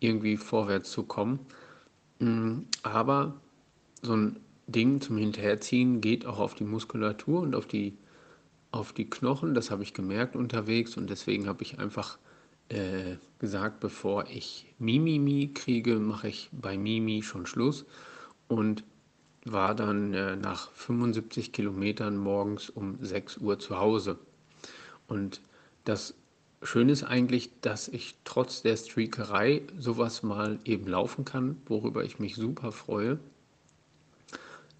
irgendwie 0.00 0.36
vorwärts 0.36 0.90
zu 0.90 1.02
kommen. 1.04 1.40
Mm, 2.18 2.60
aber 2.82 3.34
so 4.02 4.14
ein 4.14 4.36
Ding 4.66 5.00
zum 5.00 5.16
Hinterherziehen 5.16 6.00
geht 6.00 6.26
auch 6.26 6.38
auf 6.38 6.54
die 6.54 6.64
Muskulatur 6.64 7.40
und 7.40 7.54
auf 7.54 7.66
die, 7.66 7.96
auf 8.72 8.92
die 8.92 9.08
Knochen. 9.08 9.54
Das 9.54 9.70
habe 9.70 9.82
ich 9.82 9.94
gemerkt 9.94 10.36
unterwegs 10.36 10.96
und 10.96 11.08
deswegen 11.08 11.46
habe 11.46 11.62
ich 11.62 11.78
einfach 11.78 12.18
äh, 12.68 13.16
gesagt, 13.38 13.80
bevor 13.80 14.26
ich 14.28 14.66
Mimimi 14.78 15.50
kriege, 15.54 15.96
mache 15.96 16.28
ich 16.28 16.48
bei 16.52 16.76
Mimi 16.76 17.22
schon 17.22 17.46
Schluss 17.46 17.84
und 18.48 18.84
war 19.44 19.74
dann 19.74 20.12
äh, 20.14 20.36
nach 20.36 20.70
75 20.72 21.52
Kilometern 21.52 22.16
morgens 22.16 22.68
um 22.70 22.98
6 23.00 23.38
Uhr 23.38 23.58
zu 23.58 23.78
Hause. 23.78 24.18
Und 25.06 25.40
das 25.84 26.14
Schöne 26.62 26.92
ist 26.92 27.04
eigentlich, 27.04 27.50
dass 27.60 27.86
ich 27.86 28.16
trotz 28.24 28.62
der 28.62 28.76
Streakerei 28.76 29.62
sowas 29.78 30.22
mal 30.22 30.58
eben 30.64 30.88
laufen 30.88 31.24
kann, 31.24 31.60
worüber 31.66 32.02
ich 32.02 32.18
mich 32.18 32.34
super 32.34 32.72
freue. 32.72 33.18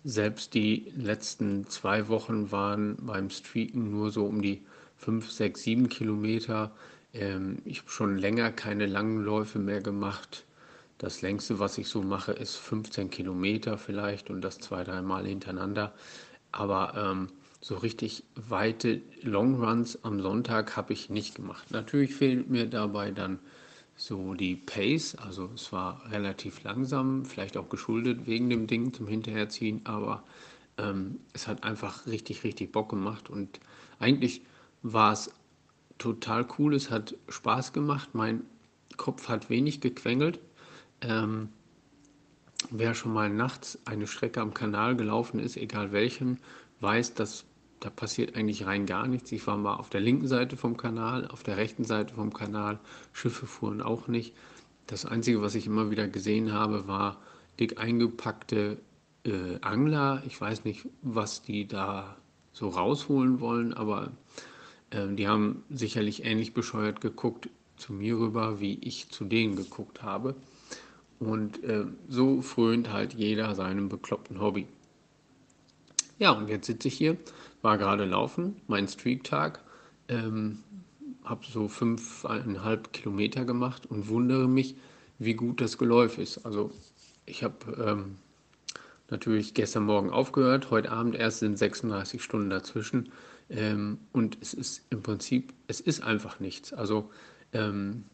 Selbst 0.03 0.55
die 0.55 0.93
letzten 0.97 1.69
zwei 1.69 2.09
Wochen 2.09 2.51
waren 2.51 2.97
beim 2.97 3.31
Streaken 3.31 3.91
nur 3.91 4.11
so 4.11 4.25
um 4.25 4.43
die 4.43 4.63
5, 4.97 5.31
6, 5.31 5.63
7 5.63 5.89
Kilometer. 5.89 6.73
Ähm, 7.21 7.59
ich 7.65 7.81
habe 7.81 7.91
schon 7.91 8.19
länger 8.19 8.51
keine 8.53 8.87
langen 8.87 9.23
Läufe 9.23 9.59
mehr 9.59 9.81
gemacht. 9.81 10.45
Das 10.99 11.23
längste, 11.23 11.59
was 11.59 11.79
ich 11.79 11.89
so 11.89 12.03
mache, 12.03 12.33
ist 12.33 12.57
15 12.57 13.11
Kilometer 13.11 13.79
vielleicht 13.79 14.31
und 14.31 14.41
das 14.41 14.59
zwei, 14.59 14.85
dreimal 14.85 15.27
hintereinander. 15.27 15.95
Aber 16.53 16.95
ähm, 16.97 17.29
so 17.61 17.77
richtig 17.77 18.25
weite 18.35 19.03
Longruns 19.23 20.05
am 20.05 20.21
Sonntag 20.21 20.77
habe 20.77 20.93
ich 20.93 21.11
nicht 21.11 21.35
gemacht. 21.35 21.71
Natürlich 21.71 22.15
fehlt 22.15 22.49
mir 22.49 22.67
dabei 22.67 23.11
dann 23.11 23.39
so 23.97 24.35
die 24.35 24.57
Pace. 24.57 25.17
Also 25.17 25.51
es 25.55 25.73
war 25.73 26.03
relativ 26.11 26.63
langsam, 26.63 27.25
vielleicht 27.25 27.57
auch 27.57 27.69
geschuldet 27.69 28.27
wegen 28.27 28.49
dem 28.51 28.67
Ding 28.67 28.93
zum 28.93 29.07
Hinterherziehen, 29.09 29.81
aber 29.85 30.23
ähm, 30.79 31.21
es 31.33 31.49
hat 31.49 31.65
einfach 31.65 32.07
richtig, 32.07 32.45
richtig 32.45 32.73
Bock 32.73 32.91
gemacht 32.91 33.31
und 33.31 33.61
eigentlich 33.99 34.43
war 34.83 35.13
es 35.13 35.31
total 35.99 36.47
cool. 36.59 36.75
Es 36.75 36.91
hat 36.91 37.15
Spaß 37.29 37.73
gemacht. 37.73 38.11
Mein 38.13 38.43
Kopf 38.97 39.29
hat 39.29 39.51
wenig 39.51 39.81
gequengelt. 39.81 40.41
Ähm, 41.01 41.49
wer 42.71 42.95
schon 42.95 43.13
mal 43.13 43.31
nachts 43.31 43.79
eine 43.85 44.07
Strecke 44.07 44.41
am 44.41 44.55
Kanal 44.55 44.97
gelaufen 44.97 45.39
ist, 45.41 45.57
egal 45.57 45.93
welchen, 45.93 46.39
weiß, 46.81 47.15
dass 47.15 47.45
da 47.81 47.91
passiert 47.91 48.35
eigentlich 48.37 48.67
rein 48.67 48.87
gar 48.87 49.07
nichts. 49.07 49.31
Ich 49.33 49.47
war 49.47 49.57
mal 49.57 49.75
auf 49.75 49.91
der 49.91 50.01
linken 50.01 50.29
Seite 50.29 50.57
vom 50.57 50.77
Kanal, 50.77 51.29
auf 51.29 51.43
der 51.43 51.59
rechten 51.59 51.85
Seite 51.85 52.15
vom 52.15 52.33
Kanal. 52.33 52.79
Schiffe 53.13 53.47
fuhren 53.47 53.83
auch 53.83 54.09
nicht. 54.09 54.35
Das 54.87 55.05
Einzige, 55.05 55.43
was 55.43 55.55
ich 55.55 55.67
immer 55.67 55.91
wieder 55.91 56.09
gesehen 56.09 56.53
habe, 56.53 56.89
war 56.89 57.21
dick 57.61 57.79
eingepackte 57.79 58.79
äh, 59.25 59.59
Angler. 59.61 60.23
Ich 60.27 60.41
weiß 60.41 60.65
nicht, 60.65 60.89
was 61.03 61.43
die 61.43 61.69
da 61.69 62.17
so 62.53 62.69
rausholen 62.69 63.41
wollen, 63.41 63.75
aber 63.75 64.13
die 64.93 65.29
haben 65.29 65.65
sicherlich 65.71 66.25
ähnlich 66.25 66.55
bescheuert 66.55 67.01
geguckt 67.01 67.49
zu 67.77 67.93
mir 67.93 68.17
rüber, 68.19 68.61
wie 68.61 68.79
ich 68.81 69.11
zu 69.11 69.25
denen 69.25 69.57
geguckt 69.57 70.03
habe. 70.03 70.35
Und 71.19 71.63
äh, 71.65 71.85
so 72.09 72.43
frönt 72.43 72.93
halt 72.93 73.15
jeder 73.15 73.55
seinem 73.55 73.89
bekloppten 73.89 74.41
Hobby. 74.41 74.67
Ja, 76.19 76.31
und 76.31 76.49
jetzt 76.49 76.67
sitze 76.67 76.89
ich 76.89 76.95
hier, 76.95 77.17
war 77.63 77.79
gerade 77.79 78.05
laufen, 78.05 78.57
mein 78.67 78.89
Streak-Tag, 78.89 79.61
ähm, 80.09 80.63
habe 81.25 81.45
so 81.47 81.69
fünfeinhalb 81.69 82.93
Kilometer 82.93 83.45
gemacht 83.45 83.87
und 83.87 84.09
wundere 84.09 84.49
mich, 84.49 84.77
wie 85.19 85.35
gut 85.35 85.61
das 85.61 85.77
Geläuf 85.77 86.19
ist. 86.19 86.45
Also 86.47 86.71
ich 87.27 87.43
habe 87.43 87.55
ähm, 87.85 88.17
natürlich 89.11 89.55
gestern 89.55 89.85
Morgen 89.85 90.11
aufgehört, 90.11 90.71
heute 90.71 90.91
Abend 90.91 91.17
erst 91.17 91.41
sind 91.41 91.59
36 91.59 92.23
Stunden 92.23 92.51
dazwischen. 92.51 93.11
Ähm, 93.49 93.99
und 94.13 94.39
es 94.41 94.55
ist 94.55 94.85
im 94.91 95.03
Prinzip, 95.03 95.53
es 95.69 95.81
ist 95.81 96.03
einfach 96.03 96.41
nichts. 96.41 96.73
Also 96.73 97.11
ähm, 97.53 98.05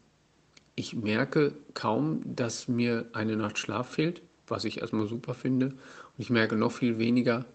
ich 0.75 0.95
merke 0.95 1.53
kaum, 1.73 2.21
dass 2.23 2.67
mir 2.67 3.05
eine 3.13 3.35
Nacht 3.35 3.57
Schlaf 3.57 3.89
fehlt, 3.89 4.21
was 4.47 4.65
ich 4.65 4.81
erstmal 4.81 5.07
super 5.07 5.33
finde. 5.33 5.67
Und 5.67 6.19
ich 6.19 6.29
merke 6.29 6.55
noch 6.55 6.71
viel 6.71 6.99
weniger, 6.99 7.45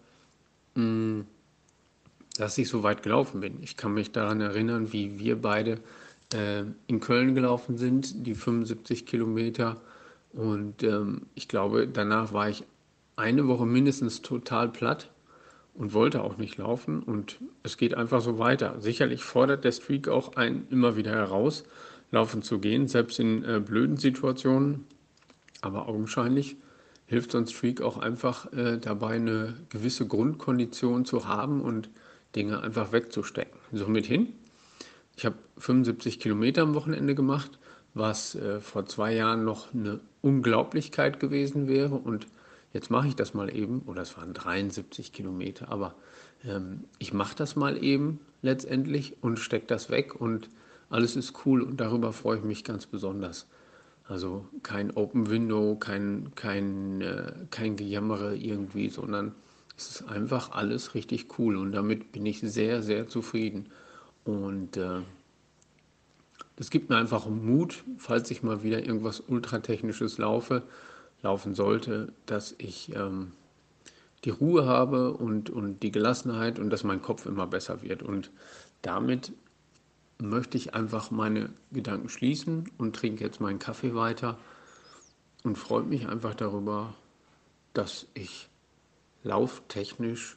mh, 0.75 0.85
mm, 0.85 1.27
dass 2.37 2.57
ich 2.57 2.69
so 2.69 2.85
weit 2.85 3.03
gelaufen 3.03 3.41
bin. 3.41 3.63
Ich 3.63 3.77
kann 3.77 3.95
mich 3.95 4.13
daran 4.13 4.41
erinnern, 4.41 4.93
wie 4.93 5.19
wir 5.19 5.41
beide 5.43 5.81
äh, 6.33 6.63
in 6.87 7.01
Köln 7.01 7.35
gelaufen 7.35 7.77
sind, 7.77 8.27
die 8.27 8.35
75 8.35 9.07
Kilometer. 9.07 9.81
Und 10.33 10.85
ähm, 10.85 11.23
ich 11.35 11.49
glaube, 11.49 11.89
danach 11.89 12.33
war 12.33 12.49
ich 12.49 12.63
eine 13.17 13.49
Woche 13.49 13.67
mindestens 13.67 14.23
total 14.23 14.69
platt 14.69 15.11
und 15.79 15.95
wollte 15.95 16.23
auch 16.23 16.37
nicht 16.37 16.59
laufen 16.59 17.03
und 17.03 17.39
es 17.63 17.77
geht 17.77 17.95
einfach 17.95 18.21
so 18.21 18.39
weiter. 18.39 18.81
Sicherlich 18.81 19.23
fordert 19.23 19.65
der 19.65 19.73
Streak 19.73 20.09
auch 20.09 20.35
einen 20.35 20.67
immer 20.71 20.97
wieder 20.97 21.13
heraus, 21.13 21.65
laufen 22.11 22.43
zu 22.43 22.59
gehen, 22.59 22.89
selbst 22.89 23.21
in 23.21 23.45
äh, 23.45 23.61
blöden 23.61 23.97
Situationen, 23.97 24.87
aber 25.61 25.89
augenscheinlich 25.89 26.57
hilft 27.07 27.31
so 27.31 27.39
ein 27.39 27.47
Streak 27.47 27.81
auch 27.81 27.97
einfach 27.97 28.53
äh, 28.53 28.79
dabei, 28.79 29.15
eine 29.15 29.55
gewisse 29.71 30.07
Grundkondition 30.07 31.05
zu 31.05 31.29
haben 31.29 31.61
und 31.61 31.91
Dinge 32.35 32.61
einfach 32.61 32.93
wegzustecken. 32.93 33.59
Somit 33.73 34.05
hin. 34.05 34.33
Ich 35.17 35.25
habe 35.25 35.37
75 35.59 36.19
Kilometer 36.19 36.63
am 36.63 36.75
Wochenende 36.75 37.15
gemacht, 37.15 37.59
was 37.95 38.35
äh, 38.35 38.61
vor 38.61 38.87
zwei 38.87 39.15
Jahren 39.15 39.45
noch 39.45 39.73
eine 39.73 40.01
Unglaublichkeit 40.23 41.21
gewesen 41.21 41.69
wäre. 41.69 41.95
Und 41.95 42.27
jetzt 42.73 42.91
mache 42.91 43.09
ich 43.09 43.17
das 43.17 43.35
mal 43.35 43.55
eben, 43.55 43.83
oder 43.87 44.03
es 44.03 44.17
waren 44.17 44.35
73 44.35 45.13
Kilometer, 45.13 45.71
aber 45.71 45.95
ähm, 46.45 46.85
ich 46.99 47.13
mache 47.13 47.37
das 47.37 47.57
mal 47.57 47.83
eben 47.83 48.21
letztendlich 48.43 49.17
und 49.23 49.39
stecke 49.39 49.67
das 49.67 49.91
weg 49.91 50.21
und 50.21 50.49
alles 50.91 51.17
ist 51.17 51.35
cool 51.45 51.63
und 51.63 51.81
darüber 51.81 52.13
freue 52.13 52.39
ich 52.39 52.45
mich 52.45 52.65
ganz 52.65 52.87
besonders. 52.87 53.47
Also 54.05 54.47
kein 54.63 54.91
Open 54.97 55.29
Window, 55.29 55.77
kein, 55.77 56.33
kein, 56.35 57.03
äh, 57.03 57.33
kein 57.51 57.77
Gejammere 57.77 58.37
irgendwie, 58.37 58.89
sondern 58.89 59.35
es 59.77 59.91
ist 59.91 60.09
einfach 60.09 60.53
alles 60.53 60.95
richtig 60.95 61.39
cool 61.39 61.57
und 61.57 61.73
damit 61.73 62.11
bin 62.11 62.25
ich 62.25 62.41
sehr, 62.41 62.83
sehr 62.83 63.07
zufrieden. 63.07 63.67
Und 64.25 64.77
äh, 64.77 65.03
das 66.57 66.71
gibt 66.71 66.91
mir 66.91 66.97
einfach 66.97 67.27
Mut, 67.27 67.85
falls 67.99 68.31
ich 68.31 68.43
mal 68.43 68.63
wieder 68.63 68.83
irgendwas 68.85 69.21
Ultratechnisches 69.21 70.19
laufe, 70.19 70.63
laufen 71.23 71.55
sollte, 71.55 72.13
dass 72.27 72.55
ich 72.59 72.95
ähm, 72.95 73.33
die 74.25 74.31
Ruhe 74.31 74.67
habe 74.67 75.13
und, 75.13 75.51
und 75.51 75.83
die 75.83 75.91
Gelassenheit 75.91 76.59
und 76.59 76.71
dass 76.71 76.85
mein 76.85 77.03
Kopf 77.03 77.27
immer 77.27 77.47
besser 77.47 77.83
wird. 77.83 78.03
Und 78.03 78.31
damit 78.83 79.33
möchte 80.19 80.57
ich 80.57 80.75
einfach 80.75 81.11
meine 81.11 81.51
Gedanken 81.71 82.09
schließen 82.09 82.71
und 82.79 82.97
trinke 82.97 83.25
jetzt 83.25 83.41
meinen 83.41 83.59
Kaffee 83.59 83.95
weiter 83.95 84.37
und 85.45 85.57
freue 85.57 85.85
mich 85.85 86.09
einfach 86.09 86.35
darüber, 86.35 86.95
dass 87.73 88.07
ich 88.15 88.49
lauftechnisch 89.23 90.37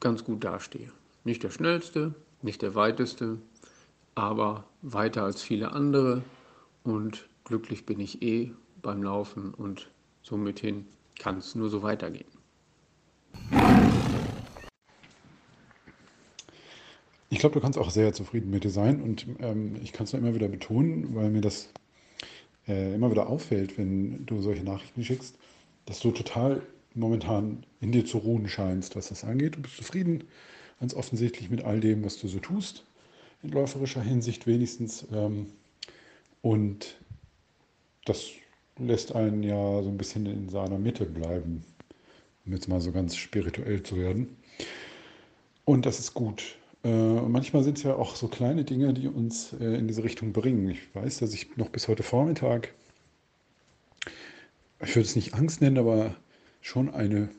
ganz 0.00 0.24
gut 0.24 0.44
dastehe. 0.44 0.90
Nicht 1.24 1.42
der 1.42 1.50
schnellste, 1.50 2.14
nicht 2.42 2.60
der 2.60 2.74
weiteste, 2.74 3.38
aber 4.14 4.64
weiter 4.82 5.24
als 5.24 5.42
viele 5.42 5.72
andere 5.72 6.22
und 6.82 7.26
glücklich 7.44 7.86
bin 7.86 8.00
ich 8.00 8.20
eh 8.22 8.52
beim 8.84 9.02
Laufen 9.02 9.52
und 9.52 9.90
somit 10.22 10.60
hin 10.60 10.86
kann 11.18 11.38
es 11.38 11.56
nur 11.56 11.70
so 11.70 11.82
weitergehen. 11.82 12.28
Ich 17.30 17.40
glaube, 17.40 17.54
du 17.54 17.60
kannst 17.60 17.78
auch 17.78 17.90
sehr 17.90 18.12
zufrieden 18.12 18.50
mit 18.50 18.62
dir 18.62 18.70
sein 18.70 19.02
und 19.02 19.26
ähm, 19.40 19.76
ich 19.82 19.92
kann 19.92 20.04
es 20.04 20.12
nur 20.12 20.22
immer 20.22 20.36
wieder 20.36 20.46
betonen, 20.46 21.16
weil 21.16 21.30
mir 21.30 21.40
das 21.40 21.70
äh, 22.68 22.94
immer 22.94 23.10
wieder 23.10 23.28
auffällt, 23.28 23.76
wenn 23.76 24.24
du 24.26 24.40
solche 24.40 24.62
Nachrichten 24.62 25.02
schickst, 25.02 25.36
dass 25.86 25.98
du 25.98 26.12
total 26.12 26.62
momentan 26.94 27.64
in 27.80 27.90
dir 27.90 28.04
zu 28.04 28.18
ruhen 28.18 28.48
scheinst, 28.48 28.94
was 28.94 29.08
das 29.08 29.24
angeht. 29.24 29.56
Du 29.56 29.62
bist 29.62 29.76
zufrieden, 29.76 30.24
ganz 30.78 30.94
offensichtlich 30.94 31.50
mit 31.50 31.64
all 31.64 31.80
dem, 31.80 32.04
was 32.04 32.18
du 32.18 32.28
so 32.28 32.38
tust, 32.38 32.84
in 33.42 33.50
läuferischer 33.50 34.02
Hinsicht 34.02 34.46
wenigstens. 34.46 35.06
Ähm, 35.12 35.46
und 36.40 36.96
das 38.04 38.30
lässt 38.78 39.14
einen 39.14 39.42
ja 39.42 39.82
so 39.82 39.88
ein 39.88 39.96
bisschen 39.96 40.26
in 40.26 40.48
seiner 40.48 40.78
Mitte 40.78 41.06
bleiben, 41.06 41.64
um 42.44 42.52
jetzt 42.52 42.68
mal 42.68 42.80
so 42.80 42.92
ganz 42.92 43.16
spirituell 43.16 43.82
zu 43.82 43.96
werden. 43.96 44.36
Und 45.64 45.86
das 45.86 45.98
ist 45.98 46.14
gut. 46.14 46.56
Äh, 46.82 46.88
manchmal 46.88 47.62
sind 47.62 47.78
es 47.78 47.84
ja 47.84 47.94
auch 47.94 48.14
so 48.16 48.28
kleine 48.28 48.64
Dinge, 48.64 48.92
die 48.92 49.08
uns 49.08 49.54
äh, 49.54 49.78
in 49.78 49.88
diese 49.88 50.04
Richtung 50.04 50.32
bringen. 50.32 50.68
Ich 50.68 50.94
weiß, 50.94 51.18
dass 51.18 51.32
ich 51.32 51.56
noch 51.56 51.70
bis 51.70 51.88
heute 51.88 52.02
Vormittag, 52.02 52.74
ich 54.82 54.94
würde 54.94 55.06
es 55.06 55.16
nicht 55.16 55.32
Angst 55.34 55.62
nennen, 55.62 55.78
aber 55.78 56.14
schon 56.60 56.92
eine 56.92 57.30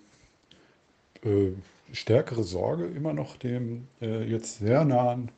äh, 1.23 1.51
stärkere 1.91 2.43
Sorge 2.43 2.85
immer 2.85 3.13
noch 3.13 3.37
dem 3.37 3.87
äh, 4.01 4.23
jetzt 4.23 4.59
sehr 4.59 4.83
nahen 4.83 5.31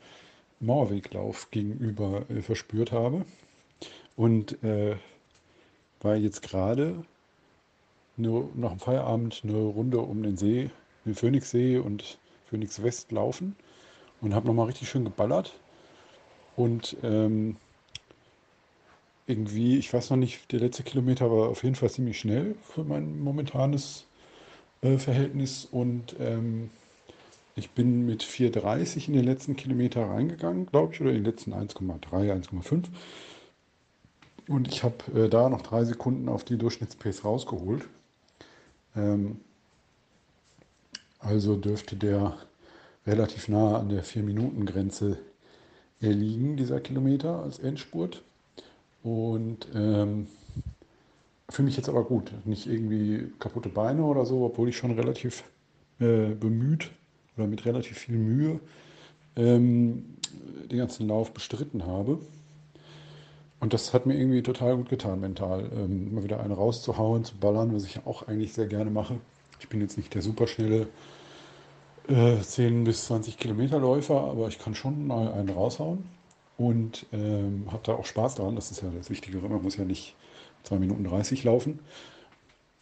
Mauerweglauf 0.60 1.50
gegenüber 1.50 2.24
äh, 2.30 2.40
verspürt 2.40 2.92
habe. 2.92 3.26
Und 4.16 4.62
äh, 4.64 4.96
weil 6.00 6.22
jetzt 6.22 6.42
gerade 6.42 7.04
nach 8.16 8.70
dem 8.70 8.80
Feierabend 8.80 9.42
eine 9.44 9.58
Runde 9.58 9.98
um 9.98 10.22
den 10.22 10.36
See, 10.36 10.70
den 11.04 11.14
Phoenixsee 11.14 11.78
und 11.78 12.18
Phoenix 12.46 12.82
West 12.82 13.12
laufen 13.12 13.54
und 14.20 14.34
habe 14.34 14.46
nochmal 14.46 14.66
richtig 14.66 14.88
schön 14.88 15.04
geballert. 15.04 15.54
Und 16.56 16.96
ähm, 17.02 17.56
irgendwie, 19.28 19.78
ich 19.78 19.92
weiß 19.92 20.10
noch 20.10 20.16
nicht, 20.16 20.50
der 20.50 20.60
letzte 20.60 20.82
Kilometer 20.82 21.30
war 21.30 21.48
auf 21.50 21.62
jeden 21.62 21.76
Fall 21.76 21.90
ziemlich 21.90 22.18
schnell 22.18 22.56
für 22.62 22.82
mein 22.82 23.20
momentanes 23.20 24.06
äh, 24.80 24.96
Verhältnis. 24.98 25.68
Und 25.70 26.16
ähm, 26.18 26.70
ich 27.54 27.70
bin 27.70 28.06
mit 28.06 28.24
4,30 28.24 29.08
in 29.08 29.14
den 29.14 29.24
letzten 29.24 29.54
Kilometer 29.54 30.08
reingegangen, 30.08 30.66
glaube 30.66 30.94
ich, 30.94 31.00
oder 31.00 31.10
in 31.10 31.16
den 31.16 31.24
letzten 31.24 31.52
1,3, 31.52 32.00
1,5. 32.10 32.84
Und 34.48 34.68
ich 34.68 34.82
habe 34.82 34.96
äh, 35.14 35.28
da 35.28 35.48
noch 35.48 35.62
drei 35.62 35.84
Sekunden 35.84 36.28
auf 36.28 36.44
die 36.44 36.56
Durchschnittspace 36.56 37.24
rausgeholt. 37.24 37.86
Ähm, 38.96 39.40
also 41.18 41.56
dürfte 41.56 41.96
der 41.96 42.36
relativ 43.06 43.48
nah 43.48 43.78
an 43.78 43.88
der 43.88 44.04
4-Minuten-Grenze 44.04 45.18
liegen, 46.00 46.56
dieser 46.56 46.80
Kilometer 46.80 47.42
als 47.42 47.58
Endspurt. 47.58 48.22
Und 49.02 49.66
ähm, 49.74 50.28
fühle 51.48 51.66
mich 51.66 51.76
jetzt 51.76 51.88
aber 51.88 52.04
gut. 52.04 52.32
Nicht 52.44 52.66
irgendwie 52.66 53.32
kaputte 53.38 53.68
Beine 53.68 54.04
oder 54.04 54.24
so, 54.24 54.44
obwohl 54.44 54.68
ich 54.68 54.76
schon 54.76 54.92
relativ 54.92 55.44
äh, 55.98 56.34
bemüht 56.34 56.90
oder 57.36 57.46
mit 57.46 57.64
relativ 57.64 57.98
viel 57.98 58.16
Mühe 58.16 58.60
ähm, 59.36 60.16
den 60.70 60.78
ganzen 60.78 61.08
Lauf 61.08 61.32
bestritten 61.32 61.86
habe. 61.86 62.18
Und 63.60 63.72
das 63.72 63.92
hat 63.92 64.06
mir 64.06 64.14
irgendwie 64.14 64.42
total 64.42 64.76
gut 64.76 64.88
getan, 64.88 65.20
mental. 65.20 65.70
Ähm, 65.74 66.14
mal 66.14 66.22
wieder 66.22 66.40
eine 66.40 66.54
rauszuhauen, 66.54 67.24
zu 67.24 67.34
ballern, 67.36 67.74
was 67.74 67.84
ich 67.84 68.06
auch 68.06 68.28
eigentlich 68.28 68.52
sehr 68.52 68.66
gerne 68.66 68.90
mache. 68.90 69.20
Ich 69.60 69.68
bin 69.68 69.80
jetzt 69.80 69.96
nicht 69.96 70.14
der 70.14 70.22
superschnelle 70.22 70.86
äh, 72.08 72.40
10 72.40 72.84
bis 72.84 73.06
20 73.06 73.36
Kilometer 73.36 73.80
Läufer, 73.80 74.20
aber 74.20 74.48
ich 74.48 74.58
kann 74.58 74.74
schon 74.74 75.06
mal 75.06 75.32
einen 75.32 75.50
raushauen 75.50 76.04
und 76.56 77.06
ähm, 77.12 77.66
habe 77.70 77.82
da 77.84 77.94
auch 77.94 78.06
Spaß 78.06 78.36
dran. 78.36 78.54
Das 78.54 78.70
ist 78.70 78.82
ja 78.82 78.90
das 78.96 79.10
Wichtigere. 79.10 79.48
Man 79.48 79.62
muss 79.62 79.76
ja 79.76 79.84
nicht 79.84 80.14
2 80.62 80.78
Minuten 80.78 81.04
30 81.04 81.42
laufen. 81.44 81.80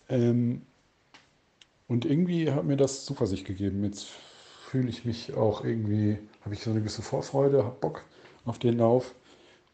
Ähm, 0.08 0.62
und 1.88 2.04
irgendwie 2.04 2.50
hat 2.50 2.64
mir 2.64 2.76
das 2.76 3.04
Zuversicht 3.04 3.46
gegeben. 3.46 3.82
Jetzt 3.84 4.08
fühle 4.68 4.88
ich 4.90 5.04
mich 5.04 5.34
auch 5.34 5.64
irgendwie, 5.64 6.18
habe 6.44 6.54
ich 6.54 6.60
so 6.60 6.70
eine 6.70 6.80
gewisse 6.80 7.02
Vorfreude, 7.02 7.64
habe 7.64 7.76
Bock 7.80 8.04
auf 8.44 8.58
den 8.58 8.78
Lauf 8.78 9.14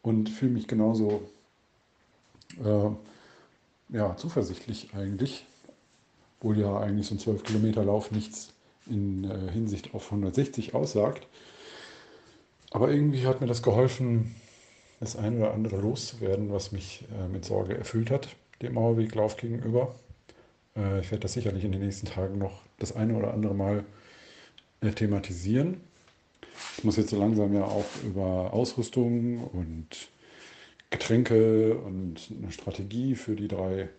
und 0.03 0.29
fühle 0.29 0.51
mich 0.51 0.67
genauso 0.67 1.23
äh, 2.63 2.89
ja, 3.89 4.15
zuversichtlich 4.15 4.93
eigentlich. 4.93 5.45
Obwohl 6.39 6.59
ja 6.59 6.77
eigentlich 6.77 7.07
so 7.07 7.15
ein 7.15 7.19
12 7.19 7.43
Kilometer 7.43 7.83
Lauf 7.83 8.11
nichts 8.11 8.53
in 8.85 9.23
äh, 9.23 9.51
Hinsicht 9.51 9.93
auf 9.95 10.05
160 10.11 10.75
aussagt. 10.75 11.25
Aber 12.69 12.91
irgendwie 12.91 13.25
hat 13.25 13.39
mir 13.39 13.47
das 13.47 13.63
geholfen, 13.63 14.35
das 14.99 15.15
eine 15.15 15.37
oder 15.37 15.53
andere 15.53 15.77
loszuwerden, 15.77 16.51
was 16.51 16.71
mich 16.71 17.05
äh, 17.17 17.27
mit 17.27 17.45
Sorge 17.45 17.77
erfüllt 17.77 18.11
hat, 18.11 18.27
dem 18.61 18.73
Mauerweglauf 18.73 19.37
gegenüber. 19.37 19.95
Äh, 20.75 20.99
ich 20.99 21.11
werde 21.11 21.21
das 21.21 21.33
sicherlich 21.33 21.63
in 21.63 21.71
den 21.71 21.81
nächsten 21.81 22.07
Tagen 22.07 22.37
noch 22.37 22.61
das 22.77 22.93
eine 22.93 23.15
oder 23.15 23.33
andere 23.33 23.53
Mal 23.55 23.85
äh, 24.81 24.91
thematisieren. 24.91 25.79
Ich 26.77 26.83
muss 26.83 26.97
jetzt 26.97 27.09
so 27.09 27.19
langsam 27.19 27.53
ja 27.53 27.63
auch 27.63 27.85
über 28.03 28.53
Ausrüstung 28.53 29.43
und 29.43 29.87
Getränke 30.89 31.75
und 31.77 32.29
eine 32.37 32.51
Strategie 32.51 33.15
für 33.15 33.35
die 33.35 33.47
drei 33.47 33.89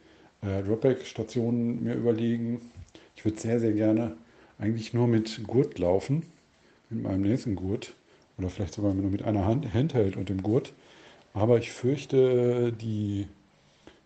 äh, 0.43 0.63
Dropback-Stationen 0.63 1.83
mir 1.83 1.95
überlegen. 1.95 2.71
Ich 3.17 3.25
würde 3.25 3.41
sehr, 3.41 3.59
sehr 3.59 3.73
gerne 3.73 4.17
eigentlich 4.59 4.93
nur 4.95 5.07
mit 5.07 5.45
Gurt 5.47 5.79
laufen, 5.79 6.25
mit 6.91 7.03
meinem 7.03 7.23
Nasengurt 7.23 7.95
oder 8.39 8.49
vielleicht 8.49 8.75
sogar 8.75 8.95
nur 8.95 9.11
mit 9.11 9.23
einer 9.23 9.45
Hand, 9.45 9.73
Handheld 9.73 10.17
und 10.17 10.29
dem 10.29 10.43
Gurt. 10.43 10.73
Aber 11.33 11.59
ich 11.59 11.73
fürchte, 11.73 12.73
die 12.73 13.27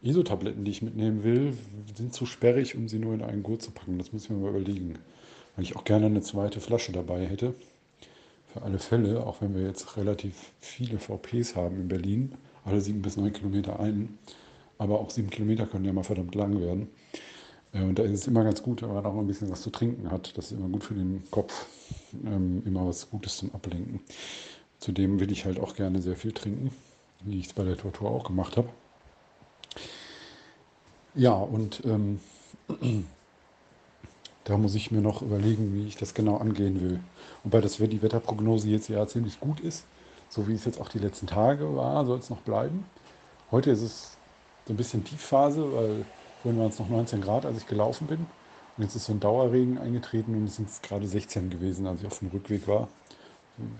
ISO-Tabletten, 0.02 0.64
die 0.64 0.70
ich 0.70 0.82
mitnehmen 0.82 1.24
will, 1.24 1.54
sind 1.94 2.14
zu 2.14 2.24
sperrig, 2.24 2.74
um 2.76 2.88
sie 2.88 2.98
nur 2.98 3.14
in 3.14 3.22
einen 3.22 3.42
Gurt 3.42 3.62
zu 3.62 3.70
packen. 3.70 3.98
Das 3.98 4.12
muss 4.12 4.24
ich 4.24 4.30
mir 4.30 4.36
mal 4.36 4.50
überlegen. 4.50 4.94
Weil 5.56 5.64
ich 5.64 5.76
auch 5.76 5.84
gerne 5.84 6.06
eine 6.06 6.22
zweite 6.22 6.60
Flasche 6.60 6.92
dabei 6.92 7.26
hätte. 7.26 7.54
Für 8.52 8.62
alle 8.62 8.78
Fälle, 8.78 9.26
auch 9.26 9.40
wenn 9.40 9.54
wir 9.54 9.62
jetzt 9.62 9.96
relativ 9.96 10.52
viele 10.60 10.98
VPs 10.98 11.54
haben 11.54 11.80
in 11.80 11.88
Berlin, 11.88 12.34
alle 12.64 12.80
sieben 12.80 13.02
bis 13.02 13.16
neun 13.16 13.32
Kilometer 13.32 13.78
ein. 13.78 14.18
Aber 14.78 15.00
auch 15.00 15.10
sieben 15.10 15.30
Kilometer 15.30 15.66
können 15.66 15.84
ja 15.84 15.92
mal 15.92 16.04
verdammt 16.04 16.34
lang 16.34 16.60
werden. 16.60 16.88
Äh, 17.72 17.82
und 17.82 17.98
da 17.98 18.04
ist 18.04 18.12
es 18.12 18.26
immer 18.26 18.44
ganz 18.44 18.62
gut, 18.62 18.82
wenn 18.82 18.92
man 18.92 19.04
auch 19.04 19.18
ein 19.18 19.26
bisschen 19.26 19.50
was 19.50 19.62
zu 19.62 19.70
trinken 19.70 20.10
hat. 20.10 20.36
Das 20.36 20.46
ist 20.46 20.58
immer 20.58 20.68
gut 20.68 20.84
für 20.84 20.94
den 20.94 21.22
Kopf. 21.30 21.66
Ähm, 22.24 22.62
immer 22.64 22.86
was 22.86 23.10
Gutes 23.10 23.38
zum 23.38 23.54
Ablenken. 23.54 24.00
Zudem 24.78 25.20
will 25.20 25.32
ich 25.32 25.44
halt 25.44 25.58
auch 25.58 25.74
gerne 25.74 26.00
sehr 26.00 26.16
viel 26.16 26.32
trinken, 26.32 26.70
wie 27.24 27.40
ich 27.40 27.46
es 27.48 27.52
bei 27.52 27.64
der 27.64 27.76
Tortur 27.76 28.10
auch 28.10 28.24
gemacht 28.24 28.56
habe. 28.56 28.68
Ja, 31.14 31.32
und 31.32 31.82
ähm, 31.84 32.20
da 34.44 34.56
muss 34.56 34.74
ich 34.76 34.90
mir 34.90 35.00
noch 35.00 35.20
überlegen, 35.22 35.74
wie 35.74 35.86
ich 35.88 35.96
das 35.96 36.14
genau 36.14 36.36
angehen 36.36 36.80
will. 36.80 37.00
Wobei 37.48 37.62
das 37.62 37.78
die 37.78 38.02
Wetterprognose 38.02 38.68
jetzt 38.68 38.90
ja 38.90 39.06
ziemlich 39.06 39.40
gut 39.40 39.60
ist. 39.60 39.86
so 40.28 40.46
wie 40.46 40.52
es 40.52 40.66
jetzt 40.66 40.78
auch 40.78 40.90
die 40.90 40.98
letzten 40.98 41.26
Tage 41.26 41.74
war, 41.74 42.04
soll 42.04 42.18
es 42.18 42.28
noch 42.28 42.42
bleiben. 42.42 42.84
Heute 43.50 43.70
ist 43.70 43.80
es 43.80 44.18
so 44.66 44.74
ein 44.74 44.76
bisschen 44.76 45.02
Tiefphase, 45.02 45.62
weil 45.72 46.04
vorhin 46.42 46.60
waren 46.60 46.68
es 46.68 46.78
noch 46.78 46.90
19 46.90 47.22
Grad, 47.22 47.46
als 47.46 47.56
ich 47.56 47.66
gelaufen 47.66 48.06
bin. 48.06 48.18
Und 48.76 48.84
jetzt 48.84 48.96
ist 48.96 49.06
so 49.06 49.14
ein 49.14 49.20
Dauerregen 49.20 49.78
eingetreten 49.78 50.34
und 50.34 50.44
es 50.44 50.56
sind 50.56 50.68
gerade 50.82 51.08
16 51.08 51.48
gewesen, 51.48 51.86
als 51.86 52.02
ich 52.02 52.06
auf 52.06 52.18
dem 52.18 52.28
Rückweg 52.28 52.68
war, 52.68 52.86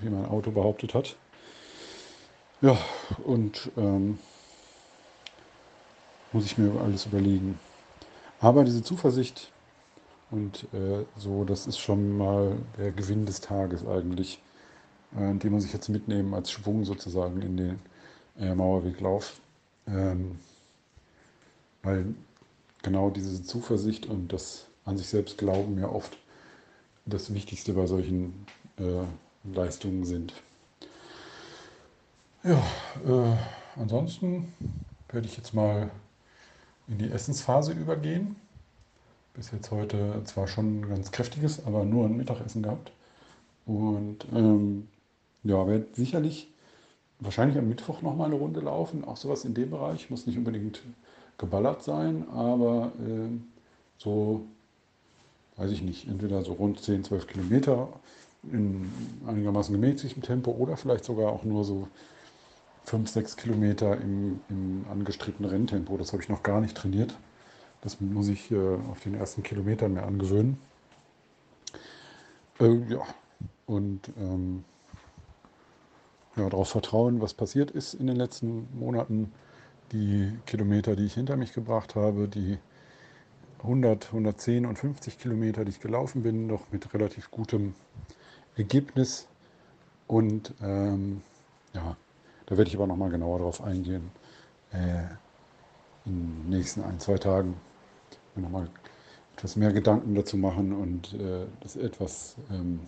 wie 0.00 0.08
mein 0.08 0.24
Auto 0.24 0.50
behauptet 0.50 0.94
hat. 0.94 1.14
Ja, 2.62 2.78
und 3.22 3.70
ähm, 3.76 4.18
muss 6.32 6.46
ich 6.46 6.56
mir 6.56 6.72
alles 6.80 7.04
überlegen. 7.04 7.58
Aber 8.40 8.64
diese 8.64 8.82
Zuversicht 8.82 9.52
und 10.30 10.64
äh, 10.74 11.04
so, 11.16 11.44
das 11.44 11.66
ist 11.66 11.78
schon 11.78 12.16
mal 12.16 12.56
der 12.76 12.92
Gewinn 12.92 13.26
des 13.26 13.40
Tages 13.40 13.86
eigentlich. 13.86 14.40
Äh, 15.16 15.34
den 15.34 15.52
muss 15.52 15.64
ich 15.64 15.72
jetzt 15.72 15.88
mitnehmen 15.88 16.34
als 16.34 16.50
Schwung 16.50 16.84
sozusagen 16.84 17.40
in 17.42 17.56
den 17.56 17.78
äh, 18.38 18.54
Mauerweglauf. 18.54 19.40
Ähm, 19.86 20.38
weil 21.82 22.14
genau 22.82 23.10
diese 23.10 23.42
Zuversicht 23.42 24.06
und 24.06 24.32
das 24.32 24.66
an 24.84 24.98
sich 24.98 25.08
selbst 25.08 25.38
Glauben 25.38 25.78
ja 25.78 25.88
oft 25.88 26.16
das 27.06 27.32
Wichtigste 27.32 27.72
bei 27.72 27.86
solchen 27.86 28.46
äh, 28.78 29.04
Leistungen 29.54 30.04
sind. 30.04 30.34
Ja, 32.44 32.62
äh, 33.06 33.36
ansonsten 33.80 34.52
werde 35.10 35.26
ich 35.26 35.36
jetzt 35.36 35.54
mal 35.54 35.90
in 36.86 36.98
die 36.98 37.10
Essensphase 37.10 37.72
übergehen. 37.72 38.36
Bis 39.38 39.52
jetzt 39.52 39.70
heute 39.70 40.20
zwar 40.24 40.48
schon 40.48 40.88
ganz 40.88 41.12
kräftiges, 41.12 41.64
aber 41.64 41.84
nur 41.84 42.06
ein 42.06 42.16
Mittagessen 42.16 42.60
gehabt. 42.60 42.90
Und 43.66 44.26
ähm, 44.34 44.88
ja, 45.44 45.64
werde 45.64 45.86
sicherlich 45.92 46.48
wahrscheinlich 47.20 47.56
am 47.56 47.68
Mittwoch 47.68 48.02
nochmal 48.02 48.26
eine 48.26 48.34
Runde 48.34 48.58
laufen. 48.58 49.04
Auch 49.04 49.16
sowas 49.16 49.44
in 49.44 49.54
dem 49.54 49.70
Bereich. 49.70 50.10
Muss 50.10 50.26
nicht 50.26 50.36
unbedingt 50.36 50.82
geballert 51.38 51.84
sein, 51.84 52.28
aber 52.30 52.90
äh, 52.98 53.28
so, 53.96 54.44
weiß 55.56 55.70
ich 55.70 55.82
nicht, 55.82 56.08
entweder 56.08 56.42
so 56.42 56.54
rund 56.54 56.80
10, 56.80 57.04
12 57.04 57.28
Kilometer 57.28 57.88
in 58.52 58.90
einigermaßen 59.24 59.72
gemäßigtem 59.72 60.24
Tempo 60.24 60.50
oder 60.50 60.76
vielleicht 60.76 61.04
sogar 61.04 61.30
auch 61.30 61.44
nur 61.44 61.62
so 61.62 61.86
5, 62.86 63.08
6 63.08 63.36
Kilometer 63.36 64.00
im, 64.00 64.40
im 64.48 64.84
angestrebten 64.90 65.44
Renntempo. 65.44 65.96
Das 65.96 66.12
habe 66.12 66.24
ich 66.24 66.28
noch 66.28 66.42
gar 66.42 66.60
nicht 66.60 66.76
trainiert. 66.76 67.14
Das 67.80 68.00
muss 68.00 68.28
ich 68.28 68.50
äh, 68.50 68.76
auf 68.90 69.00
den 69.00 69.14
ersten 69.14 69.42
Kilometern 69.42 69.94
mehr 69.94 70.06
angewöhnen. 70.06 70.58
Äh, 72.60 72.74
ja, 72.88 73.02
und 73.66 74.10
ähm, 74.18 74.64
ja, 76.36 76.48
darauf 76.48 76.68
vertrauen, 76.68 77.20
was 77.20 77.34
passiert 77.34 77.70
ist 77.70 77.94
in 77.94 78.06
den 78.06 78.16
letzten 78.16 78.68
Monaten. 78.78 79.32
Die 79.92 80.38
Kilometer, 80.46 80.96
die 80.96 81.06
ich 81.06 81.14
hinter 81.14 81.36
mich 81.36 81.52
gebracht 81.52 81.94
habe, 81.94 82.28
die 82.28 82.58
100, 83.62 84.06
110 84.06 84.66
und 84.66 84.78
50 84.78 85.18
Kilometer, 85.18 85.64
die 85.64 85.70
ich 85.70 85.80
gelaufen 85.80 86.22
bin, 86.22 86.48
doch 86.48 86.62
mit 86.70 86.92
relativ 86.94 87.30
gutem 87.30 87.74
Ergebnis. 88.56 89.26
Und 90.06 90.54
ähm, 90.62 91.22
ja, 91.74 91.96
da 92.46 92.56
werde 92.56 92.68
ich 92.68 92.76
aber 92.76 92.86
nochmal 92.86 93.10
genauer 93.10 93.38
darauf 93.38 93.62
eingehen 93.62 94.10
äh, 94.72 95.04
in 96.06 96.44
den 96.44 96.48
nächsten 96.50 96.82
ein, 96.82 97.00
zwei 97.00 97.18
Tagen. 97.18 97.56
Nochmal 98.36 98.68
etwas 99.36 99.56
mehr 99.56 99.72
Gedanken 99.72 100.14
dazu 100.14 100.36
machen 100.36 100.72
und 100.72 101.14
äh, 101.14 101.46
das 101.60 101.76
etwas 101.76 102.36
ähm, 102.50 102.80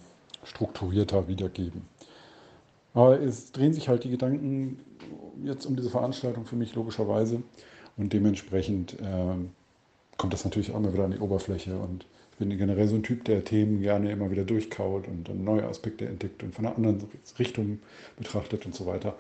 strukturierter 0.45 1.29
wiedergeben. 1.29 1.83
Aber 2.95 3.21
es 3.21 3.53
drehen 3.53 3.73
sich 3.73 3.89
halt 3.89 4.05
die 4.05 4.11
Gedanken 4.11 4.81
jetzt 5.45 5.67
um 5.67 5.77
diese 5.77 5.91
Veranstaltung 5.91 6.45
für 6.45 6.57
mich 6.57 6.75
logischerweise 6.75 7.43
und 7.97 8.13
dementsprechend 8.13 8.99
äh, 9.01 9.37
kommt 10.17 10.33
das 10.33 10.45
natürlich 10.45 10.73
auch 10.73 10.81
mal 10.81 10.93
wieder 10.93 11.05
an 11.05 11.13
die 11.13 11.19
Oberfläche 11.19 11.77
und 11.77 12.07
bin 12.41 12.57
generell 12.57 12.89
so 12.89 12.97
ein 12.97 13.03
Typ, 13.03 13.25
der 13.25 13.45
Themen 13.45 13.83
gerne 13.83 14.11
immer 14.11 14.31
wieder 14.31 14.45
durchkaut 14.45 15.07
und 15.07 15.29
dann 15.29 15.45
neue 15.45 15.65
Aspekte 15.65 16.07
entdeckt 16.07 16.43
und 16.43 16.55
von 16.55 16.67
einer 16.67 16.75
anderen 16.75 17.05
Richtung 17.39 17.79
betrachtet 18.17 18.67
und 18.67 18.75
so 18.75 18.87
weiter. 18.87 19.15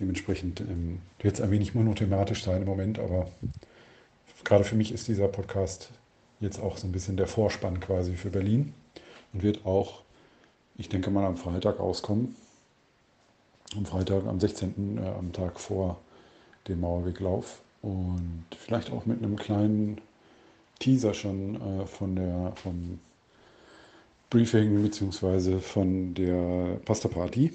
Dementsprechend 0.00 0.60
ähm, 0.60 1.00
wird 1.20 1.34
es 1.34 1.40
ein 1.40 1.50
wenig 1.50 1.74
monothematisch 1.74 2.44
sein 2.44 2.62
im 2.62 2.68
Moment, 2.68 2.98
aber 2.98 3.28
gerade 4.44 4.64
für 4.64 4.76
mich 4.76 4.92
ist 4.92 5.08
dieser 5.08 5.28
Podcast 5.28 5.90
jetzt 6.40 6.60
auch 6.60 6.76
so 6.76 6.86
ein 6.86 6.92
bisschen 6.92 7.16
der 7.16 7.26
Vorspann 7.26 7.80
quasi 7.80 8.14
für 8.14 8.30
Berlin 8.30 8.74
und 9.32 9.42
wird 9.42 9.64
auch, 9.64 10.02
ich 10.76 10.88
denke 10.88 11.10
mal, 11.10 11.24
am 11.24 11.36
Freitag 11.36 11.78
rauskommen. 11.78 12.34
Am 13.76 13.86
Freitag, 13.86 14.26
am 14.26 14.38
16., 14.38 14.98
äh, 14.98 15.08
am 15.08 15.32
Tag 15.32 15.58
vor 15.58 15.98
dem 16.68 16.80
Mauerweglauf 16.80 17.60
und 17.80 18.44
vielleicht 18.58 18.90
auch 18.90 19.06
mit 19.06 19.18
einem 19.18 19.36
kleinen 19.36 20.00
Teaser 20.78 21.14
schon 21.14 21.56
äh, 21.56 21.86
von 21.86 22.16
der, 22.16 22.52
vom 22.56 22.98
Briefing 24.30 24.82
bzw. 24.82 25.60
von 25.60 26.14
der 26.14 26.80
Pasta 26.84 27.08
Party. 27.08 27.52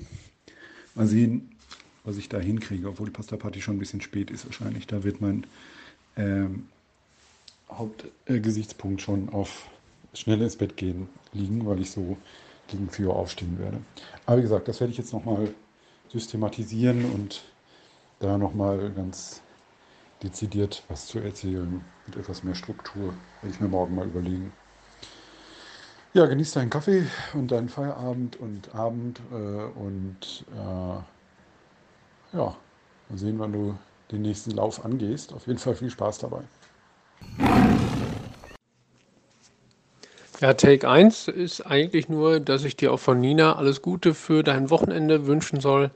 Mal 0.95 1.07
sehen, 1.07 1.55
was 2.03 2.17
ich 2.17 2.29
da 2.29 2.39
hinkriege, 2.39 2.88
obwohl 2.88 3.07
die 3.07 3.13
Pasta 3.13 3.35
Party 3.35 3.61
schon 3.61 3.75
ein 3.75 3.79
bisschen 3.79 4.01
spät 4.01 4.31
ist 4.31 4.45
wahrscheinlich. 4.45 4.88
Da 4.88 5.03
wird 5.03 5.21
mein 5.21 5.45
ähm, 6.15 6.67
Hauptgesichtspunkt 7.70 9.01
äh, 9.01 9.03
schon 9.03 9.30
auf 9.30 9.70
schnell 10.13 10.41
ins 10.41 10.55
Bett 10.55 10.78
gehen 10.78 11.09
liegen, 11.34 11.65
weil 11.65 11.80
ich 11.82 11.91
so 11.91 12.18
gegen 12.68 12.89
4 12.89 13.07
Uhr 13.07 13.15
aufstehen 13.15 13.57
werde. 13.59 13.80
Aber 14.26 14.38
wie 14.38 14.41
gesagt, 14.41 14.68
das 14.68 14.80
werde 14.80 14.91
ich 14.91 14.97
jetzt 14.97 15.13
nochmal 15.13 15.49
systematisieren 16.09 17.05
und 17.13 17.43
da 18.20 18.38
nochmal 18.38 18.91
ganz 18.91 19.41
dezidiert 20.24 20.84
was 20.88 21.07
zu 21.07 21.20
erzählen 21.20 21.82
mit 22.05 22.15
etwas 22.15 22.43
mehr 22.43 22.55
Struktur, 22.55 23.13
werde 23.41 23.55
ich 23.55 23.61
mir 23.61 23.68
morgen 23.68 23.95
mal 23.95 24.07
überlegen. 24.07 24.51
Ja, 26.13 26.26
genieß 26.26 26.53
deinen 26.53 26.70
Kaffee 26.70 27.05
und 27.34 27.51
deinen 27.51 27.70
Feierabend 27.70 28.38
und 28.38 28.74
Abend 28.74 29.22
äh, 29.32 29.36
und 29.36 30.45
äh, 30.51 30.99
ja, 32.36 32.55
mal 33.09 33.18
sehen, 33.18 33.38
wann 33.38 33.53
du 33.53 33.78
den 34.11 34.24
nächsten 34.24 34.51
Lauf 34.51 34.84
angehst. 34.84 35.34
Auf 35.34 35.45
jeden 35.47 35.59
Fall 35.59 35.76
viel 35.76 35.91
Spaß 35.91 36.20
dabei. 36.20 36.41
Ja, 40.39 40.53
Take 40.53 40.88
1 40.88 41.30
ist 41.30 41.61
eigentlich 41.61 42.09
nur, 42.09 42.39
dass 42.39 42.63
ich 42.63 42.76
dir 42.76 42.93
auch 42.93 42.99
von 42.99 43.20
Nina 43.20 43.55
alles 43.55 43.82
Gute 43.82 44.13
für 44.13 44.43
dein 44.43 44.70
Wochenende 44.70 45.26
wünschen 45.26 45.59
soll. 45.59 45.89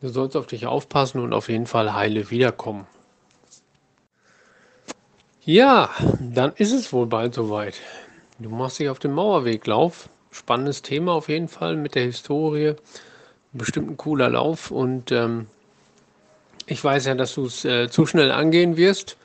Du 0.00 0.08
sollst 0.08 0.36
auf 0.36 0.48
dich 0.48 0.66
aufpassen 0.66 1.20
und 1.20 1.32
auf 1.32 1.48
jeden 1.48 1.66
Fall 1.66 1.94
heile 1.94 2.30
wiederkommen. 2.30 2.86
Ja, 5.44 5.90
dann 6.18 6.52
ist 6.56 6.72
es 6.72 6.92
wohl 6.92 7.06
bald 7.06 7.34
soweit. 7.34 7.74
Du 8.38 8.50
machst 8.50 8.80
dich 8.80 8.88
auf 8.88 8.98
den 8.98 9.12
Mauerweglauf. 9.12 10.08
Spannendes 10.32 10.82
Thema 10.82 11.12
auf 11.12 11.28
jeden 11.28 11.48
Fall 11.48 11.76
mit 11.76 11.94
der 11.94 12.04
Historie. 12.04 12.74
Bestimmt 13.52 13.88
ein 13.88 13.96
cooler 13.96 14.30
Lauf 14.30 14.72
und 14.72 15.12
ähm, 15.12 15.46
ich 16.66 16.82
weiß 16.82 17.06
ja, 17.06 17.14
dass 17.14 17.34
du 17.34 17.46
es 17.46 17.64
äh, 17.64 17.88
zu 17.88 18.04
schnell 18.04 18.32
angehen 18.32 18.76
wirst, 18.76 19.16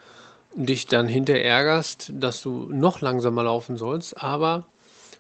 dich 0.56 0.88
dann 0.88 1.08
hinterher 1.08 1.46
ärgerst, 1.46 2.12
dass 2.14 2.42
du 2.42 2.68
noch 2.72 3.02
langsamer 3.02 3.44
laufen 3.44 3.78
sollst, 3.78 4.22
aber 4.22 4.66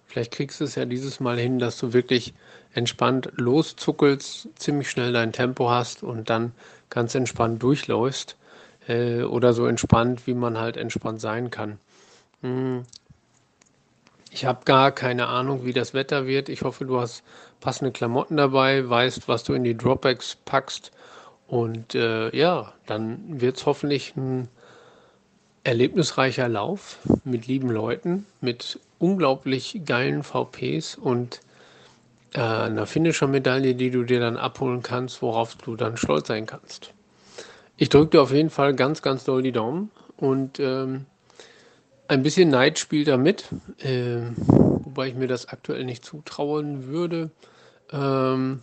vielleicht 0.08 0.32
kriegst 0.32 0.60
du 0.60 0.66
es 0.66 0.76
ja 0.76 0.86
dieses 0.86 1.20
Mal 1.20 1.38
hin, 1.38 1.60
dass 1.60 1.78
du 1.78 1.94
wirklich 1.94 2.34
entspannt 2.74 3.32
loszuckelst, 3.36 4.50
ziemlich 4.56 4.90
schnell 4.90 5.14
dein 5.14 5.32
Tempo 5.34 5.70
hast 5.70 6.04
und 6.04 6.30
dann 6.30 6.54
ganz 6.90 7.16
entspannt 7.16 7.62
durchläufst 7.62 8.38
äh, 8.88 9.22
oder 9.22 9.54
so 9.54 9.66
entspannt, 9.66 10.28
wie 10.28 10.34
man 10.34 10.58
halt 10.58 10.78
entspannt 10.78 11.22
sein 11.22 11.52
kann. 11.52 11.80
Hm. 12.42 12.84
Ich 14.32 14.46
habe 14.46 14.64
gar 14.66 14.92
keine 14.92 15.28
Ahnung, 15.28 15.66
wie 15.66 15.74
das 15.74 15.96
Wetter 15.96 16.28
wird. 16.28 16.50
Ich 16.50 16.62
hoffe, 16.62 16.86
du 16.86 17.00
hast 17.00 17.24
passende 17.60 17.92
Klamotten 17.92 18.38
dabei, 18.38 18.88
weißt, 18.88 19.28
was 19.28 19.44
du 19.44 19.54
in 19.54 19.64
die 19.64 19.76
Dropbacks 19.76 20.38
packst. 20.46 20.92
Und 21.48 21.96
äh, 21.96 22.36
ja, 22.36 22.74
dann 22.86 23.42
wird 23.42 23.58
es 23.58 23.66
hoffentlich 23.66 24.16
ein 24.16 24.48
erlebnisreicher 25.64 26.47
Lauf 26.47 26.99
mit 27.24 27.47
lieben 27.47 27.70
Leuten, 27.70 28.26
mit 28.41 28.80
unglaublich 28.97 29.82
geilen 29.86 30.24
VPs 30.24 30.95
und 30.95 31.41
äh, 32.34 32.39
einer 32.39 32.86
Finisher-Medaille, 32.86 33.76
die 33.76 33.91
du 33.91 34.03
dir 34.03 34.20
dann 34.20 34.38
abholen 34.38 34.84
kannst, 34.84 35.22
worauf 35.22 35.55
du 35.55 35.76
dann 35.76 35.97
stolz 35.97 36.28
sein 36.28 36.45
kannst. 36.45 36.93
Ich 37.78 37.89
drücke 37.89 38.12
dir 38.12 38.22
auf 38.22 38.32
jeden 38.32 38.49
Fall 38.49 38.76
ganz, 38.76 39.01
ganz 39.01 39.24
doll 39.24 39.41
die 39.41 39.51
Daumen 39.51 39.91
und 40.18 40.60
ähm, 40.60 41.05
ein 42.07 42.24
bisschen 42.24 42.49
Neid 42.49 42.80
spielt 42.80 43.07
da 43.07 43.18
mit, 43.18 43.45
äh, 43.80 44.22
wobei 44.47 45.07
ich 45.07 45.16
mir 45.16 45.28
das 45.28 45.47
aktuell 45.47 45.86
nicht 45.86 46.03
zutrauen 46.03 46.88
würde, 46.88 47.32
ähm, 47.91 48.62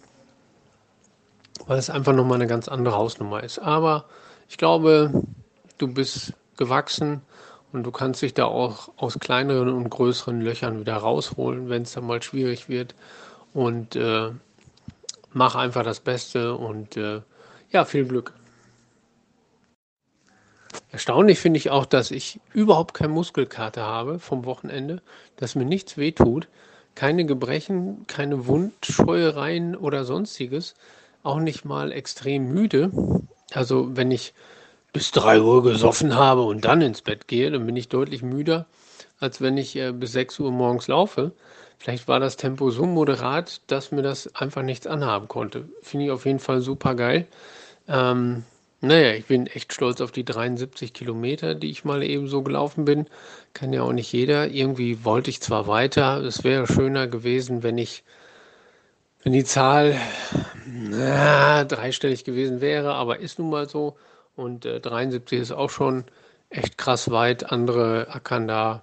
weil 1.67 1.79
es 1.79 1.89
einfach 1.89 2.13
nochmal 2.13 2.37
eine 2.37 2.47
ganz 2.47 2.69
andere 2.69 2.97
Hausnummer 2.97 3.43
ist. 3.43 3.59
Aber 3.59 4.05
ich 4.49 4.59
glaube, 4.59 5.13
du 5.79 5.89
bist 5.89 6.35
gewachsen 6.57 7.23
und 7.73 7.85
du 7.85 7.91
kannst 7.91 8.23
dich 8.23 8.35
da 8.35 8.47
auch 8.47 8.91
aus 8.97 9.19
kleineren 9.19 9.69
und 9.69 9.91
größeren 9.91 10.41
Löchern 10.41 10.81
wieder 10.81 10.97
rausholen, 10.97 11.69
wenn 11.69 11.83
es 11.83 11.93
dann 11.93 12.07
mal 12.07 12.23
schwierig 12.23 12.69
wird. 12.69 12.95
Und 13.53 13.97
äh, 13.97 14.31
mach 15.33 15.55
einfach 15.55 15.83
das 15.83 16.01
Beste 16.01 16.55
und 16.55 16.97
äh, 16.97 17.21
ja, 17.71 17.85
viel 17.85 18.07
Glück. 18.07 18.33
Erstaunlich 20.91 21.39
finde 21.39 21.59
ich 21.59 21.71
auch, 21.71 21.85
dass 21.85 22.11
ich 22.11 22.41
überhaupt 22.55 22.95
keine 22.95 23.13
Muskelkater 23.13 23.83
habe 23.83 24.19
vom 24.19 24.45
Wochenende, 24.45 25.03
dass 25.37 25.55
mir 25.55 25.65
nichts 25.65 25.99
wehtut, 25.99 26.49
keine 26.95 27.27
Gebrechen, 27.27 28.07
keine 28.07 28.47
Wundscheuereien 28.47 29.77
oder 29.77 30.05
sonstiges, 30.05 30.75
auch 31.23 31.41
nicht 31.41 31.65
mal 31.65 31.93
extrem 31.93 32.49
müde. 32.53 32.91
Also 33.53 33.97
wenn 33.97 34.11
ich 34.11 34.33
bis 34.97 35.11
3 35.11 35.43
Uhr 35.43 35.63
gesoffen 35.63 36.15
habe 36.17 36.41
und 36.41 36.65
dann 36.65 36.81
ins 36.81 37.03
Bett 37.03 37.29
gehe, 37.29 37.51
dann 37.51 37.67
bin 37.67 37.77
ich 37.77 37.91
deutlich 37.91 38.23
müder, 38.23 38.65
als 39.21 39.43
wenn 39.43 39.59
ich 39.59 39.77
äh, 39.77 39.93
bis 39.93 40.13
6 40.13 40.41
Uhr 40.41 40.51
morgens 40.51 40.89
laufe. 40.89 41.33
Vielleicht 41.77 42.09
war 42.09 42.19
das 42.19 42.39
Tempo 42.39 42.71
so 42.71 42.87
moderat, 42.87 43.61
dass 43.67 43.93
mir 43.93 44.01
das 44.01 44.35
einfach 44.35 44.63
nichts 44.63 44.87
anhaben 44.87 45.29
konnte. 45.29 45.69
Finde 45.83 46.07
ich 46.07 46.13
auf 46.13 46.25
jeden 46.25 46.39
Fall 46.39 46.63
super 46.63 46.95
geil. 46.95 47.27
Ähm, 47.89 48.45
naja, 48.81 49.13
ich 49.13 49.27
bin 49.27 49.47
echt 49.49 49.75
stolz 49.75 50.01
auf 50.01 50.13
die 50.13 50.25
73 50.25 50.95
Kilometer, 50.95 51.55
die 51.55 51.71
ich 51.71 51.85
mal 51.85 52.03
eben 52.03 52.27
so 52.27 52.41
gelaufen 52.41 52.87
bin. 52.87 53.07
Kann 53.53 53.75
ja 53.75 53.83
auch 53.83 53.93
nicht 53.93 54.11
jeder. 54.15 54.49
Irgendwie 54.49 55.05
wollte 55.05 55.29
ich 55.29 55.43
zwar 55.43 55.67
weiter. 55.67 56.23
Es 56.23 56.43
wäre 56.43 56.67
schöner 56.67 57.07
gewesen, 57.07 57.63
wenn 57.63 57.77
ich, 57.77 58.03
wenn 59.23 59.35
die 59.35 59.45
Zahl 59.45 60.01
na, 60.67 61.65
dreistellig 61.65 62.25
gewesen 62.25 62.63
wäre, 62.63 62.95
aber 62.95 63.19
ist 63.21 63.39
nun 63.39 63.51
mal 63.51 63.69
so. 63.69 63.95
Und 64.37 64.67
äh, 64.67 64.81
73 64.81 65.41
ist 65.41 65.53
auch 65.53 65.71
schon 65.71 66.05
echt 66.51 66.79
krass 66.79 67.11
weit. 67.11 67.51
Andere 67.51 68.09
ackern 68.11 68.47
da 68.47 68.83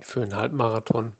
für 0.00 0.22
einen 0.22 0.36
Halbmarathon, 0.36 1.12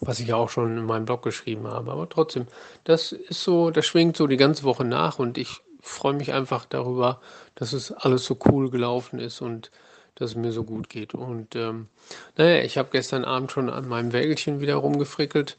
was 0.00 0.20
ich 0.20 0.32
auch 0.34 0.50
schon 0.50 0.76
in 0.76 0.84
meinem 0.84 1.06
Blog 1.06 1.22
geschrieben 1.22 1.66
habe. 1.66 1.90
Aber 1.90 2.08
trotzdem, 2.08 2.46
das 2.84 3.12
ist 3.12 3.42
so, 3.42 3.70
das 3.70 3.86
schwingt 3.86 4.16
so 4.16 4.26
die 4.26 4.36
ganze 4.36 4.64
Woche 4.64 4.84
nach 4.84 5.18
und 5.18 5.38
ich 5.38 5.62
freue 5.80 6.14
mich 6.14 6.32
einfach 6.32 6.64
darüber, 6.66 7.20
dass 7.54 7.72
es 7.72 7.90
alles 7.92 8.24
so 8.24 8.38
cool 8.46 8.70
gelaufen 8.70 9.18
ist 9.18 9.40
und 9.40 9.70
dass 10.14 10.30
es 10.30 10.36
mir 10.36 10.52
so 10.52 10.64
gut 10.64 10.88
geht. 10.88 11.14
Und 11.14 11.56
ähm, 11.56 11.88
naja, 12.36 12.62
ich 12.62 12.76
habe 12.76 12.90
gestern 12.92 13.24
Abend 13.24 13.52
schon 13.52 13.70
an 13.70 13.88
meinem 13.88 14.12
Wägelchen 14.12 14.60
wieder 14.60 14.74
rumgefrickelt 14.76 15.56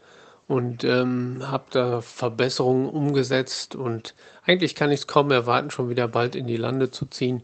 und 0.49 0.83
ähm, 0.83 1.43
habe 1.45 1.65
da 1.69 2.01
Verbesserungen 2.01 2.89
umgesetzt 2.89 3.75
und 3.75 4.15
eigentlich 4.45 4.73
kann 4.73 4.91
ich 4.91 5.01
es 5.01 5.07
kaum 5.07 5.29
erwarten, 5.29 5.69
schon 5.69 5.89
wieder 5.89 6.07
bald 6.07 6.35
in 6.35 6.47
die 6.47 6.57
Lande 6.57 6.89
zu 6.89 7.05
ziehen 7.05 7.43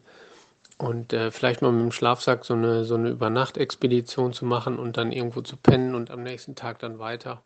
und 0.80 1.14
äh, 1.14 1.30
vielleicht 1.30 1.62
mal 1.62 1.72
mit 1.72 1.84
dem 1.84 1.92
Schlafsack 1.92 2.44
so 2.46 2.56
eine, 2.56 2.84
so 2.84 2.96
eine 2.96 3.10
Übernachtexpedition 3.10 4.34
zu 4.34 4.46
machen 4.46 4.80
und 4.80 4.98
dann 4.98 5.12
irgendwo 5.12 5.42
zu 5.42 5.56
pennen 5.56 5.94
und 5.94 6.10
am 6.10 6.24
nächsten 6.24 6.56
Tag 6.56 6.80
dann 6.80 6.98
weiter. 6.98 7.44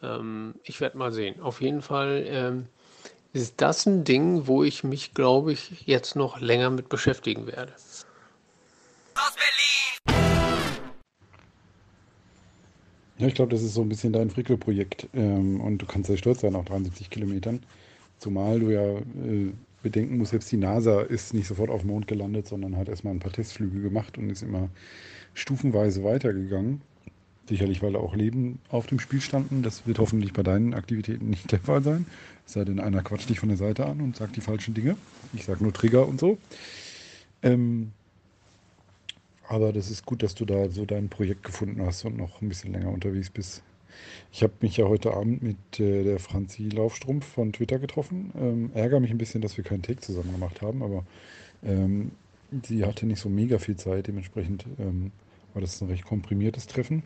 Ähm, 0.00 0.54
ich 0.62 0.80
werde 0.80 0.96
mal 0.96 1.12
sehen. 1.12 1.40
Auf 1.42 1.60
jeden 1.60 1.82
Fall 1.82 2.24
ähm, 2.28 2.66
ist 3.32 3.60
das 3.60 3.86
ein 3.86 4.04
Ding, 4.04 4.46
wo 4.46 4.62
ich 4.62 4.84
mich, 4.84 5.12
glaube 5.12 5.52
ich, 5.52 5.86
jetzt 5.86 6.14
noch 6.14 6.40
länger 6.40 6.70
mit 6.70 6.88
beschäftigen 6.88 7.48
werde. 7.48 7.72
Ja, 13.20 13.26
ich 13.26 13.34
glaube, 13.34 13.50
das 13.50 13.62
ist 13.62 13.74
so 13.74 13.82
ein 13.82 13.88
bisschen 13.90 14.14
dein 14.14 14.30
Frickel-Projekt 14.30 15.06
ähm, 15.12 15.60
und 15.60 15.76
du 15.76 15.84
kannst 15.84 16.06
sehr 16.06 16.16
stolz 16.16 16.40
sein 16.40 16.56
auf 16.56 16.64
73 16.64 17.10
Kilometern. 17.10 17.60
Zumal 18.18 18.60
du 18.60 18.70
ja 18.70 18.96
äh, 18.96 19.52
bedenken 19.82 20.16
musst, 20.16 20.30
selbst 20.30 20.50
die 20.50 20.56
NASA 20.56 21.02
ist 21.02 21.34
nicht 21.34 21.46
sofort 21.46 21.68
auf 21.68 21.82
dem 21.82 21.90
Mond 21.90 22.06
gelandet, 22.06 22.48
sondern 22.48 22.78
hat 22.78 22.88
erstmal 22.88 23.12
ein 23.12 23.20
paar 23.20 23.30
Testflüge 23.30 23.82
gemacht 23.82 24.16
und 24.16 24.30
ist 24.30 24.42
immer 24.42 24.70
stufenweise 25.34 26.02
weitergegangen. 26.02 26.80
Sicherlich, 27.46 27.82
weil 27.82 27.92
da 27.92 27.98
auch 27.98 28.14
Leben 28.14 28.58
auf 28.70 28.86
dem 28.86 28.98
Spiel 28.98 29.20
standen. 29.20 29.62
Das 29.62 29.86
wird 29.86 29.98
hoffentlich 29.98 30.32
bei 30.32 30.42
deinen 30.42 30.72
Aktivitäten 30.72 31.28
nicht 31.28 31.52
der 31.52 31.60
Fall 31.60 31.82
sein. 31.82 32.06
Es 32.46 32.54
sei 32.54 32.64
denn, 32.64 32.80
einer 32.80 33.02
quatscht 33.02 33.28
dich 33.28 33.38
von 33.38 33.50
der 33.50 33.58
Seite 33.58 33.84
an 33.84 34.00
und 34.00 34.16
sagt 34.16 34.36
die 34.36 34.40
falschen 34.40 34.72
Dinge. 34.72 34.96
Ich 35.34 35.44
sage 35.44 35.62
nur 35.62 35.74
Trigger 35.74 36.08
und 36.08 36.18
so. 36.18 36.38
Ähm, 37.42 37.92
aber 39.50 39.72
das 39.72 39.90
ist 39.90 40.06
gut, 40.06 40.22
dass 40.22 40.36
du 40.36 40.44
da 40.44 40.68
so 40.70 40.86
dein 40.86 41.08
Projekt 41.08 41.42
gefunden 41.42 41.82
hast 41.84 42.04
und 42.04 42.16
noch 42.16 42.40
ein 42.40 42.48
bisschen 42.48 42.72
länger 42.72 42.92
unterwegs 42.92 43.30
bist. 43.30 43.64
Ich 44.30 44.44
habe 44.44 44.52
mich 44.60 44.76
ja 44.76 44.86
heute 44.86 45.12
Abend 45.12 45.42
mit 45.42 45.80
äh, 45.80 46.04
der 46.04 46.20
Franzi 46.20 46.68
Laufstrumpf 46.68 47.26
von 47.26 47.52
Twitter 47.52 47.80
getroffen. 47.80 48.30
Ähm, 48.38 48.70
ärgere 48.74 49.00
mich 49.00 49.10
ein 49.10 49.18
bisschen, 49.18 49.40
dass 49.40 49.56
wir 49.56 49.64
keinen 49.64 49.82
Take 49.82 50.00
zusammen 50.02 50.30
gemacht 50.30 50.62
haben, 50.62 50.84
aber 50.84 51.04
ähm, 51.64 52.12
sie 52.62 52.84
hatte 52.84 53.06
nicht 53.06 53.18
so 53.18 53.28
mega 53.28 53.58
viel 53.58 53.74
Zeit. 53.74 54.06
Dementsprechend 54.06 54.66
ähm, 54.78 55.10
war 55.52 55.60
das 55.60 55.80
ein 55.80 55.88
recht 55.88 56.04
komprimiertes 56.04 56.68
Treffen. 56.68 57.02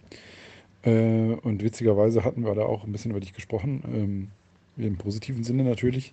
Äh, 0.82 1.36
und 1.40 1.62
witzigerweise 1.62 2.24
hatten 2.24 2.44
wir 2.44 2.54
da 2.54 2.66
auch 2.66 2.84
ein 2.84 2.92
bisschen 2.92 3.12
über 3.12 3.20
dich 3.20 3.32
gesprochen, 3.32 3.82
ähm, 3.86 4.28
im 4.76 4.98
positiven 4.98 5.44
Sinne 5.44 5.64
natürlich. 5.64 6.12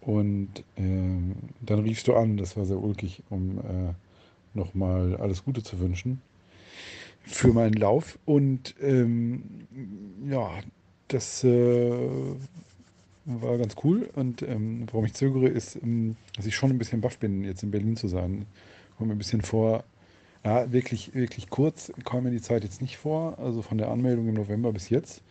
Und 0.00 0.60
äh, 0.76 1.34
dann 1.60 1.80
riefst 1.80 2.08
du 2.08 2.14
an, 2.14 2.38
das 2.38 2.56
war 2.56 2.64
sehr 2.64 2.82
ulkig, 2.82 3.22
um 3.28 3.58
äh, 3.58 3.92
nochmal 4.54 5.16
alles 5.16 5.44
Gute 5.44 5.62
zu 5.62 5.78
wünschen 5.80 6.20
für 7.22 7.52
meinen 7.52 7.74
Lauf. 7.74 8.18
Und 8.24 8.74
ähm, 8.80 9.66
ja, 10.28 10.50
das 11.08 11.44
äh, 11.44 11.92
war 13.24 13.58
ganz 13.58 13.76
cool. 13.84 14.08
Und 14.14 14.42
ähm, 14.42 14.86
warum 14.90 15.06
ich 15.06 15.14
zögere, 15.14 15.48
ist, 15.48 15.76
ähm, 15.76 16.16
dass 16.36 16.46
ich 16.46 16.54
schon 16.54 16.70
ein 16.70 16.78
bisschen 16.78 17.00
baff 17.00 17.18
bin, 17.18 17.44
jetzt 17.44 17.62
in 17.62 17.70
Berlin 17.70 17.96
zu 17.96 18.08
sein. 18.08 18.46
Kommt 18.96 19.08
mir 19.08 19.14
ein 19.14 19.18
bisschen 19.18 19.42
vor, 19.42 19.84
ja, 20.44 20.72
wirklich, 20.72 21.14
wirklich 21.14 21.50
kurz 21.50 21.92
kam 22.04 22.24
mir 22.24 22.30
die 22.30 22.40
Zeit 22.40 22.64
jetzt 22.64 22.80
nicht 22.80 22.96
vor. 22.96 23.38
Also 23.38 23.62
von 23.62 23.78
der 23.78 23.90
Anmeldung 23.90 24.28
im 24.28 24.34
November 24.34 24.72
bis 24.72 24.88
jetzt. 24.88 25.22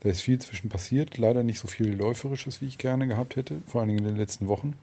Da 0.00 0.08
ist 0.08 0.20
viel 0.20 0.40
zwischen 0.40 0.68
passiert. 0.68 1.18
Leider 1.18 1.42
nicht 1.42 1.60
so 1.60 1.68
viel 1.68 1.94
Läuferisches, 1.94 2.60
wie 2.60 2.66
ich 2.66 2.78
gerne 2.78 3.06
gehabt 3.06 3.36
hätte. 3.36 3.62
Vor 3.66 3.80
allen 3.80 3.88
Dingen 3.88 4.00
in 4.00 4.06
den 4.06 4.16
letzten 4.16 4.48
Wochen. 4.48 4.74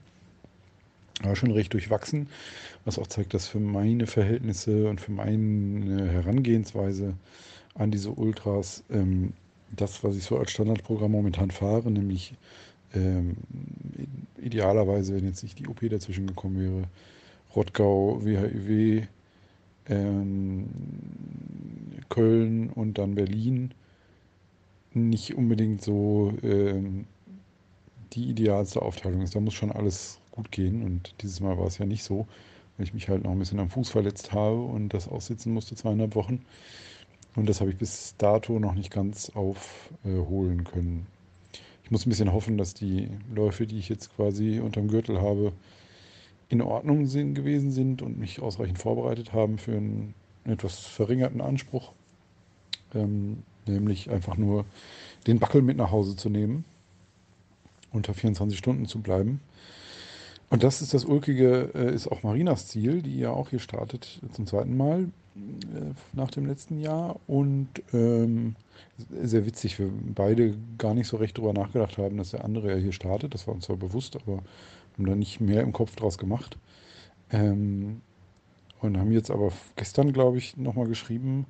Aber 1.22 1.36
schon 1.36 1.50
recht 1.50 1.72
durchwachsen. 1.72 2.28
Was 2.84 2.98
auch 2.98 3.06
zeigt, 3.06 3.34
dass 3.34 3.48
für 3.48 3.60
meine 3.60 4.06
Verhältnisse 4.06 4.88
und 4.88 5.00
für 5.00 5.12
meine 5.12 6.10
Herangehensweise 6.10 7.14
an 7.74 7.90
diese 7.90 8.10
Ultras 8.10 8.82
ähm, 8.90 9.34
das, 9.76 10.02
was 10.02 10.16
ich 10.16 10.24
so 10.24 10.38
als 10.38 10.50
Standardprogramm 10.50 11.12
momentan 11.12 11.50
fahre, 11.50 11.90
nämlich 11.90 12.34
ähm, 12.94 13.36
idealerweise, 14.38 15.14
wenn 15.14 15.26
jetzt 15.26 15.42
nicht 15.42 15.58
die 15.58 15.68
OP 15.68 15.80
dazwischen 15.88 16.26
gekommen 16.26 16.58
wäre, 16.58 16.88
Rottgau, 17.54 18.24
WHIW, 18.24 19.06
ähm, 19.88 20.68
Köln 22.08 22.70
und 22.70 22.98
dann 22.98 23.14
Berlin 23.14 23.72
nicht 24.92 25.36
unbedingt 25.36 25.82
so 25.82 26.32
ähm, 26.42 27.06
die 28.12 28.28
idealste 28.28 28.82
Aufteilung 28.82 29.22
ist. 29.22 29.34
Da 29.34 29.40
muss 29.40 29.54
schon 29.54 29.70
alles 29.70 30.19
gut 30.30 30.50
gehen 30.50 30.82
und 30.82 31.14
dieses 31.22 31.40
Mal 31.40 31.58
war 31.58 31.66
es 31.66 31.78
ja 31.78 31.86
nicht 31.86 32.04
so, 32.04 32.26
weil 32.76 32.84
ich 32.86 32.94
mich 32.94 33.08
halt 33.08 33.24
noch 33.24 33.30
ein 33.30 33.38
bisschen 33.38 33.60
am 33.60 33.70
Fuß 33.70 33.90
verletzt 33.90 34.32
habe 34.32 34.60
und 34.60 34.94
das 34.94 35.08
aussitzen 35.08 35.52
musste, 35.52 35.74
zweieinhalb 35.74 36.14
Wochen. 36.14 36.44
Und 37.36 37.48
das 37.48 37.60
habe 37.60 37.70
ich 37.70 37.76
bis 37.76 38.14
dato 38.18 38.58
noch 38.58 38.74
nicht 38.74 38.90
ganz 38.90 39.30
aufholen 39.34 40.64
können. 40.64 41.06
Ich 41.84 41.90
muss 41.90 42.06
ein 42.06 42.10
bisschen 42.10 42.32
hoffen, 42.32 42.58
dass 42.58 42.74
die 42.74 43.08
Läufe, 43.34 43.66
die 43.66 43.78
ich 43.78 43.88
jetzt 43.88 44.14
quasi 44.16 44.60
unterm 44.60 44.88
Gürtel 44.88 45.20
habe, 45.20 45.52
in 46.48 46.62
Ordnung 46.62 47.06
sind, 47.06 47.34
gewesen 47.34 47.70
sind 47.70 48.02
und 48.02 48.18
mich 48.18 48.40
ausreichend 48.40 48.78
vorbereitet 48.78 49.32
haben 49.32 49.58
für 49.58 49.76
einen 49.76 50.14
etwas 50.44 50.78
verringerten 50.80 51.40
Anspruch. 51.40 51.92
Ähm, 52.94 53.44
nämlich 53.66 54.10
einfach 54.10 54.36
nur 54.36 54.64
den 55.26 55.38
Backel 55.38 55.62
mit 55.62 55.76
nach 55.76 55.92
Hause 55.92 56.16
zu 56.16 56.28
nehmen, 56.28 56.64
unter 57.92 58.14
24 58.14 58.58
Stunden 58.58 58.86
zu 58.86 59.00
bleiben. 59.00 59.40
Und 60.50 60.64
das 60.64 60.82
ist 60.82 60.92
das 60.94 61.04
Ulkige, 61.04 61.70
äh, 61.74 61.94
ist 61.94 62.08
auch 62.08 62.22
Marinas 62.24 62.66
Ziel, 62.66 63.02
die 63.02 63.18
ja 63.18 63.30
auch 63.30 63.50
hier 63.50 63.60
startet 63.60 64.20
zum 64.32 64.46
zweiten 64.46 64.76
Mal 64.76 65.08
äh, 65.36 65.94
nach 66.12 66.30
dem 66.30 66.44
letzten 66.46 66.80
Jahr. 66.80 67.20
Und 67.28 67.68
ähm, 67.92 68.56
sehr 69.22 69.46
witzig, 69.46 69.78
wir 69.78 69.88
beide 70.14 70.56
gar 70.76 70.94
nicht 70.94 71.06
so 71.06 71.16
recht 71.16 71.38
darüber 71.38 71.52
nachgedacht 71.52 71.98
haben, 71.98 72.16
dass 72.16 72.32
der 72.32 72.44
andere 72.44 72.72
ja 72.72 72.76
hier 72.76 72.92
startet. 72.92 73.32
Das 73.32 73.46
war 73.46 73.54
uns 73.54 73.66
zwar 73.66 73.76
bewusst, 73.76 74.16
aber 74.16 74.42
haben 74.94 75.06
da 75.06 75.14
nicht 75.14 75.40
mehr 75.40 75.62
im 75.62 75.72
Kopf 75.72 75.94
draus 75.94 76.18
gemacht. 76.18 76.58
Ähm, 77.30 78.00
und 78.80 78.98
haben 78.98 79.12
jetzt 79.12 79.30
aber 79.30 79.52
gestern, 79.76 80.12
glaube 80.12 80.38
ich, 80.38 80.56
nochmal 80.56 80.88
geschrieben 80.88 81.46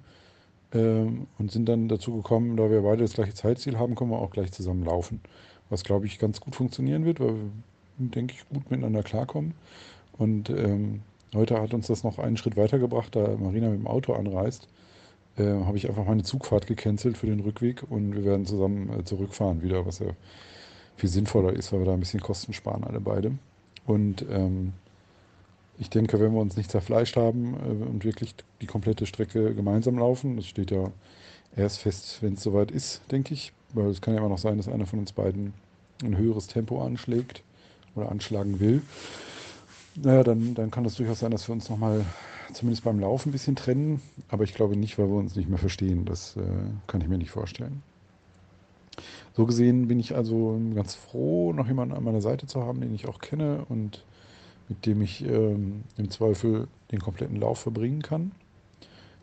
ähm, 0.73 1.27
und 1.39 1.51
sind 1.51 1.69
dann 1.69 1.89
dazu 1.89 2.17
gekommen, 2.17 2.57
da 2.57 2.71
wir 2.71 2.83
beide 2.83 3.03
das 3.03 3.15
gleiche 3.15 3.35
Zeitziel 3.35 3.79
haben, 3.79 3.95
können 3.95 4.11
wir 4.11 4.19
auch 4.19 4.31
gleich 4.31 4.53
zusammen 4.53 4.85
laufen. 4.85 5.21
Was, 5.71 5.85
glaube 5.85 6.07
ich, 6.07 6.19
ganz 6.19 6.41
gut 6.41 6.57
funktionieren 6.57 7.05
wird, 7.05 7.21
weil 7.21 7.35
wir, 7.37 7.51
denke 7.99 8.35
ich, 8.35 8.49
gut 8.49 8.71
miteinander 8.71 9.03
klarkommen. 9.03 9.55
Und 10.19 10.51
ähm, 10.51 11.03
heute 11.35 11.61
hat 11.61 11.75
uns 11.75 11.87
das 11.87 12.05
noch 12.05 12.19
einen 12.19 12.37
Schritt 12.37 12.57
weitergebracht, 12.57 13.17
da 13.17 13.37
Marina 13.37 13.69
mit 13.71 13.81
dem 13.81 13.87
Auto 13.87 14.13
anreist. 14.13 14.69
Äh, 15.37 15.65
habe 15.65 15.77
ich 15.77 15.89
einfach 15.89 16.05
meine 16.05 16.23
Zugfahrt 16.23 16.67
gecancelt 16.67 17.17
für 17.17 17.27
den 17.27 17.41
Rückweg 17.41 17.85
und 17.89 18.15
wir 18.15 18.25
werden 18.25 18.47
zusammen 18.47 18.91
äh, 18.91 19.05
zurückfahren 19.05 19.63
wieder, 19.63 19.87
was 19.87 20.01
ja 20.01 20.09
viel 20.97 21.09
sinnvoller 21.09 21.53
ist, 21.53 21.73
weil 21.73 21.81
wir 21.81 21.87
da 21.87 21.95
ein 21.95 22.01
bisschen 22.01 22.21
Kosten 22.21 22.53
sparen, 22.53 22.85
alle 22.85 23.01
beide. 23.01 23.33
Und 23.87 24.25
ähm, 24.31 24.73
ich 25.79 25.89
denke, 25.89 26.21
wenn 26.21 26.35
wir 26.35 26.41
uns 26.41 26.57
nicht 26.57 26.71
zerfleischt 26.71 27.17
haben 27.17 27.55
äh, 27.55 27.89
und 27.89 28.05
wirklich 28.05 28.35
die 28.61 28.67
komplette 28.67 29.07
Strecke 29.07 29.55
gemeinsam 29.55 29.99
laufen, 29.99 30.37
das 30.37 30.47
steht 30.47 30.71
ja 30.71 30.93
erst 31.57 31.79
fest, 31.79 32.19
wenn 32.23 32.35
es 32.35 32.43
soweit 32.43 32.71
ist, 32.71 33.01
denke 33.11 33.33
ich, 33.33 33.53
weil 33.73 33.87
es 33.87 34.01
kann 34.01 34.15
ja 34.15 34.21
immer 34.21 34.29
noch 34.29 34.39
sein, 34.39 34.59
dass 34.59 34.69
einer 34.69 34.87
von 34.87 34.99
uns 34.99 35.13
beiden 35.13 35.55
ein 36.03 36.17
höheres 36.17 36.47
Tempo 36.49 36.83
anschlägt 36.85 37.43
oder 37.95 38.11
anschlagen 38.11 38.61
will, 38.61 38.83
naja, 39.97 40.23
dann, 40.23 40.55
dann 40.55 40.71
kann 40.71 40.85
das 40.85 40.95
durchaus 40.95 41.21
sein, 41.21 41.31
dass 41.31 41.49
wir 41.49 41.53
uns 41.53 41.69
nochmal 41.69 42.05
zumindest 42.53 42.85
beim 42.85 43.01
Laufen 43.01 43.31
ein 43.31 43.33
bisschen 43.33 43.57
trennen. 43.57 44.01
Aber 44.29 44.45
ich 44.45 44.55
glaube 44.55 44.77
nicht, 44.77 44.99
weil 44.99 45.09
wir 45.09 45.17
uns 45.17 45.37
nicht 45.37 45.49
mehr 45.49 45.59
verstehen. 45.59 46.05
Das 46.05 46.37
äh, 46.37 46.43
kann 46.87 47.01
ich 47.01 47.09
mir 47.09 47.19
nicht 47.19 47.31
vorstellen. 47.31 47.83
So 49.37 49.47
gesehen 49.47 49.89
bin 49.89 50.01
ich 50.01 50.15
also 50.15 50.61
ganz 50.75 50.95
froh, 50.95 51.53
noch 51.53 51.67
jemanden 51.67 51.95
an 51.95 52.05
meiner 52.05 52.21
Seite 52.21 52.47
zu 52.47 52.63
haben, 52.65 52.81
den 52.81 52.95
ich 52.95 53.09
auch 53.09 53.21
kenne 53.21 53.65
und 53.69 54.05
mit 54.69 54.87
dem 54.87 55.03
ich 55.03 55.25
ähm, 55.25 55.85
im 55.97 56.11
Zweifel 56.11 56.69
den 56.93 57.01
kompletten 57.01 57.37
Lauf 57.37 57.61
verbringen 57.61 58.03
kann. 58.03 58.33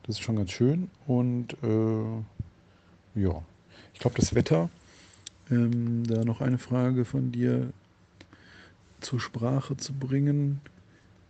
Das 0.04 0.16
ist 0.16 0.22
schon 0.22 0.38
ganz 0.38 0.52
schön. 0.52 0.90
Und 1.06 1.54
äh, 1.64 3.22
ja, 3.22 3.42
ich 3.94 4.00
glaube, 4.00 4.16
das 4.18 4.36
Wetter, 4.36 4.70
ähm, 5.52 6.04
da 6.08 6.24
noch 6.24 6.42
eine 6.42 6.58
Frage 6.58 7.06
von 7.06 7.32
dir 7.32 7.72
zur 9.00 9.20
Sprache 9.20 9.78
zu 9.78 9.94
bringen, 9.94 10.62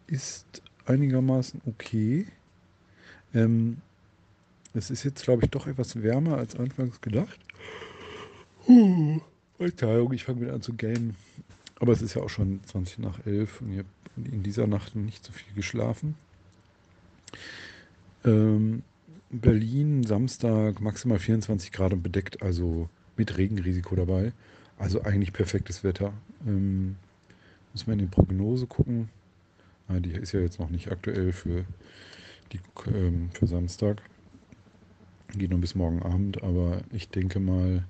ist 0.08 0.62
einigermaßen 0.86 1.62
okay. 1.66 2.26
Ähm, 3.34 3.78
es 4.74 4.90
ist 4.90 5.04
jetzt, 5.04 5.24
glaube 5.24 5.44
ich, 5.44 5.50
doch 5.50 5.68
etwas 5.68 6.02
wärmer 6.02 6.38
als 6.38 6.56
anfangs 6.56 7.02
gedacht. 7.02 7.40
Verzeihung, 9.58 10.14
ich 10.14 10.24
fange 10.24 10.42
wieder 10.42 10.54
an 10.54 10.62
zu 10.62 10.74
gamen. 10.74 11.16
Aber 11.80 11.94
es 11.94 12.02
ist 12.02 12.16
ja 12.16 12.22
auch 12.22 12.30
schon 12.30 12.60
20 12.66 13.00
nach 13.00 13.26
11 13.26 13.62
und 13.62 13.74
ich 13.74 13.80
habe 13.80 13.88
in 14.32 14.44
dieser 14.44 14.68
Nacht 14.68 14.96
nicht 14.96 15.24
so 15.24 15.32
viel 15.32 15.54
geschlafen. 15.54 16.16
Ähm, 18.26 18.84
Berlin, 19.30 20.04
Samstag, 20.04 20.82
maximal 20.82 21.20
24 21.20 21.72
Grad 21.72 21.94
und 21.94 22.02
bedeckt, 22.02 22.42
also 22.42 22.90
mit 23.16 23.38
Regenrisiko 23.38 23.96
dabei. 23.96 24.32
Also 24.78 25.02
eigentlich 25.04 25.34
perfektes 25.34 25.84
Wetter. 25.84 26.14
Ähm, 26.46 26.96
muss 27.78 27.86
man 27.86 28.00
in 28.00 28.06
die 28.08 28.12
Prognose 28.12 28.66
gucken. 28.66 29.08
Ah, 29.88 30.00
die 30.00 30.10
ist 30.10 30.32
ja 30.32 30.40
jetzt 30.40 30.60
noch 30.60 30.72
nicht 30.72 30.92
aktuell 30.92 31.32
für, 31.32 31.64
die, 32.52 32.60
ähm, 32.88 33.30
für 33.34 33.46
Samstag. 33.46 34.02
Geht 35.36 35.52
nur 35.52 35.62
bis 35.62 35.76
morgen 35.76 36.02
Abend, 36.02 36.42
aber 36.42 36.82
ich 36.92 37.10
denke 37.10 37.40
mal, 37.40 37.86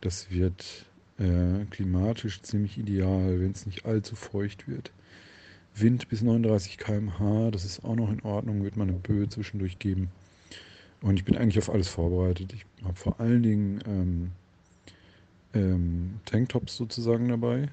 das 0.00 0.30
wird 0.30 0.86
äh, 1.18 1.66
klimatisch 1.66 2.40
ziemlich 2.40 2.78
ideal, 2.78 3.38
wenn 3.40 3.50
es 3.50 3.66
nicht 3.66 3.84
allzu 3.84 4.16
feucht 4.16 4.66
wird. 4.68 4.90
Wind 5.74 6.08
bis 6.08 6.22
39 6.22 6.78
km/h, 6.78 7.50
das 7.50 7.66
ist 7.66 7.84
auch 7.84 7.96
noch 7.96 8.10
in 8.10 8.22
Ordnung, 8.22 8.64
wird 8.64 8.78
man 8.78 8.88
eine 8.88 8.98
Böe 8.98 9.28
zwischendurch 9.28 9.78
geben. 9.78 10.08
Und 11.02 11.18
ich 11.18 11.26
bin 11.26 11.36
eigentlich 11.36 11.58
auf 11.58 11.68
alles 11.68 11.88
vorbereitet. 11.88 12.54
Ich 12.54 12.64
habe 12.84 12.96
vor 12.96 13.20
allen 13.20 13.42
Dingen 13.42 13.82
ähm, 13.86 14.30
ähm, 15.52 16.20
Tanktops 16.24 16.78
sozusagen 16.78 17.28
dabei. 17.28 17.68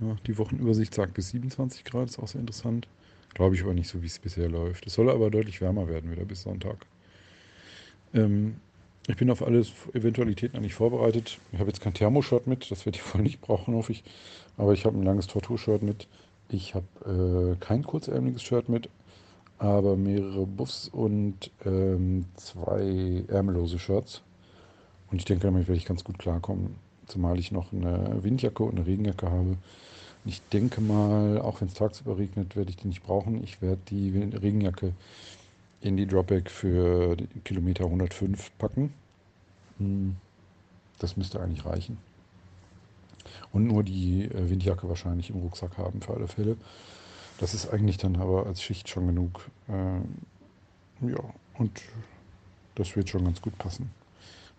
Ja, 0.00 0.16
die 0.26 0.38
Wochenübersicht 0.38 0.94
sagt 0.94 1.14
bis 1.14 1.30
27 1.30 1.84
Grad, 1.84 2.08
ist 2.08 2.18
auch 2.18 2.28
sehr 2.28 2.40
interessant. 2.40 2.88
Glaube 3.34 3.54
ich 3.54 3.62
aber 3.62 3.74
nicht 3.74 3.88
so, 3.88 4.02
wie 4.02 4.06
es 4.06 4.18
bisher 4.18 4.48
läuft. 4.48 4.86
Es 4.86 4.94
soll 4.94 5.10
aber 5.10 5.30
deutlich 5.30 5.60
wärmer 5.60 5.88
werden 5.88 6.10
wieder 6.10 6.24
bis 6.24 6.42
Sonntag. 6.42 6.86
Ähm, 8.12 8.56
ich 9.06 9.16
bin 9.16 9.30
auf 9.30 9.42
alles 9.42 9.72
Eventualitäten 9.92 10.56
eigentlich 10.56 10.74
vorbereitet. 10.74 11.38
Ich 11.52 11.58
habe 11.58 11.68
jetzt 11.68 11.80
kein 11.80 11.94
Thermoshirt 11.94 12.46
mit, 12.46 12.70
das 12.70 12.86
werde 12.86 12.98
ich 12.98 13.14
wohl 13.14 13.22
nicht 13.22 13.40
brauchen, 13.40 13.74
hoffe 13.74 13.92
ich. 13.92 14.04
Aber 14.56 14.72
ich 14.72 14.84
habe 14.84 14.98
ein 14.98 15.02
langes 15.02 15.26
Torturshirt 15.26 15.82
mit. 15.82 16.08
Ich 16.48 16.74
habe 16.74 17.56
äh, 17.56 17.64
kein 17.64 17.82
kurzärmeliges 17.82 18.42
Shirt 18.42 18.68
mit, 18.68 18.88
aber 19.58 19.96
mehrere 19.96 20.46
Buffs 20.46 20.88
und 20.88 21.50
ähm, 21.64 22.26
zwei 22.36 23.24
ärmellose 23.28 23.78
Shirts. 23.78 24.22
Und 25.10 25.18
ich 25.18 25.24
denke, 25.24 25.46
damit 25.46 25.68
werde 25.68 25.78
ich 25.78 25.86
ganz 25.86 26.04
gut 26.04 26.18
klarkommen. 26.18 26.76
Zumal 27.06 27.38
ich 27.38 27.52
noch 27.52 27.72
eine 27.72 28.22
Windjacke 28.22 28.62
und 28.62 28.76
eine 28.76 28.86
Regenjacke 28.86 29.30
habe. 29.30 29.56
Ich 30.26 30.40
denke 30.48 30.80
mal, 30.80 31.40
auch 31.40 31.60
wenn 31.60 31.68
es 31.68 31.74
tagsüber 31.74 32.16
regnet, 32.16 32.56
werde 32.56 32.70
ich 32.70 32.76
die 32.76 32.88
nicht 32.88 33.02
brauchen. 33.02 33.42
Ich 33.44 33.60
werde 33.60 33.80
die 33.90 34.10
Regenjacke 34.10 34.94
in 35.82 35.96
die 35.98 36.06
Dropback 36.06 36.50
für 36.50 37.16
Kilometer 37.44 37.84
105 37.84 38.50
packen. 38.56 38.94
Hm, 39.78 40.16
das 40.98 41.16
müsste 41.16 41.40
eigentlich 41.40 41.66
reichen. 41.66 41.98
Und 43.52 43.66
nur 43.66 43.82
die 43.82 44.24
äh, 44.24 44.50
Windjacke 44.50 44.88
wahrscheinlich 44.88 45.30
im 45.30 45.36
Rucksack 45.36 45.76
haben 45.76 46.00
für 46.00 46.14
alle 46.14 46.26
Fälle. 46.26 46.56
Das 47.38 47.52
ist 47.52 47.68
eigentlich 47.68 47.98
dann 47.98 48.16
aber 48.16 48.46
als 48.46 48.62
Schicht 48.62 48.88
schon 48.88 49.06
genug. 49.08 49.50
Ähm, 49.68 50.04
ja, 51.02 51.22
und 51.58 51.82
das 52.76 52.96
wird 52.96 53.10
schon 53.10 53.24
ganz 53.24 53.42
gut 53.42 53.56
passen. 53.58 53.90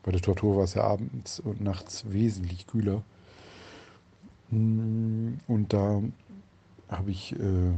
Bei 0.04 0.12
der 0.12 0.22
Tortur 0.22 0.58
war 0.58 0.66
es 0.66 0.76
ja 0.76 0.84
abends 0.84 1.40
und 1.40 1.62
nachts 1.62 2.06
wesentlich 2.12 2.68
kühler. 2.68 3.02
Hm, 4.50 5.40
und 5.48 5.74
da 5.74 6.02
habe 6.90 7.12
ich 7.12 7.34
äh, 7.34 7.74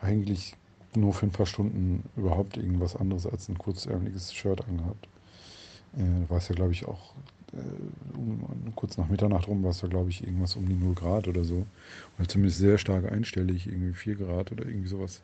eigentlich 0.00 0.56
nur 0.94 1.14
für 1.14 1.26
ein 1.26 1.32
paar 1.32 1.46
Stunden 1.46 2.02
überhaupt 2.16 2.56
irgendwas 2.56 2.96
anderes 2.96 3.26
als 3.26 3.48
ein 3.48 3.58
kurzärmeliges 3.58 4.34
Shirt 4.34 4.66
angehabt. 4.66 5.08
Äh, 5.96 6.28
war 6.28 6.38
es 6.38 6.48
ja, 6.48 6.54
glaube 6.54 6.72
ich, 6.72 6.86
auch 6.86 7.14
äh, 7.52 8.16
um, 8.16 8.40
kurz 8.74 8.96
nach 8.96 9.08
Mitternacht 9.08 9.48
rum 9.48 9.62
war 9.62 9.70
es 9.70 9.80
ja, 9.82 9.88
glaube 9.88 10.10
ich, 10.10 10.24
irgendwas 10.24 10.56
um 10.56 10.68
die 10.68 10.74
0 10.74 10.94
Grad 10.94 11.28
oder 11.28 11.44
so. 11.44 11.66
Oder 12.18 12.28
zumindest 12.28 12.58
sehr 12.58 12.78
stark 12.78 13.10
einstellig, 13.10 13.66
irgendwie 13.66 13.94
4 13.94 14.16
Grad 14.16 14.52
oder 14.52 14.66
irgendwie 14.66 14.88
sowas. 14.88 15.20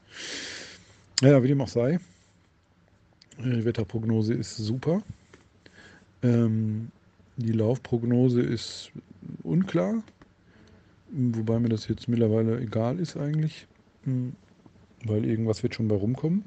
Ja, 1.22 1.42
wie 1.42 1.48
dem 1.48 1.60
auch 1.60 1.68
sei. 1.68 1.98
Die 3.38 3.64
Wetterprognose 3.64 4.34
ist 4.34 4.56
super. 4.56 5.02
Ähm, 6.22 6.90
die 7.36 7.52
Laufprognose 7.52 8.40
ist 8.40 8.90
unklar, 9.46 10.02
wobei 11.10 11.58
mir 11.58 11.68
das 11.68 11.88
jetzt 11.88 12.08
mittlerweile 12.08 12.60
egal 12.60 12.98
ist 12.98 13.16
eigentlich, 13.16 13.66
hm, 14.04 14.34
weil 15.04 15.24
irgendwas 15.24 15.62
wird 15.62 15.74
schon 15.74 15.88
bei 15.88 15.96
rumkommen. 15.96 16.44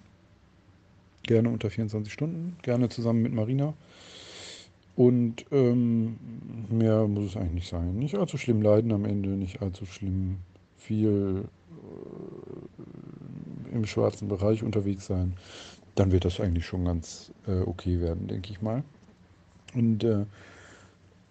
Gerne 1.23 1.49
unter 1.49 1.69
24 1.69 2.11
Stunden, 2.11 2.57
gerne 2.61 2.89
zusammen 2.89 3.21
mit 3.21 3.33
Marina. 3.33 3.73
Und 4.95 5.45
ähm, 5.51 6.17
mehr 6.69 7.07
muss 7.07 7.29
es 7.31 7.37
eigentlich 7.37 7.53
nicht 7.53 7.69
sein. 7.69 7.95
Nicht 7.95 8.15
allzu 8.15 8.37
schlimm 8.37 8.61
leiden 8.61 8.91
am 8.91 9.05
Ende, 9.05 9.29
nicht 9.29 9.61
allzu 9.61 9.85
schlimm 9.85 10.39
viel 10.75 11.45
äh, 13.71 13.75
im 13.75 13.85
schwarzen 13.85 14.27
Bereich 14.27 14.61
unterwegs 14.63 15.05
sein. 15.05 15.35
Dann 15.95 16.11
wird 16.11 16.25
das 16.25 16.41
eigentlich 16.41 16.65
schon 16.65 16.83
ganz 16.85 17.31
äh, 17.47 17.61
okay 17.61 18.01
werden, 18.01 18.27
denke 18.27 18.51
ich 18.51 18.61
mal. 18.61 18.83
Und 19.73 20.03
äh, 20.03 20.25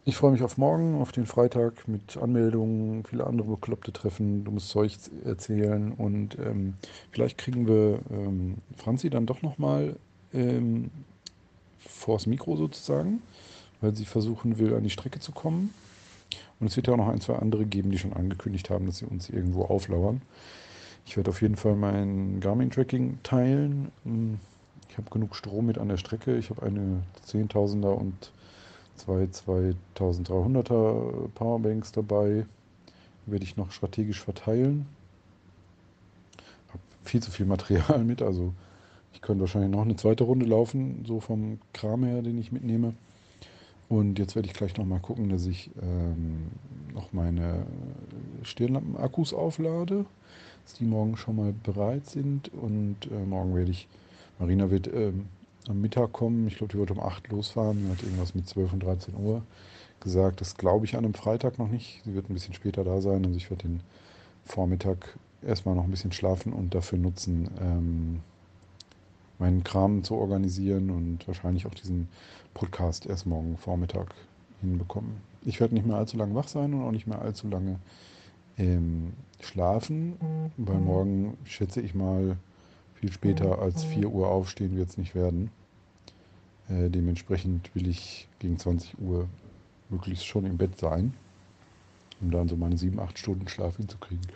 ich 0.08 0.16
freue 0.16 0.32
mich 0.32 0.42
auf 0.42 0.56
morgen, 0.56 0.94
auf 1.02 1.12
den 1.12 1.26
Freitag 1.26 1.86
mit 1.86 2.16
Anmeldungen, 2.16 3.04
viele 3.04 3.26
andere 3.26 3.46
bekloppte 3.46 3.92
Treffen. 3.92 4.42
Du 4.42 4.50
musst 4.52 4.70
Zeug 4.70 4.96
erzählen 5.22 5.92
und 5.92 6.38
ähm, 6.38 6.76
vielleicht 7.10 7.36
kriegen 7.36 7.66
wir 7.66 7.98
ähm, 8.10 8.54
Franzi 8.78 9.10
dann 9.10 9.26
doch 9.26 9.42
nochmal 9.42 9.96
ähm, 10.32 10.90
vors 11.80 12.26
Mikro 12.26 12.56
sozusagen, 12.56 13.20
weil 13.82 13.94
sie 13.94 14.06
versuchen 14.06 14.58
will, 14.58 14.74
an 14.74 14.82
die 14.82 14.88
Strecke 14.88 15.20
zu 15.20 15.30
kommen. 15.30 15.74
Und 16.58 16.68
es 16.68 16.76
wird 16.76 16.86
ja 16.86 16.94
auch 16.94 16.98
noch 16.98 17.08
ein, 17.08 17.20
zwei 17.20 17.36
andere 17.36 17.66
geben, 17.66 17.90
die 17.90 17.98
schon 17.98 18.14
angekündigt 18.14 18.70
haben, 18.70 18.86
dass 18.86 18.96
sie 18.96 19.04
uns 19.04 19.28
irgendwo 19.28 19.64
auflauern. 19.64 20.22
Ich 21.04 21.18
werde 21.18 21.28
auf 21.28 21.42
jeden 21.42 21.56
Fall 21.56 21.76
mein 21.76 22.40
Garmin-Tracking 22.40 23.18
teilen. 23.24 23.92
Hm, 24.04 24.40
ich 24.88 24.96
habe 24.96 25.10
genug 25.10 25.36
Strom 25.36 25.66
mit 25.66 25.76
an 25.76 25.88
der 25.88 25.98
Strecke. 25.98 26.38
Ich 26.38 26.48
habe 26.48 26.62
eine 26.62 27.02
10.000er 27.26 27.88
und 27.88 28.32
zwei 28.98 29.28
2300er 29.96 31.28
Powerbanks 31.34 31.92
dabei. 31.92 32.46
Die 33.26 33.32
werde 33.32 33.44
ich 33.44 33.56
noch 33.56 33.72
strategisch 33.72 34.20
verteilen. 34.20 34.86
Habe 36.68 36.82
viel 37.04 37.22
zu 37.22 37.30
viel 37.30 37.46
Material 37.46 38.04
mit, 38.04 38.22
also 38.22 38.52
ich 39.12 39.20
könnte 39.22 39.40
wahrscheinlich 39.40 39.70
noch 39.70 39.82
eine 39.82 39.96
zweite 39.96 40.24
Runde 40.24 40.46
laufen, 40.46 41.04
so 41.06 41.20
vom 41.20 41.58
Kram 41.72 42.04
her, 42.04 42.22
den 42.22 42.38
ich 42.38 42.52
mitnehme. 42.52 42.94
Und 43.88 44.18
jetzt 44.18 44.36
werde 44.36 44.46
ich 44.46 44.54
gleich 44.54 44.76
noch 44.76 44.84
mal 44.84 45.00
gucken, 45.00 45.30
dass 45.30 45.46
ich 45.46 45.70
ähm, 45.80 46.48
noch 46.92 47.12
meine 47.12 47.66
Stirnlampen-Akkus 48.42 49.32
auflade, 49.32 50.04
dass 50.64 50.74
die 50.74 50.84
morgen 50.84 51.16
schon 51.16 51.36
mal 51.36 51.54
bereit 51.62 52.06
sind. 52.06 52.52
Und 52.52 52.96
äh, 53.10 53.24
morgen 53.24 53.54
werde 53.54 53.70
ich 53.70 53.88
Marina 54.38 54.70
wird 54.70 54.86
ähm, 54.92 55.26
am 55.68 55.80
Mittag 55.80 56.12
kommen. 56.12 56.46
Ich 56.46 56.56
glaube, 56.56 56.72
die 56.72 56.78
wird 56.78 56.90
um 56.90 57.00
8 57.00 57.28
losfahren. 57.28 57.84
Die 57.84 57.90
hat 57.90 58.02
irgendwas 58.02 58.34
mit 58.34 58.48
12 58.48 58.72
und 58.72 58.82
13 58.82 59.14
Uhr 59.14 59.42
gesagt. 60.00 60.40
Das 60.40 60.56
glaube 60.56 60.86
ich 60.86 60.96
an 60.96 61.04
einem 61.04 61.14
Freitag 61.14 61.58
noch 61.58 61.68
nicht. 61.68 62.02
Sie 62.04 62.14
wird 62.14 62.30
ein 62.30 62.34
bisschen 62.34 62.54
später 62.54 62.84
da 62.84 63.00
sein. 63.00 63.24
Also 63.24 63.36
ich 63.36 63.50
werde 63.50 63.68
den 63.68 63.80
Vormittag 64.44 65.18
erstmal 65.42 65.74
noch 65.74 65.84
ein 65.84 65.90
bisschen 65.90 66.12
schlafen 66.12 66.52
und 66.52 66.74
dafür 66.74 66.98
nutzen, 66.98 67.48
ähm, 67.60 68.20
meinen 69.38 69.62
Kram 69.62 70.02
zu 70.02 70.16
organisieren 70.16 70.90
und 70.90 71.26
wahrscheinlich 71.28 71.66
auch 71.66 71.74
diesen 71.74 72.08
Podcast 72.54 73.06
erst 73.06 73.26
morgen 73.26 73.56
Vormittag 73.56 74.14
hinbekommen. 74.60 75.18
Ich 75.42 75.60
werde 75.60 75.74
nicht 75.74 75.86
mehr 75.86 75.96
allzu 75.96 76.16
lange 76.16 76.34
wach 76.34 76.48
sein 76.48 76.74
und 76.74 76.82
auch 76.82 76.90
nicht 76.90 77.06
mehr 77.06 77.20
allzu 77.22 77.48
lange 77.48 77.78
ähm, 78.56 79.12
schlafen, 79.40 80.16
weil 80.56 80.80
morgen 80.80 81.38
schätze 81.44 81.80
ich 81.80 81.94
mal 81.94 82.36
viel 83.00 83.12
später 83.12 83.58
als 83.60 83.84
4 83.84 84.08
Uhr 84.08 84.28
aufstehen 84.28 84.76
wird 84.76 84.90
es 84.90 84.98
nicht 84.98 85.14
werden. 85.14 85.50
Äh, 86.68 86.90
dementsprechend 86.90 87.74
will 87.74 87.88
ich 87.88 88.28
gegen 88.40 88.58
20 88.58 88.98
Uhr 88.98 89.28
möglichst 89.88 90.26
schon 90.26 90.44
im 90.44 90.58
Bett 90.58 90.78
sein. 90.78 91.14
um 92.20 92.30
dann 92.30 92.48
so 92.48 92.56
meine 92.56 92.76
sieben, 92.76 92.98
acht 92.98 93.18
Stunden 93.18 93.48
Schlaf 93.48 93.76
hinzukriegen. 93.76 94.26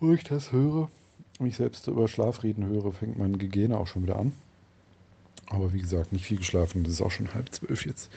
Wo 0.00 0.12
ich 0.12 0.24
das 0.24 0.52
höre, 0.52 0.90
mich 1.38 1.56
selbst 1.56 1.86
über 1.88 2.06
Schlaf 2.06 2.42
reden 2.42 2.66
höre, 2.66 2.92
fängt 2.92 3.18
mein 3.18 3.38
Gegene 3.38 3.78
auch 3.78 3.86
schon 3.86 4.02
wieder 4.02 4.18
an. 4.18 4.32
Aber 5.46 5.72
wie 5.72 5.80
gesagt, 5.80 6.12
nicht 6.12 6.26
viel 6.26 6.38
geschlafen. 6.38 6.84
Das 6.84 6.92
ist 6.92 7.02
auch 7.02 7.10
schon 7.10 7.32
halb 7.34 7.52
zwölf 7.52 7.86
jetzt. 7.86 8.10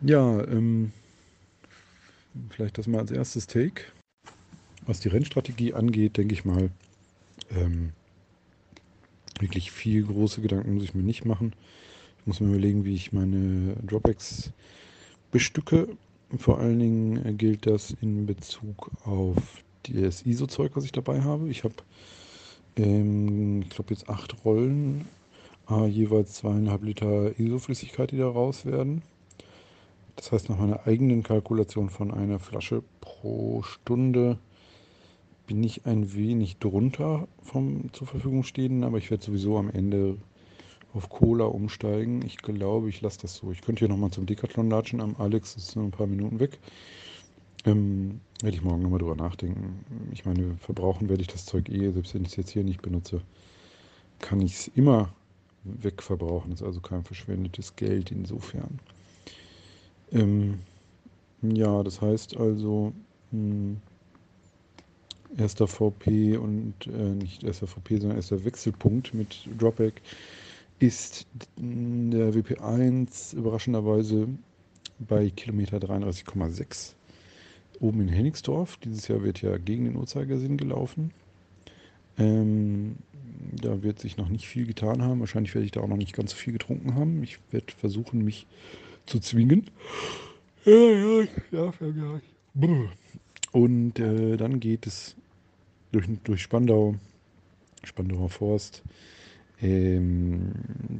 Ja, 0.00 0.42
ähm, 0.48 0.92
vielleicht 2.50 2.78
das 2.78 2.86
mal 2.86 3.00
als 3.00 3.10
erstes 3.10 3.46
Take. 3.46 3.84
Was 4.86 5.00
die 5.00 5.08
Rennstrategie 5.08 5.74
angeht, 5.74 6.16
denke 6.16 6.34
ich 6.34 6.44
mal, 6.44 6.70
ähm, 7.54 7.92
wirklich 9.38 9.70
viel 9.70 10.04
große 10.04 10.40
Gedanken 10.40 10.74
muss 10.74 10.84
ich 10.84 10.94
mir 10.94 11.02
nicht 11.02 11.24
machen. 11.24 11.52
Ich 12.20 12.26
muss 12.26 12.40
mir 12.40 12.48
überlegen, 12.48 12.84
wie 12.84 12.94
ich 12.94 13.12
meine 13.12 13.74
Dropbacks 13.86 14.52
bestücke. 15.30 15.88
Vor 16.38 16.58
allen 16.58 16.78
Dingen 16.78 17.36
gilt 17.36 17.66
das 17.66 17.90
in 18.00 18.26
Bezug 18.26 18.90
auf 19.04 19.36
das 19.82 20.22
ISO-Zeug, 20.22 20.72
was 20.74 20.84
ich 20.84 20.92
dabei 20.92 21.20
habe. 21.22 21.48
Ich 21.48 21.64
habe, 21.64 21.74
ähm, 22.76 23.62
ich 23.62 23.70
glaube, 23.70 23.92
jetzt 23.92 24.08
acht 24.08 24.44
Rollen, 24.44 25.06
äh, 25.68 25.86
jeweils 25.86 26.34
zweieinhalb 26.34 26.82
Liter 26.84 27.38
ISO-Flüssigkeit, 27.38 28.12
die 28.12 28.18
da 28.18 28.28
raus 28.28 28.64
werden. 28.64 29.02
Das 30.16 30.30
heißt, 30.30 30.48
nach 30.48 30.58
meiner 30.58 30.86
eigenen 30.86 31.22
Kalkulation 31.22 31.90
von 31.90 32.12
einer 32.12 32.38
Flasche 32.38 32.82
pro 33.00 33.62
Stunde 33.62 34.38
bin 35.52 35.64
ich 35.64 35.84
ein 35.84 36.14
wenig 36.14 36.56
drunter 36.56 37.28
vom 37.42 37.92
zur 37.92 38.06
Verfügung 38.06 38.42
stehenden, 38.42 38.84
aber 38.84 38.96
ich 38.96 39.10
werde 39.10 39.22
sowieso 39.22 39.58
am 39.58 39.68
Ende 39.68 40.16
auf 40.94 41.10
Cola 41.10 41.44
umsteigen. 41.44 42.24
Ich 42.24 42.38
glaube, 42.38 42.88
ich 42.88 43.02
lasse 43.02 43.20
das 43.20 43.36
so. 43.36 43.52
Ich 43.52 43.60
könnte 43.60 43.80
hier 43.80 43.88
nochmal 43.90 44.10
zum 44.10 44.24
Decathlon 44.24 44.70
latschen 44.70 45.02
am 45.02 45.14
Alex, 45.18 45.54
ist 45.56 45.76
nur 45.76 45.84
ein 45.84 45.90
paar 45.90 46.06
Minuten 46.06 46.40
weg. 46.40 46.58
Ähm, 47.66 48.20
werde 48.40 48.56
ich 48.56 48.62
morgen 48.62 48.80
nochmal 48.80 49.00
drüber 49.00 49.14
nachdenken. 49.14 49.84
Ich 50.12 50.24
meine, 50.24 50.56
verbrauchen 50.56 51.10
werde 51.10 51.20
ich 51.20 51.28
das 51.28 51.44
Zeug 51.44 51.68
eh, 51.68 51.90
selbst 51.90 52.14
wenn 52.14 52.22
ich 52.22 52.28
es 52.28 52.36
jetzt 52.36 52.50
hier 52.50 52.64
nicht 52.64 52.80
benutze, 52.80 53.20
kann 54.20 54.40
ich 54.40 54.54
es 54.54 54.68
immer 54.68 55.12
wegverbrauchen. 55.64 56.52
Ist 56.52 56.62
also 56.62 56.80
kein 56.80 57.04
verschwendetes 57.04 57.76
Geld 57.76 58.10
insofern. 58.10 58.78
Ähm, 60.12 60.60
ja, 61.42 61.82
das 61.82 62.00
heißt 62.00 62.38
also, 62.38 62.94
mh, 63.32 63.38
hm, 63.38 63.82
erster 65.36 65.66
VP 65.66 66.36
und 66.36 66.74
äh, 66.86 67.14
nicht 67.14 67.44
erster 67.44 67.66
VP, 67.66 67.98
sondern 67.98 68.16
erster 68.16 68.44
Wechselpunkt 68.44 69.14
mit 69.14 69.48
Dropback 69.58 70.02
ist 70.78 71.26
der 71.56 72.34
WP1 72.34 73.36
überraschenderweise 73.36 74.28
bei 74.98 75.30
Kilometer 75.30 75.78
33,6 75.78 76.94
oben 77.80 78.00
in 78.02 78.08
Hennigsdorf. 78.08 78.76
Dieses 78.78 79.08
Jahr 79.08 79.22
wird 79.22 79.42
ja 79.42 79.58
gegen 79.58 79.84
den 79.84 79.96
Uhrzeigersinn 79.96 80.56
gelaufen. 80.56 81.12
Ähm, 82.18 82.96
da 83.52 83.82
wird 83.82 83.98
sich 83.98 84.16
noch 84.16 84.28
nicht 84.28 84.46
viel 84.46 84.66
getan 84.66 85.02
haben. 85.02 85.20
Wahrscheinlich 85.20 85.54
werde 85.54 85.66
ich 85.66 85.72
da 85.72 85.80
auch 85.80 85.88
noch 85.88 85.96
nicht 85.96 86.14
ganz 86.14 86.32
so 86.32 86.36
viel 86.36 86.52
getrunken 86.52 86.94
haben. 86.94 87.22
Ich 87.22 87.38
werde 87.50 87.72
versuchen, 87.78 88.24
mich 88.24 88.46
zu 89.06 89.18
zwingen. 89.20 89.70
Ja, 90.64 90.74
ja, 90.74 91.26
ja 91.50 91.72
nicht. 92.54 92.90
Und 93.52 93.98
äh, 93.98 94.36
dann 94.36 94.60
geht 94.60 94.86
es 94.86 95.16
durch, 95.92 96.06
durch 96.24 96.42
Spandau, 96.42 96.96
Spandauer 97.84 98.28
Forst, 98.28 98.82
ähm, 99.60 100.52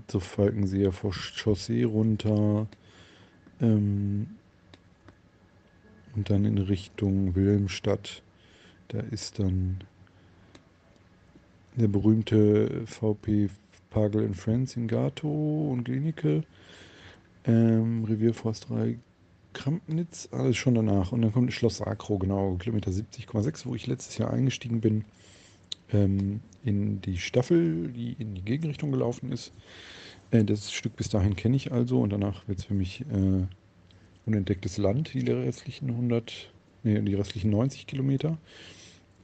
zur 0.07 0.21
Falkenseer 0.21 0.93
vor 0.93 1.13
Chaussee 1.13 1.85
runter. 1.85 2.67
Ähm, 3.61 4.29
und 6.15 6.31
dann 6.31 6.45
in 6.45 6.59
Richtung 6.59 7.35
Wilhelmstadt. 7.35 8.23
Da 8.89 9.01
ist 9.01 9.39
dann 9.39 9.79
der 11.77 11.89
berühmte 11.89 12.87
VP 12.87 13.49
Pagel 13.91 14.27
and 14.27 14.37
Friends 14.37 14.77
in 14.77 14.89
Gato 14.89 15.71
und 15.71 15.85
Klinike, 15.85 16.43
ähm, 17.45 18.05
Revierforsterei 18.05 18.99
Krampnitz, 19.53 20.29
alles 20.33 20.57
schon 20.57 20.75
danach. 20.75 21.13
Und 21.13 21.23
dann 21.23 21.33
kommt 21.33 21.53
Schloss 21.53 21.79
Sakro, 21.79 22.19
genau, 22.19 22.55
Kilometer 22.55 22.91
70,6, 22.91 23.67
wo 23.67 23.75
ich 23.75 23.87
letztes 23.87 24.19
Jahr 24.19 24.33
eingestiegen 24.33 24.81
bin 24.81 25.05
ähm, 25.93 26.41
in 26.65 27.01
die 27.01 27.19
Staffel, 27.19 27.89
die 27.89 28.13
in 28.19 28.35
die 28.35 28.43
Gegenrichtung 28.43 28.93
gelaufen 28.93 29.33
ist. 29.33 29.53
Äh, 30.31 30.45
das 30.45 30.73
Stück 30.73 30.97
bis 30.97 31.09
dahin 31.09 31.37
kenne 31.37 31.57
ich 31.57 31.73
also 31.73 32.01
und 32.01 32.11
danach 32.11 32.47
wird 32.49 32.59
es 32.59 32.65
für 32.65 32.75
mich 32.75 33.03
äh, 33.03 33.47
unentdecktes 34.27 34.79
Land, 34.79 35.13
die 35.15 35.21
restlichen 35.31 35.91
100, 35.91 36.53
nee, 36.83 37.01
die 37.01 37.15
restlichen 37.15 37.51
90 37.51 37.87
Kilometer. 37.87 38.39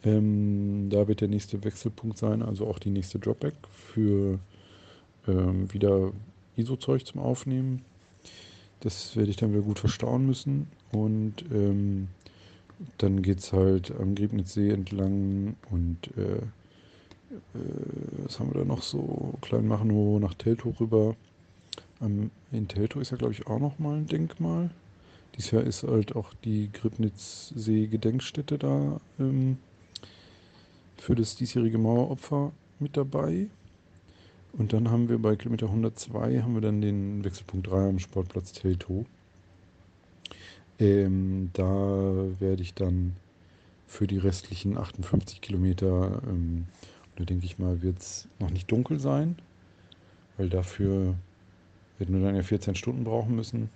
Ähm, 0.04 0.88
da 0.90 1.08
wird 1.08 1.20
der 1.20 1.28
nächste 1.28 1.62
Wechselpunkt 1.64 2.18
sein, 2.18 2.42
also 2.42 2.66
auch 2.66 2.78
die 2.78 2.90
nächste 2.90 3.18
Dropback 3.18 3.54
für 3.72 4.38
ähm, 5.26 5.72
wieder 5.72 6.12
ISO-Zeug 6.56 7.04
zum 7.04 7.20
Aufnehmen. 7.20 7.84
Das 8.80 9.16
werde 9.16 9.30
ich 9.30 9.36
dann 9.36 9.52
wieder 9.52 9.62
gut 9.62 9.78
verstauen 9.78 10.26
müssen. 10.26 10.68
Und 10.92 11.44
ähm, 11.52 12.08
dann 12.98 13.22
geht 13.22 13.38
es 13.38 13.52
halt 13.52 13.92
am 13.98 14.14
Griebnitzsee 14.14 14.70
entlang 14.70 15.56
und 15.70 16.16
äh, 16.16 16.36
äh, 17.30 17.38
was 18.24 18.38
haben 18.38 18.52
wir 18.52 18.60
da 18.60 18.64
noch 18.64 18.82
so? 18.82 19.34
Kleinmachnow 19.40 20.20
nach 20.20 20.34
Teltow 20.34 20.78
rüber. 20.80 21.16
Ähm, 22.00 22.30
in 22.52 22.68
Teltow 22.68 23.00
ist 23.00 23.10
ja, 23.10 23.16
glaube 23.16 23.32
ich, 23.32 23.46
auch 23.46 23.58
noch 23.58 23.78
mal 23.78 23.98
ein 23.98 24.06
Denkmal. 24.06 24.70
Dieses 25.36 25.50
Jahr 25.50 25.62
ist 25.62 25.82
halt 25.82 26.16
auch 26.16 26.32
die 26.44 26.70
Gribnitzsee-Gedenkstätte 26.72 28.58
da 28.58 29.00
ähm, 29.18 29.58
für 30.96 31.14
das 31.14 31.36
diesjährige 31.36 31.78
Maueropfer 31.78 32.52
mit 32.78 32.96
dabei. 32.96 33.48
Und 34.53 34.72
dann 34.72 34.90
haben 34.90 35.09
wir 35.09 35.18
bei 35.18 35.36
Kilometer 35.36 35.66
102 35.66 36.42
haben 36.42 36.55
wir 36.55 36.61
dann 36.61 36.80
den 36.80 37.24
Wechselpunkt 37.24 37.68
3 37.68 37.88
am 37.90 37.99
Sportplatz 37.99 38.53
Teltow. 38.53 39.05
Ähm, 40.78 41.51
da 41.53 41.64
werde 42.38 42.62
ich 42.62 42.74
dann 42.74 43.16
für 43.86 44.07
die 44.07 44.18
restlichen 44.18 44.76
58 44.76 45.40
Kilometer, 45.40 46.22
ähm, 46.26 46.66
da 47.16 47.24
denke 47.24 47.46
ich 47.46 47.59
mal, 47.59 47.82
wird 47.82 47.99
es 47.99 48.28
noch 48.38 48.51
nicht 48.51 48.70
dunkel 48.70 49.01
sein, 49.01 49.36
weil 50.36 50.49
dafür 50.49 51.14
werden 51.99 52.14
wir 52.14 52.24
dann 52.24 52.36
ja 52.36 52.42
14 52.42 52.74
Stunden 52.74 53.05
brauchen 53.05 53.34
müssen. 53.34 53.70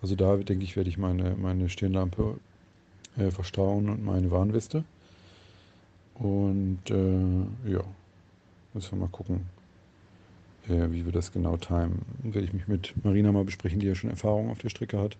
Also 0.00 0.14
da 0.14 0.36
denke 0.36 0.64
ich, 0.64 0.76
werde 0.76 0.88
ich 0.88 0.98
meine, 0.98 1.34
meine 1.36 1.68
Stirnlampe 1.68 2.38
äh, 3.16 3.30
verstauen 3.30 3.88
und 3.88 4.04
meine 4.04 4.30
Warnweste. 4.30 4.84
Und 6.14 6.80
äh, 6.88 7.70
ja, 7.70 7.84
müssen 8.72 8.92
wir 8.92 9.00
mal 9.00 9.08
gucken, 9.08 9.40
äh, 10.68 10.90
wie 10.90 11.04
wir 11.04 11.12
das 11.12 11.32
genau 11.32 11.56
timen. 11.56 12.02
Werde 12.22 12.46
ich 12.46 12.52
mich 12.52 12.68
mit 12.68 12.92
Marina 13.04 13.32
mal 13.32 13.44
besprechen, 13.44 13.80
die 13.80 13.86
ja 13.86 13.94
schon 13.94 14.10
Erfahrung 14.10 14.50
auf 14.50 14.58
der 14.58 14.70
Strecke 14.70 14.98
hat. 14.98 15.16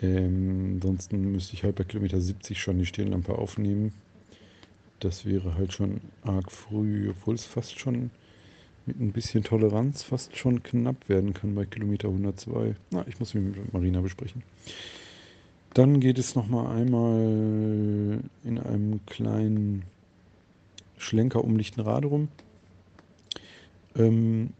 Ähm, 0.00 0.74
ansonsten 0.74 1.32
müsste 1.32 1.54
ich 1.54 1.64
halt 1.64 1.76
bei 1.76 1.84
Kilometer 1.84 2.20
70 2.20 2.60
schon 2.60 2.78
die 2.78 2.86
Stirnlampe 2.86 3.36
aufnehmen. 3.36 3.92
Das 5.00 5.24
wäre 5.24 5.54
halt 5.54 5.72
schon 5.72 6.00
arg 6.22 6.50
früh, 6.50 7.10
obwohl 7.10 7.34
es 7.34 7.44
fast 7.44 7.78
schon 7.78 8.10
mit 8.86 9.00
ein 9.00 9.12
bisschen 9.12 9.44
Toleranz 9.44 10.02
fast 10.02 10.36
schon 10.36 10.62
knapp 10.62 11.08
werden 11.08 11.34
kann 11.34 11.54
bei 11.54 11.66
Kilometer 11.66 12.08
102. 12.08 12.74
Na, 12.90 13.06
ich 13.06 13.20
muss 13.20 13.34
mich 13.34 13.44
mit 13.44 13.72
Marina 13.72 14.00
besprechen. 14.00 14.42
Dann 15.74 16.00
geht 16.00 16.18
es 16.18 16.34
nochmal 16.34 16.74
einmal 16.74 18.20
in 18.44 18.58
einem 18.58 19.04
kleinen 19.06 19.84
Schlenker 20.96 21.44
um 21.44 21.56
Lichtenrade 21.56 22.08
rum. 22.08 22.28
Ähm, 23.96 24.50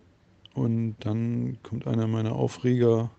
und 0.54 0.96
dann 1.00 1.58
kommt 1.62 1.86
einer 1.86 2.06
meiner 2.06 2.34
Aufreger, 2.34 3.10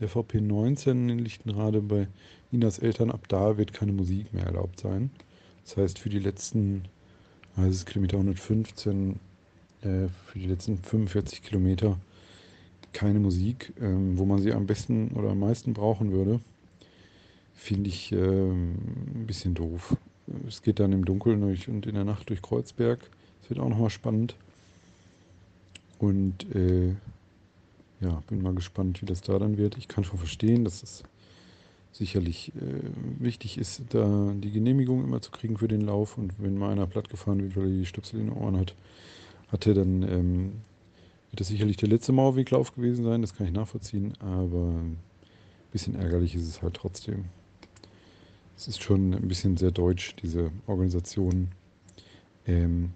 der 0.00 0.08
VP19 0.08 1.10
in 1.10 1.18
Lichtenrade 1.18 1.80
bei 1.82 2.08
Ninas 2.50 2.78
Eltern. 2.78 3.10
Ab 3.10 3.28
da 3.28 3.58
wird 3.58 3.72
keine 3.72 3.92
Musik 3.92 4.32
mehr 4.32 4.46
erlaubt 4.46 4.80
sein. 4.80 5.10
Das 5.64 5.76
heißt, 5.76 5.98
für 5.98 6.08
die 6.08 6.18
letzten, 6.18 6.84
also 7.56 7.70
es 7.70 7.84
Kilometer 7.84 8.16
115, 8.16 9.20
äh, 9.82 10.08
für 10.26 10.38
die 10.38 10.46
letzten 10.46 10.78
45 10.78 11.42
Kilometer 11.42 11.98
keine 12.92 13.20
Musik, 13.20 13.72
ähm, 13.80 14.18
wo 14.18 14.24
man 14.24 14.40
sie 14.40 14.52
am 14.52 14.66
besten 14.66 15.12
oder 15.12 15.30
am 15.30 15.40
meisten 15.40 15.72
brauchen 15.72 16.12
würde, 16.12 16.40
finde 17.54 17.88
ich 17.88 18.12
ähm, 18.12 18.74
ein 19.14 19.26
bisschen 19.26 19.54
doof. 19.54 19.96
Es 20.46 20.62
geht 20.62 20.80
dann 20.80 20.92
im 20.92 21.04
Dunkeln 21.04 21.40
durch 21.40 21.68
und 21.68 21.86
in 21.86 21.94
der 21.94 22.04
Nacht 22.04 22.28
durch 22.30 22.42
Kreuzberg. 22.42 23.10
Es 23.42 23.50
wird 23.50 23.60
auch 23.60 23.68
nochmal 23.68 23.90
spannend. 23.90 24.36
Und 26.02 26.52
äh, 26.52 26.96
ja, 28.00 28.24
bin 28.26 28.42
mal 28.42 28.54
gespannt, 28.54 29.00
wie 29.00 29.06
das 29.06 29.20
da 29.20 29.38
dann 29.38 29.56
wird. 29.56 29.78
Ich 29.78 29.86
kann 29.86 30.02
schon 30.02 30.18
verstehen, 30.18 30.64
dass 30.64 30.82
es 30.82 31.04
sicherlich 31.92 32.50
äh, 32.56 33.22
wichtig 33.22 33.56
ist, 33.56 33.82
da 33.90 34.34
die 34.34 34.50
Genehmigung 34.50 35.04
immer 35.04 35.22
zu 35.22 35.30
kriegen 35.30 35.58
für 35.58 35.68
den 35.68 35.82
Lauf. 35.82 36.18
Und 36.18 36.34
wenn 36.42 36.58
mal 36.58 36.72
einer 36.72 36.88
platt 36.88 37.08
gefahren 37.08 37.40
wird, 37.40 37.56
weil 37.56 37.66
er 37.66 37.78
die 37.78 37.86
Stöpsel 37.86 38.18
in 38.18 38.26
den 38.26 38.36
Ohren 38.36 38.56
hat, 38.56 38.74
hatte, 39.46 39.74
dann 39.74 40.02
ähm, 40.02 40.52
wird 41.30 41.38
das 41.38 41.46
sicherlich 41.46 41.76
der 41.76 41.88
letzte 41.88 42.10
Mauerweglauf 42.10 42.74
gewesen 42.74 43.04
sein. 43.04 43.22
Das 43.22 43.36
kann 43.36 43.46
ich 43.46 43.52
nachvollziehen. 43.52 44.14
Aber 44.18 44.80
bisschen 45.70 45.94
ärgerlich 45.94 46.34
ist 46.34 46.48
es 46.48 46.62
halt 46.62 46.74
trotzdem. 46.74 47.26
Es 48.56 48.66
ist 48.66 48.82
schon 48.82 49.14
ein 49.14 49.28
bisschen 49.28 49.56
sehr 49.56 49.70
deutsch, 49.70 50.16
diese 50.20 50.50
Organisation. 50.66 51.52
Ähm, 52.44 52.90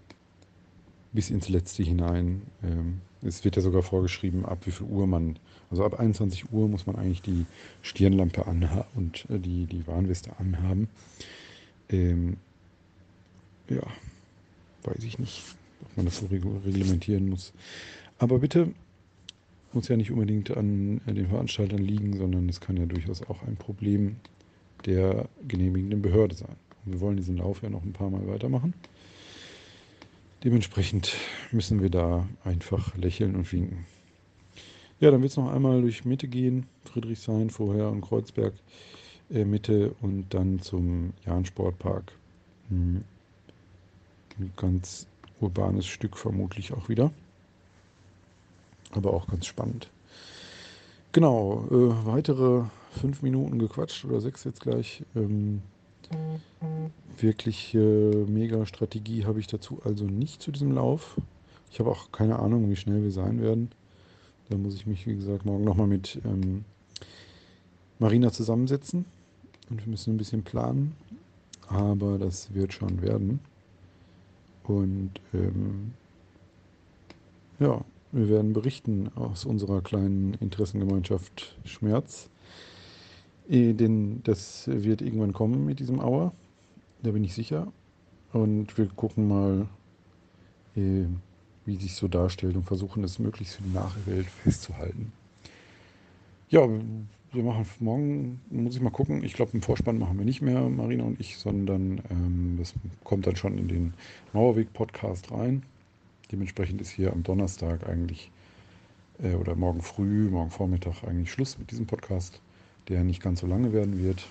bis 1.17 1.31
ins 1.31 1.49
Letzte 1.49 1.83
hinein. 1.83 2.43
Ähm, 2.63 3.01
es 3.23 3.45
wird 3.45 3.57
ja 3.57 3.63
sogar 3.63 3.83
vorgeschrieben, 3.83 4.45
ab 4.45 4.67
wie 4.67 4.71
viel 4.71 4.87
Uhr 4.87 5.09
man, 5.09 5.39
also 5.71 5.85
ab 5.85 5.99
21 5.99 6.53
Uhr 6.53 6.69
muss 6.69 6.87
man 6.87 6.95
eigentlich 6.95 7.23
die 7.23 7.47
Stirnlampe 7.83 8.47
anhaben 8.47 8.87
und 8.95 9.27
äh, 9.31 9.41
die, 9.41 9.67
die 9.67 9.87
Warnweste 9.89 10.39
anhaben. 10.39 10.89
Ähm, 11.89 12.37
ja, 13.69 13.83
weiß 14.85 15.03
ich 15.03 15.19
nicht, 15.19 15.43
ob 15.83 15.97
man 15.97 16.07
das 16.07 16.19
so 16.19 16.27
reglementieren 16.27 17.29
muss. 17.29 17.53
Aber 18.19 18.39
bitte, 18.39 18.73
muss 19.73 19.89
ja 19.89 19.97
nicht 19.97 20.11
unbedingt 20.11 20.57
an 20.57 21.01
äh, 21.07 21.13
den 21.13 21.29
Veranstaltern 21.29 21.81
liegen, 21.81 22.17
sondern 22.17 22.49
es 22.49 22.61
kann 22.61 22.77
ja 22.77 22.87
durchaus 22.87 23.23
auch 23.23 23.43
ein 23.43 23.57
Problem 23.57 24.17
der 24.85 25.29
genehmigenden 25.49 26.03
Behörde 26.03 26.35
sein. 26.35 26.57
Und 26.85 26.93
wir 26.93 27.01
wollen 27.01 27.17
diesen 27.17 27.39
Lauf 27.39 27.63
ja 27.63 27.71
noch 27.71 27.83
ein 27.83 27.93
paar 27.93 28.11
Mal 28.11 28.27
weitermachen. 28.29 28.75
Dementsprechend 30.47 31.13
müssen 31.51 31.83
wir 31.83 31.91
da 31.91 32.25
einfach 32.45 32.97
lächeln 32.97 33.35
und 33.35 33.51
winken. 33.51 33.85
Ja, 35.01 35.11
dann 35.11 35.21
wird 35.21 35.33
es 35.33 35.37
noch 35.37 35.51
einmal 35.51 35.81
durch 35.83 36.05
Mitte 36.05 36.29
gehen, 36.29 36.67
Friedrichshain 36.85 37.51
vorher 37.51 37.89
und 37.89 38.01
Kreuzberg 38.01 38.55
äh, 39.29 39.45
Mitte 39.45 39.97
und 40.03 40.33
dann 40.33 40.61
zum 40.61 41.15
Jahn-Sportpark. 41.27 42.13
Hm. 42.69 43.03
Ein 44.39 44.53
ganz 44.55 45.09
urbanes 45.41 45.85
Stück 45.85 46.17
vermutlich 46.17 46.73
auch 46.73 46.89
wieder. 46.89 47.11
Aber 48.93 49.15
auch 49.15 49.27
ganz 49.27 49.47
spannend. 49.47 49.91
Genau, 51.11 51.67
äh, 51.73 52.07
weitere 52.07 52.63
fünf 53.01 53.21
Minuten 53.21 53.59
gequatscht 53.59 54.05
oder 54.05 54.21
sechs 54.21 54.45
jetzt 54.45 54.61
gleich. 54.61 55.03
Ähm, 55.17 55.61
wirklich 57.19 57.75
äh, 57.75 57.79
mega 57.79 58.67
Strategie 58.67 59.25
habe 59.25 59.41
ich 59.41 59.47
dazu 59.47 59.81
also 59.85 60.05
nicht 60.05 60.43
zu 60.43 60.51
diesem 60.51 60.73
Lauf. 60.73 61.17
Ich 61.71 61.81
habe 61.81 61.91
auch 61.91 62.13
keine 62.13 62.39
Ahnung, 62.39 62.71
wie 62.71 62.77
schnell 62.77 63.03
wir 63.03 63.13
sein 63.13 63.41
werden. 63.41 63.71
Da 64.49 64.57
muss 64.57 64.75
ich 64.75 64.87
mich, 64.87 65.07
wie 65.07 65.17
gesagt, 65.17 65.45
morgen 65.45 65.65
nochmal 65.65 65.89
mit 65.89 66.21
ähm, 66.25 66.65
Marina 67.99 68.31
zusammensetzen 68.31 69.05
und 69.71 69.85
wir 69.85 69.91
müssen 69.91 70.15
ein 70.15 70.19
bisschen 70.19 70.43
planen. 70.43 70.95
Aber 71.69 72.19
das 72.19 72.55
wird 72.55 72.73
schon 72.73 73.03
werden. 73.03 73.41
Und 74.65 75.13
ähm, 75.35 75.95
ja, 77.59 77.85
wir 78.13 78.29
werden 78.29 78.53
berichten 78.53 79.11
aus 79.17 79.45
unserer 79.45 79.81
kleinen 79.81 80.35
Interessengemeinschaft 80.35 81.57
Schmerz. 81.65 82.29
Eh, 83.49 83.73
denn 83.75 84.23
das 84.25 84.69
wird 84.69 85.03
irgendwann 85.03 85.33
kommen 85.33 85.65
mit 85.65 85.79
diesem 85.81 86.01
Auer. 86.01 86.33
Da 87.03 87.13
bin 87.13 87.25
ich 87.25 87.35
sicher. 87.35 87.73
Und 88.33 88.77
wir 88.77 88.87
gucken 88.87 89.29
mal, 89.29 89.67
eh, 90.77 91.05
wie 91.65 91.77
sich 91.77 91.95
so 91.95 92.09
darstellt 92.09 92.57
und 92.57 92.65
versuchen 92.65 93.05
es 93.05 93.19
möglichst 93.19 93.57
für 93.57 93.63
die 93.63 93.75
Nachwelt 93.75 94.27
festzuhalten. 94.45 95.13
Ja, 96.49 96.69
wir 97.33 97.43
machen 97.43 97.67
morgen, 97.81 98.41
muss 98.51 98.77
ich 98.77 98.81
mal 98.81 98.91
gucken. 98.91 99.23
Ich 99.25 99.35
glaube, 99.35 99.53
im 99.53 99.63
Vorspann 99.63 99.99
machen 99.99 100.19
wir 100.19 100.25
nicht 100.25 100.43
mehr, 100.43 100.69
Marina 100.69 101.05
und 101.05 101.21
ich, 101.21 101.39
sondern 101.39 102.01
ähm, 102.11 102.57
das 102.59 102.75
kommt 103.05 103.27
dann 103.27 103.37
schon 103.37 103.59
in 103.59 103.69
den 103.69 103.95
Mauerweg-Podcast 104.33 105.33
rein. 105.33 105.63
Dementsprechend 106.31 106.81
ist 106.81 106.91
hier 106.91 107.13
am 107.13 107.23
Donnerstag 107.23 107.89
eigentlich 107.89 108.31
äh, 109.23 109.35
oder 109.35 109.55
morgen 109.55 109.83
früh, 109.83 110.31
morgen 110.31 110.51
Vormittag 110.51 111.05
eigentlich 111.05 111.31
Schluss 111.31 111.59
mit 111.59 111.71
diesem 111.71 111.87
Podcast 111.87 112.41
der 112.89 113.05
nicht 113.05 113.23
ganz 113.23 113.41
so 113.41 113.47
lange 113.47 113.73
werden 113.73 113.99
wird, 114.03 114.27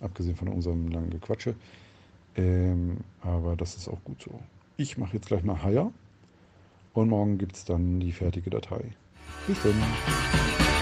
abgesehen 0.00 0.36
von 0.36 0.48
unserem 0.48 0.88
langen 0.88 1.10
Gequatsche. 1.10 1.54
Ähm, 2.36 2.98
aber 3.20 3.56
das 3.56 3.76
ist 3.76 3.88
auch 3.88 4.02
gut 4.04 4.22
so. 4.22 4.40
Ich 4.76 4.96
mache 4.96 5.14
jetzt 5.14 5.26
gleich 5.26 5.42
mal 5.42 5.62
Hire 5.62 5.92
und 6.94 7.08
morgen 7.08 7.38
gibt 7.38 7.56
es 7.56 7.64
dann 7.64 8.00
die 8.00 8.12
fertige 8.12 8.50
Datei. 8.50 8.84
Bis 9.46 9.60
dann. 9.62 10.77